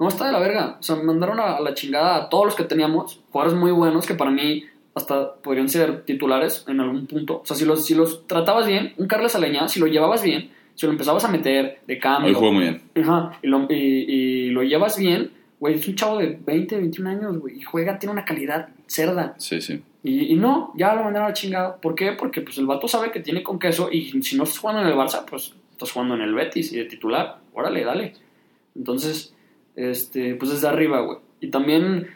[0.00, 0.76] No está de la verga.
[0.78, 4.06] O sea, mandaron a, a la chingada a todos los que teníamos, jugadores muy buenos
[4.06, 4.64] que para mí
[4.94, 7.40] hasta podrían ser titulares en algún punto.
[7.42, 10.50] O sea, si los, si los tratabas bien, un Carlos Aleñá, si lo llevabas bien,
[10.74, 12.82] si lo empezabas a meter de Hoy cambio, jugó muy bien.
[13.02, 17.10] ajá, y, lo, y, y lo llevas bien, güey, es un chavo de 20, 21
[17.10, 19.34] años, güey, y juega, tiene una calidad cerda.
[19.38, 19.82] Sí, sí.
[20.02, 21.76] Y, y no, ya lo mandaron a la chingada.
[21.76, 22.12] ¿Por qué?
[22.12, 24.88] Porque pues el vato sabe que tiene con queso y si no estás jugando en
[24.88, 27.38] el Barça, pues estás jugando en el Betis y de titular.
[27.52, 28.12] Órale, dale.
[28.76, 29.34] Entonces,
[29.76, 31.18] este, pues desde arriba, güey.
[31.40, 32.08] Y también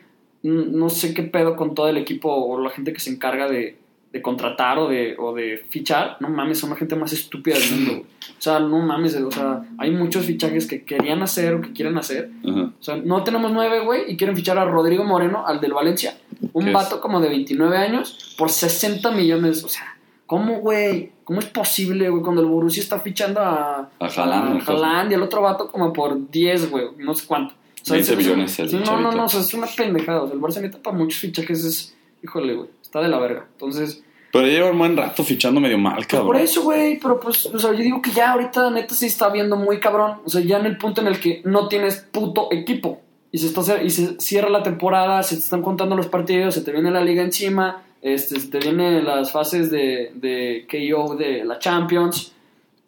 [0.43, 3.77] no sé qué pedo con todo el equipo o la gente que se encarga de,
[4.13, 6.17] de contratar o de, o de fichar.
[6.21, 8.05] No mames, son la gente más estúpida del mundo, güey.
[8.39, 11.97] O sea, no mames, o sea, hay muchos fichajes que querían hacer o que quieren
[11.97, 15.73] hacer o sea, no tenemos nueve, güey, y quieren fichar a Rodrigo Moreno, al del
[15.73, 16.17] Valencia.
[16.53, 19.65] Un vato como de 29 años por 60 millones.
[19.65, 19.97] O sea,
[20.27, 21.13] ¿cómo, güey?
[21.25, 25.15] ¿Cómo es posible, güey, cuando el Borussia está fichando a, A Haaland, a Haaland y
[25.15, 27.55] el otro vato como por 10, güey, no sé cuánto?
[27.55, 29.67] O sea, 20 es- es- millones el sí, no, no, no, o sea, es una
[29.67, 30.23] pendejada.
[30.23, 33.47] O sea, el Barça neta para muchos fichajes es, híjole, güey, está de la verga.
[33.53, 36.27] Entonces, Pero lleva un buen rato fichando medio mal, pues cabrón.
[36.29, 39.29] por eso, güey, pero pues, o sea, yo digo que ya ahorita neta se está
[39.29, 40.21] viendo muy cabrón.
[40.25, 43.01] O sea, ya en el punto en el que no tienes puto equipo.
[43.33, 46.61] Y se, está, y se cierra la temporada, se te están contando los partidos, se
[46.61, 51.45] te viene la liga encima, este, se te vienen las fases de, de KO de
[51.45, 52.35] la Champions.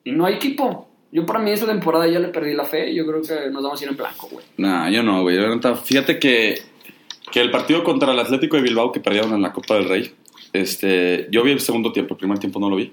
[0.05, 0.87] Y no hay equipo.
[1.11, 3.81] Yo para mí esta temporada ya le perdí la fe yo creo que nos vamos
[3.81, 4.45] a ir en blanco, güey.
[4.59, 5.39] Nah, yo no, güey.
[5.85, 6.59] Fíjate que,
[7.31, 10.13] que el partido contra el Atlético de Bilbao que perdieron en la Copa del Rey,
[10.53, 12.93] este, yo vi el segundo tiempo, el primer tiempo no lo vi.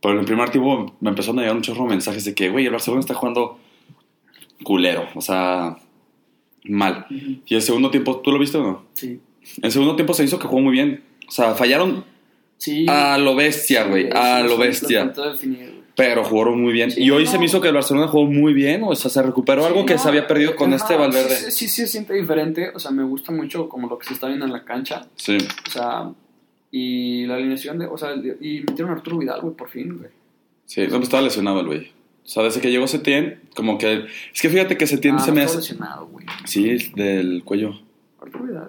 [0.00, 2.48] Pero en el primer tiempo me empezaron a llegar un chorro de mensajes de que,
[2.48, 3.58] güey, el Barcelona está jugando
[4.62, 5.76] culero, o sea,
[6.68, 7.06] mal.
[7.10, 8.84] Y el segundo tiempo, ¿tú lo viste o no?
[8.94, 9.20] Sí.
[9.62, 11.02] El segundo tiempo se hizo que jugó muy bien.
[11.26, 12.04] O sea, fallaron
[12.56, 12.86] Sí.
[12.88, 15.12] a lo bestia, güey, Sí, a lo bestia.
[15.94, 16.90] Pero jugaron muy bien.
[16.92, 17.30] Sí, y hoy no.
[17.30, 18.82] se me hizo que el Barcelona jugó muy bien.
[18.84, 21.36] O sea, se recuperó algo que no, se había perdido con este Valverde.
[21.36, 22.70] Sí, sí, sí, se siente diferente.
[22.74, 25.06] O sea, me gusta mucho como lo que se está viendo en la cancha.
[25.16, 25.36] Sí.
[25.66, 26.10] O sea,
[26.70, 27.86] y la alineación de.
[27.86, 30.10] O sea, y metieron a Arturo Vidal, güey, por fin, güey.
[30.66, 31.92] Sí, no, pues estaba lesionado el güey.
[32.28, 34.04] O sea, desde que llegó Setién, como que...
[34.34, 35.74] Es que fíjate que Setién Ah, se me hace...
[36.10, 36.26] güey.
[36.44, 37.80] Sí, del cuello.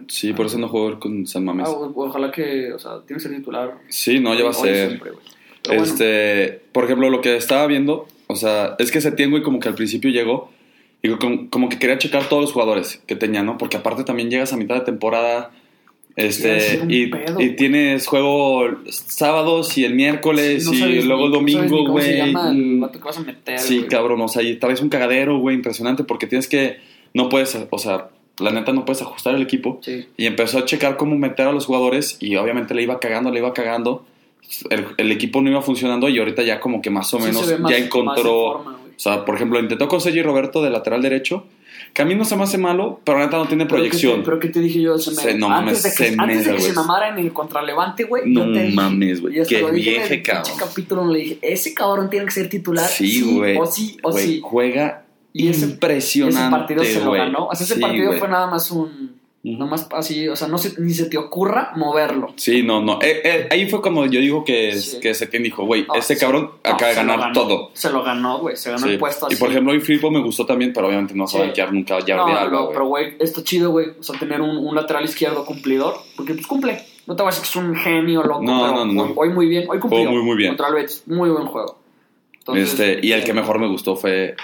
[0.08, 1.68] Sí, por eso no jugó con San Mames.
[1.68, 2.72] Ah, o- ojalá que.
[2.72, 3.78] O sea, tiene que ser titular.
[3.90, 4.88] Sí, no, ya va a ser.
[4.88, 5.12] siempre.
[5.12, 9.44] Pero bueno, Este, por ejemplo, lo que estaba viendo, o sea, es que Setién, güey,
[9.44, 10.52] como que al principio llegó
[11.02, 13.58] y como, como que quería checar todos los jugadores que tenía, ¿no?
[13.58, 15.52] Porque aparte también llegas a mitad de temporada,
[16.28, 22.36] este, y, tienes juego sábados y el miércoles no y luego el domingo, se güey.
[23.58, 23.88] Sí, güey.
[23.90, 26.78] cabrón, o sea, y traes un cagadero, güey, impresionante, porque tienes que,
[27.14, 28.10] no puedes, o sea,
[28.40, 29.80] la neta no puedes ajustar el equipo.
[29.82, 30.06] Sí.
[30.18, 33.40] Y empezó a checar cómo meter a los jugadores y obviamente le iba cagando, le
[33.40, 34.06] iba cagando.
[34.70, 37.50] El, el equipo no iba funcionando y ahorita ya como que más o menos más-
[37.50, 38.58] ya más encontró...
[38.58, 38.92] en forma, güey.
[38.96, 41.46] o sea, por ejemplo, intentó con Sergi Roberto de lateral derecho,
[41.94, 43.90] que a mí no se me hace malo, pero la neta no tiene Pero ¿qué
[43.90, 44.24] proyección.
[44.24, 46.46] Pero que te dije yo, se me, Se- no antes mames, de que, se antes
[46.46, 48.24] de que se mamara en el contralevante, güey.
[48.26, 50.54] No mames, güey, qué en vieje, cabrón.
[50.58, 52.88] capítulo le dije, ese cabrón tiene que ser titular.
[52.88, 53.58] Sí, güey.
[53.58, 54.40] O sí, o Güey, sí.
[54.44, 57.48] Juega Y ese- impresionante, ese partido se lo ganó.
[57.48, 59.19] O sea, ese Sí, partido fue nada más un.
[59.42, 59.58] Ujú.
[59.58, 62.34] Nomás así, o sea, no se, ni se te ocurra moverlo.
[62.36, 63.00] Sí, no, no.
[63.02, 65.00] Eh, eh, ahí fue como yo digo que, Sí.
[65.00, 66.20] que Setién dijo, güey, No, este sí.
[66.20, 67.72] cabrón acaba de ganar todo.
[67.74, 68.58] Se lo ganó, güey.
[68.58, 68.90] Se ganó Sí.
[68.94, 69.36] el puesto así.
[69.36, 71.72] Y por ejemplo, hoy Firpo me gustó también, pero obviamente no se va a banquear
[71.72, 73.88] nunca a no, Alba, no, pero güey, está chido, güey.
[73.98, 75.96] O sea, tener un, un lateral izquierdo cumplidor.
[76.18, 76.82] Porque pues cumple.
[77.08, 78.44] No te vas a decir que es un genio loco.
[78.44, 79.14] No, pero no, no.
[79.16, 79.66] Hoy, muy bien.
[79.70, 80.02] Hoy cumplió.
[80.02, 80.50] Jugó muy, muy bien.
[80.50, 81.04] Contra el Betis.
[81.08, 81.80] Muy buen juego.
[82.40, 84.36] Entonces, este, y el eh, que mejor me gustó fue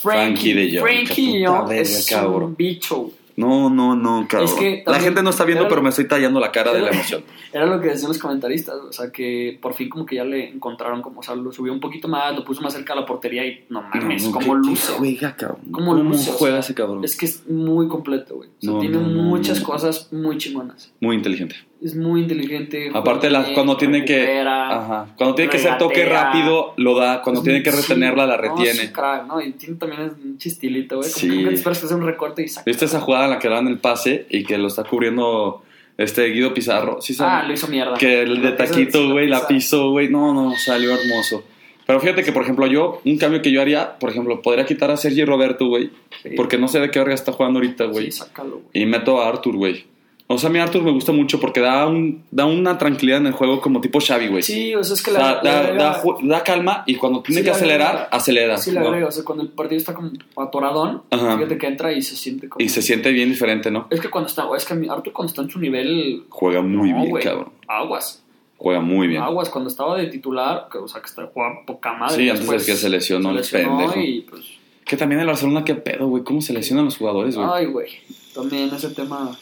[0.00, 0.86] Frankie de Jong.
[0.88, 2.42] Frankie de Jong es cabrón.
[2.44, 3.10] un bicho.
[3.36, 4.48] No, no, no, cabrón.
[4.48, 6.90] Es que la gente no está viendo, pero me estoy tallando la cara de la
[6.90, 7.24] emoción.
[7.52, 10.48] Era lo que decían los comentaristas, o sea, que por fin como que ya le
[10.50, 13.04] encontraron como, o sea, lo subió un poquito más, lo puso más cerca a la
[13.06, 14.92] portería y no mames, No, no, como ¿qué- qué luce.
[14.92, 15.58] juega, cabrón?
[15.72, 17.04] ¿Cómo luce, juega ese cabrón?
[17.04, 18.48] Es que es muy completo, güey.
[18.50, 20.92] O sea, No, tiene muchas cosas muy chingonas.
[21.00, 21.56] Muy inteligente.
[21.84, 22.88] Es muy inteligente.
[22.94, 24.40] Aparte, juega la- bien, cuando tiene que.
[24.40, 25.06] Ajá.
[25.18, 27.20] Cuando tiene que hacer toque rápido, lo da.
[27.20, 28.80] Cuando tiene que retenerla, la sí, No, retiene.
[28.80, 29.40] es un crack, ¿no?
[29.42, 31.10] Y tiene también un chistilito, güey.
[31.10, 31.44] Como Sí.
[31.44, 32.64] que esperas que sea un recorte y saca.
[32.66, 35.62] ¿Viste esa jugada en la que dan el pase y que lo está cubriendo
[35.98, 37.02] este Guido Pizarro?
[37.02, 37.94] Sí, Ah, lo hizo mierda.
[37.98, 40.08] Que el de taquito, sí, güey, la pisó, güey.
[40.08, 41.44] No, no, salió hermoso.
[41.86, 44.90] Pero fíjate que, por ejemplo, yo, un cambio que yo haría, por ejemplo, podría quitar
[44.90, 45.90] a Sergi Roberto, güey.
[46.22, 46.30] Sí.
[46.34, 48.06] Porque no sé de qué verga está jugando ahorita, güey.
[48.06, 48.68] Sí, sácalo, güey.
[48.72, 49.84] Y meto a Arthur, güey.
[50.26, 53.26] O sea, a mí Arthur me gusta mucho porque da, un, da una tranquilidad en
[53.26, 54.42] el juego como tipo Xavi, güey.
[54.42, 57.40] Sí, o sea, es que la, sea, la da, da da calma y cuando tiene
[57.40, 58.56] Sí, que le acelerar, acelera.
[58.56, 58.86] Sí, la ¿no?
[58.88, 59.08] agrega.
[59.08, 61.36] O sea, cuando el partido está como atoradón, Ajá.
[61.36, 62.64] fíjate que entra y se siente como.
[62.64, 63.86] Y se siente bien diferente, ¿no?
[63.90, 66.24] Es que cuando está, es que a mí- Arthur cuando está en su nivel.
[66.30, 67.50] Juega muy no, bien, güey, cabrón.
[67.68, 68.22] Aguas.
[68.56, 69.20] Juega muy bien.
[69.22, 69.50] Aguas.
[69.50, 72.16] Cuando estaba de titular, que, o sea, que estaba jugando poca madre.
[72.16, 74.00] Sí, antes de que se lesionó el lesionó pendejo.
[74.00, 74.42] Y pues.
[74.86, 76.24] Que también el Barcelona, qué pedo, güey.
[76.24, 77.46] ¿Cómo se lesionan los jugadores, güey?
[77.52, 77.88] Ay, güey.
[78.34, 79.36] También ese tema.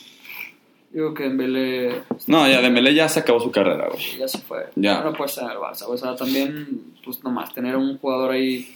[0.93, 4.19] Digo que Dembélé No, ya Dembélé ya se acabó su carrera, güey.
[4.19, 4.67] ya se fue.
[4.77, 5.03] Ya.
[5.03, 5.87] No puede en el Barça.
[5.89, 8.69] O sea, también, pues nomás, tener un jugador ahí.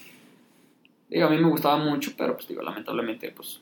[1.10, 3.60] Digo, a mí me gustaba mucho, pero pues digo, lamentablemente, pues.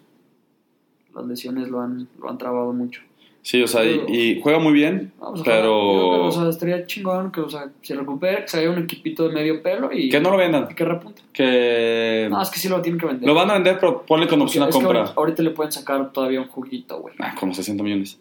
[1.15, 3.03] Las lesiones lo han, lo han trabado mucho.
[3.43, 5.71] Sí, o sea, y, y juega muy bien, Vamos, ojalá, pero...
[5.71, 9.29] que, o sea, estaría chingón que, o sea, se recupere, que se haya un equipito
[9.29, 10.09] de medio pelo y.
[10.09, 10.67] Que no lo vendan.
[10.71, 11.21] y que repunte.
[11.31, 12.27] Que...
[12.31, 13.29] No, es que sí lo tienen que vender.
[13.29, 15.01] Lo van a vender, pero ponle con opción a compra.
[15.01, 17.15] ahorita, ahorita le pueden sacar todavía un juguito, güey.
[17.19, 18.19] Ah, como 60 millones.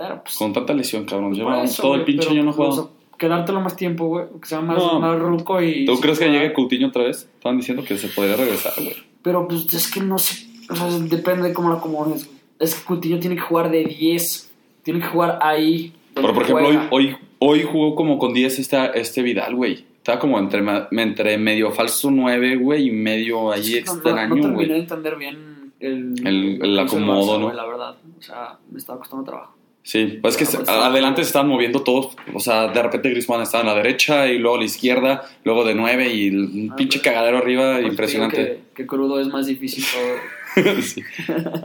[0.00, 0.36] Pero pues.
[0.36, 1.30] Con tanta lesión, cabrón.
[1.30, 2.72] por Lleva eso, todo el pinche año no pues, juega.
[2.72, 4.24] o sea, quedártelo más tiempo, güey.
[4.40, 4.98] Que sea más, No.
[4.98, 5.84] más ruco y.
[5.84, 7.28] ¿Tú crees que llegue Coutinho otra vez?
[7.34, 8.96] Estaban diciendo que se podría regresar, güey.
[9.22, 10.46] Pero pues es que no sé.
[10.70, 12.38] O sea, depende de cómo lo acomodes, güey.
[12.58, 14.50] Es que Coutinho tiene que jugar de 10.
[14.82, 15.92] Tiene que jugar ahí.
[16.14, 19.84] Pero, por ejemplo, hoy, hoy, hoy jugó como con 10 este, este Vidal, güey.
[19.98, 23.98] Estaba como entre, entre medio falso 9, güey, y medio ahí Es que no- no-
[24.00, 27.52] extraño, No, terminé de entender bien el, El- el acomodo, ¿no?
[27.52, 27.96] La verdad.
[28.18, 29.54] O sea, me estaba costando trabajo.
[29.82, 32.16] Sí, pues es que Ah, pues, adelante se estaban moviendo todos.
[32.34, 35.64] O sea, de repente Griezmann estaba en la derecha y luego a la izquierda, luego
[35.64, 38.36] de 9 y un Ah, pinche pues, cagadero arriba, Porque impresionante.
[38.36, 40.72] Que, que crudo es más difícil todo.
[40.82, 41.02] sí.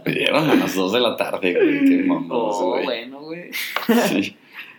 [0.05, 1.85] Eran a las 2 de la tarde, güey.
[1.85, 2.83] Qué Oh, güey.
[2.85, 3.49] bueno, güey.
[4.09, 4.35] Sí.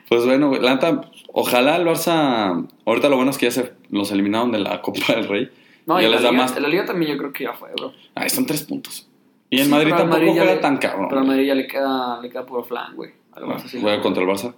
[0.09, 1.01] Pues bueno, güey, la neta,
[1.33, 2.67] ojalá el Barça.
[2.87, 5.51] Ahorita lo bueno es que ya se los eliminaron de la Copa del Rey.
[5.85, 6.61] No, Ya y les la, da liga, más.
[6.61, 7.93] la liga también yo creo que ya fue, bro.
[8.15, 9.09] Ahí son tres puntos.
[9.51, 11.07] Y en Sí, Madrid tampoco Madrid ya juega le- tan cabrón.
[11.09, 11.29] Pero güey.
[11.31, 13.11] Madrid ya le queda, le queda puro flan, güey.
[13.37, 14.55] Al Ah, Barça sí juega contra el Barça.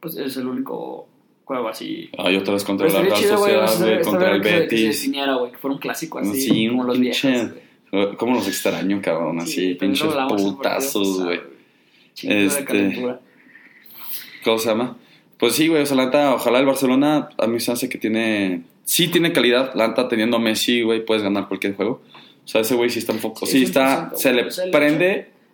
[0.00, 1.08] Pues es el único
[1.44, 2.10] juego así.
[2.18, 3.38] Ay, otra vez contra la Real Sociedad,
[3.78, 4.86] güey, contra el que se- Que se Betis.
[5.00, 5.50] definiera, güey.
[5.52, 6.40] Que fuera un clásico así.
[6.40, 7.28] Sí, como los pinche.
[7.30, 7.50] viejos,
[7.90, 8.16] güey.
[8.18, 9.40] ¿Cómo los extraño, cabrón?
[9.40, 11.40] Así, Sí, pinches putazos, güey.
[12.22, 13.16] Este-.
[14.44, 14.96] ¿Cómo se llama?
[15.38, 17.96] Pues sí, güey, o sea, la neta, ojalá el Barcelona, a mí se hace que
[17.98, 22.02] tiene, sí tiene calidad, la neta, teniendo a Messi, güey, puedes ganar cualquier juego.
[22.44, 24.64] O sea, ese güey sí está en foco, sí, Sí, está, 100%, se le sea,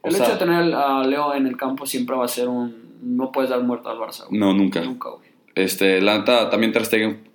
[0.05, 2.49] el o hecho sea, de tener a Leo en el campo siempre va a ser
[2.49, 2.85] un.
[3.03, 4.39] No puedes dar muerto al Barça, güey.
[4.41, 4.81] no, nunca.
[4.83, 5.29] Nunca, güey.
[5.55, 7.29] Este, la neta, también Ter Stegen,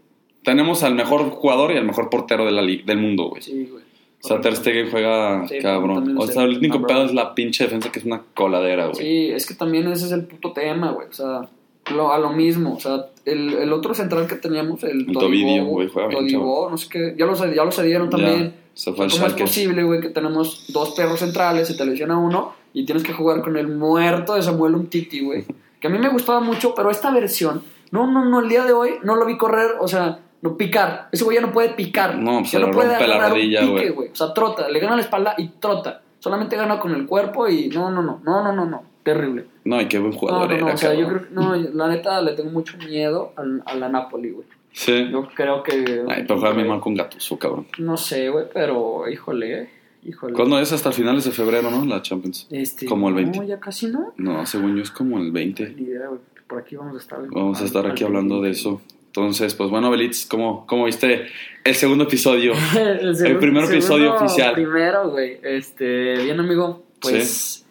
[0.43, 3.41] tenemos al mejor jugador y al mejor portero de la del mundo, güey.
[3.41, 3.83] Sí, güey.
[4.21, 6.17] O sea, Ter Stegen juega Sí, cabrón.
[6.17, 8.97] O sea, el único pedo es la pinche defensa que es una coladera, güey.
[8.97, 11.07] Sí, es que también ese es el puto tema, güey.
[11.07, 11.47] O sea,
[11.95, 12.73] lo- a lo mismo.
[12.75, 16.69] O sea, el, el otro central que teníamos, el, El Tobidio, güey, juega bien, Todibo,
[16.69, 17.15] no sé qué.
[17.17, 18.43] Ya lo, ya lo cedieron también.
[18.49, 22.17] Ya, se fue ¿Cómo es posible, güey, que tenemos dos perros centrales, se te lesiona
[22.17, 25.45] uno y tienes que jugar con el muerto de Samuel Umtiti, güey?
[25.79, 28.73] Que a mí me gustaba mucho, pero esta versión, no, no, no, el día de
[28.73, 31.09] hoy no lo vi correr, o sea, no picar.
[31.11, 32.17] Ese güey ya no puede picar.
[32.17, 34.09] No, pues ya se no puede rompe la rodilla, güey.
[34.09, 36.01] O sea, trota, le gana la espalda y trota.
[36.19, 38.83] Solamente gana con el cuerpo y no, no, no, no, no, no, no.
[39.03, 39.45] Terrible.
[39.63, 41.87] No, y qué buen jugador no, no, era, o sea, yo creo que, no, la
[41.87, 44.45] neta le tengo mucho miedo al- a, la Napoli, güey.
[44.71, 45.09] Sí.
[45.09, 46.03] Yo creo que...
[46.07, 47.67] Ay, pero juega bien mal con Gattuso, cabrón.
[47.79, 49.69] No sé, güey, pero híjole,
[50.03, 50.33] híjole.
[50.33, 50.71] ¿Cuándo es?
[50.71, 51.85] Hasta finales de febrero, ¿no?
[51.85, 52.47] La Champions.
[52.49, 53.39] Este, Como el 20.
[53.39, 54.13] No, ya casi no.
[54.17, 55.75] No, según yo es como el 20.
[55.75, 56.19] Ni idea, güey.
[56.47, 57.19] Por aquí vamos a estar.
[57.29, 58.81] Vamos a estar aquí hablando de eso.
[59.07, 61.27] Entonces, pues bueno, Belitz, ¿cómo, cómo viste
[61.63, 62.53] el segundo episodio?
[62.77, 64.53] el, segundo- primer episodio oficial.
[64.53, 65.39] Primero, güey.
[65.43, 66.83] Este, bien, amigo.
[67.01, 67.65] Pues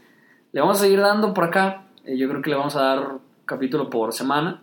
[0.53, 1.85] le vamos a seguir dando por acá.
[2.05, 4.63] Eh, yo creo que le vamos a dar capítulo por semana.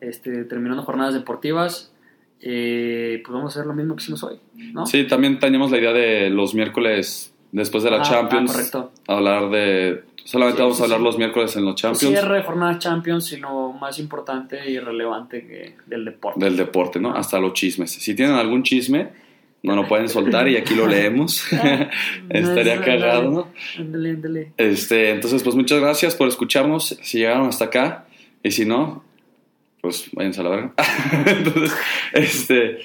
[0.00, 1.93] Este, terminando jornadas deportivas.
[2.40, 4.38] Eh, pues vamos a hacer lo mismo que hicimos hoy,
[4.72, 4.86] ¿no?
[4.86, 8.50] Sí, también teníamos la idea de los miércoles después de la Ah, Champions.
[8.50, 8.92] ah, correcto.
[9.08, 10.04] Hablar de.
[10.24, 11.04] Solamente Sí, vamos sí, a hablar sí.
[11.04, 12.14] los miércoles en los Champions.
[12.18, 16.42] Cierre, jornadas Champions y lo más importante y relevante que del deporte.
[16.44, 17.14] Del deporte, ¿no?
[17.14, 17.90] Hasta los chismes.
[17.92, 19.08] Si tienen algún chisme,
[19.62, 21.46] no lo pueden soltar y aquí lo leemos.
[22.30, 23.48] Estaría cagado, ¿no?
[23.78, 24.52] Ándale, ándale.
[24.56, 26.98] Este, entonces, pues muchas gracias por escucharnos.
[27.02, 28.06] Si llegaron hasta acá,
[28.42, 29.04] y si no,
[29.84, 30.74] pues váyanse a la verga.
[31.26, 31.76] entonces,
[32.14, 32.78] este,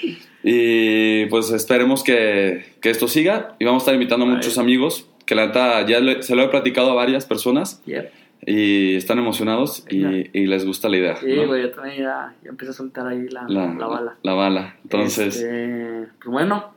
[0.43, 3.55] y pues esperemos que, que esto siga.
[3.57, 6.43] Y vamos a estar invitando a muchos amigos, que la neta ya le- se lo
[6.43, 8.11] he platicado a varias personas Yep.
[8.45, 10.03] y están emocionados y,
[10.37, 11.15] y les gusta la idea.
[11.15, 11.47] Sí, ¿no?
[11.47, 14.17] güey, yo también ya, ya empecé a soltar ahí la, La, la bala.
[14.21, 14.75] la bala.
[14.83, 16.73] Entonces, Este, pues bueno,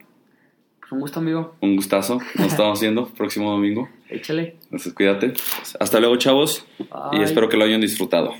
[0.78, 1.56] pues un gusto, amigo.
[1.60, 2.20] un gustazo.
[2.36, 3.88] Nos estamos viendo próximo domingo.
[4.08, 4.54] Échale.
[4.64, 5.32] Entonces, cuídate.
[5.80, 6.64] Hasta luego, chavos.
[7.12, 7.24] Y Bye.
[7.24, 8.34] espero que lo hayan disfrutado.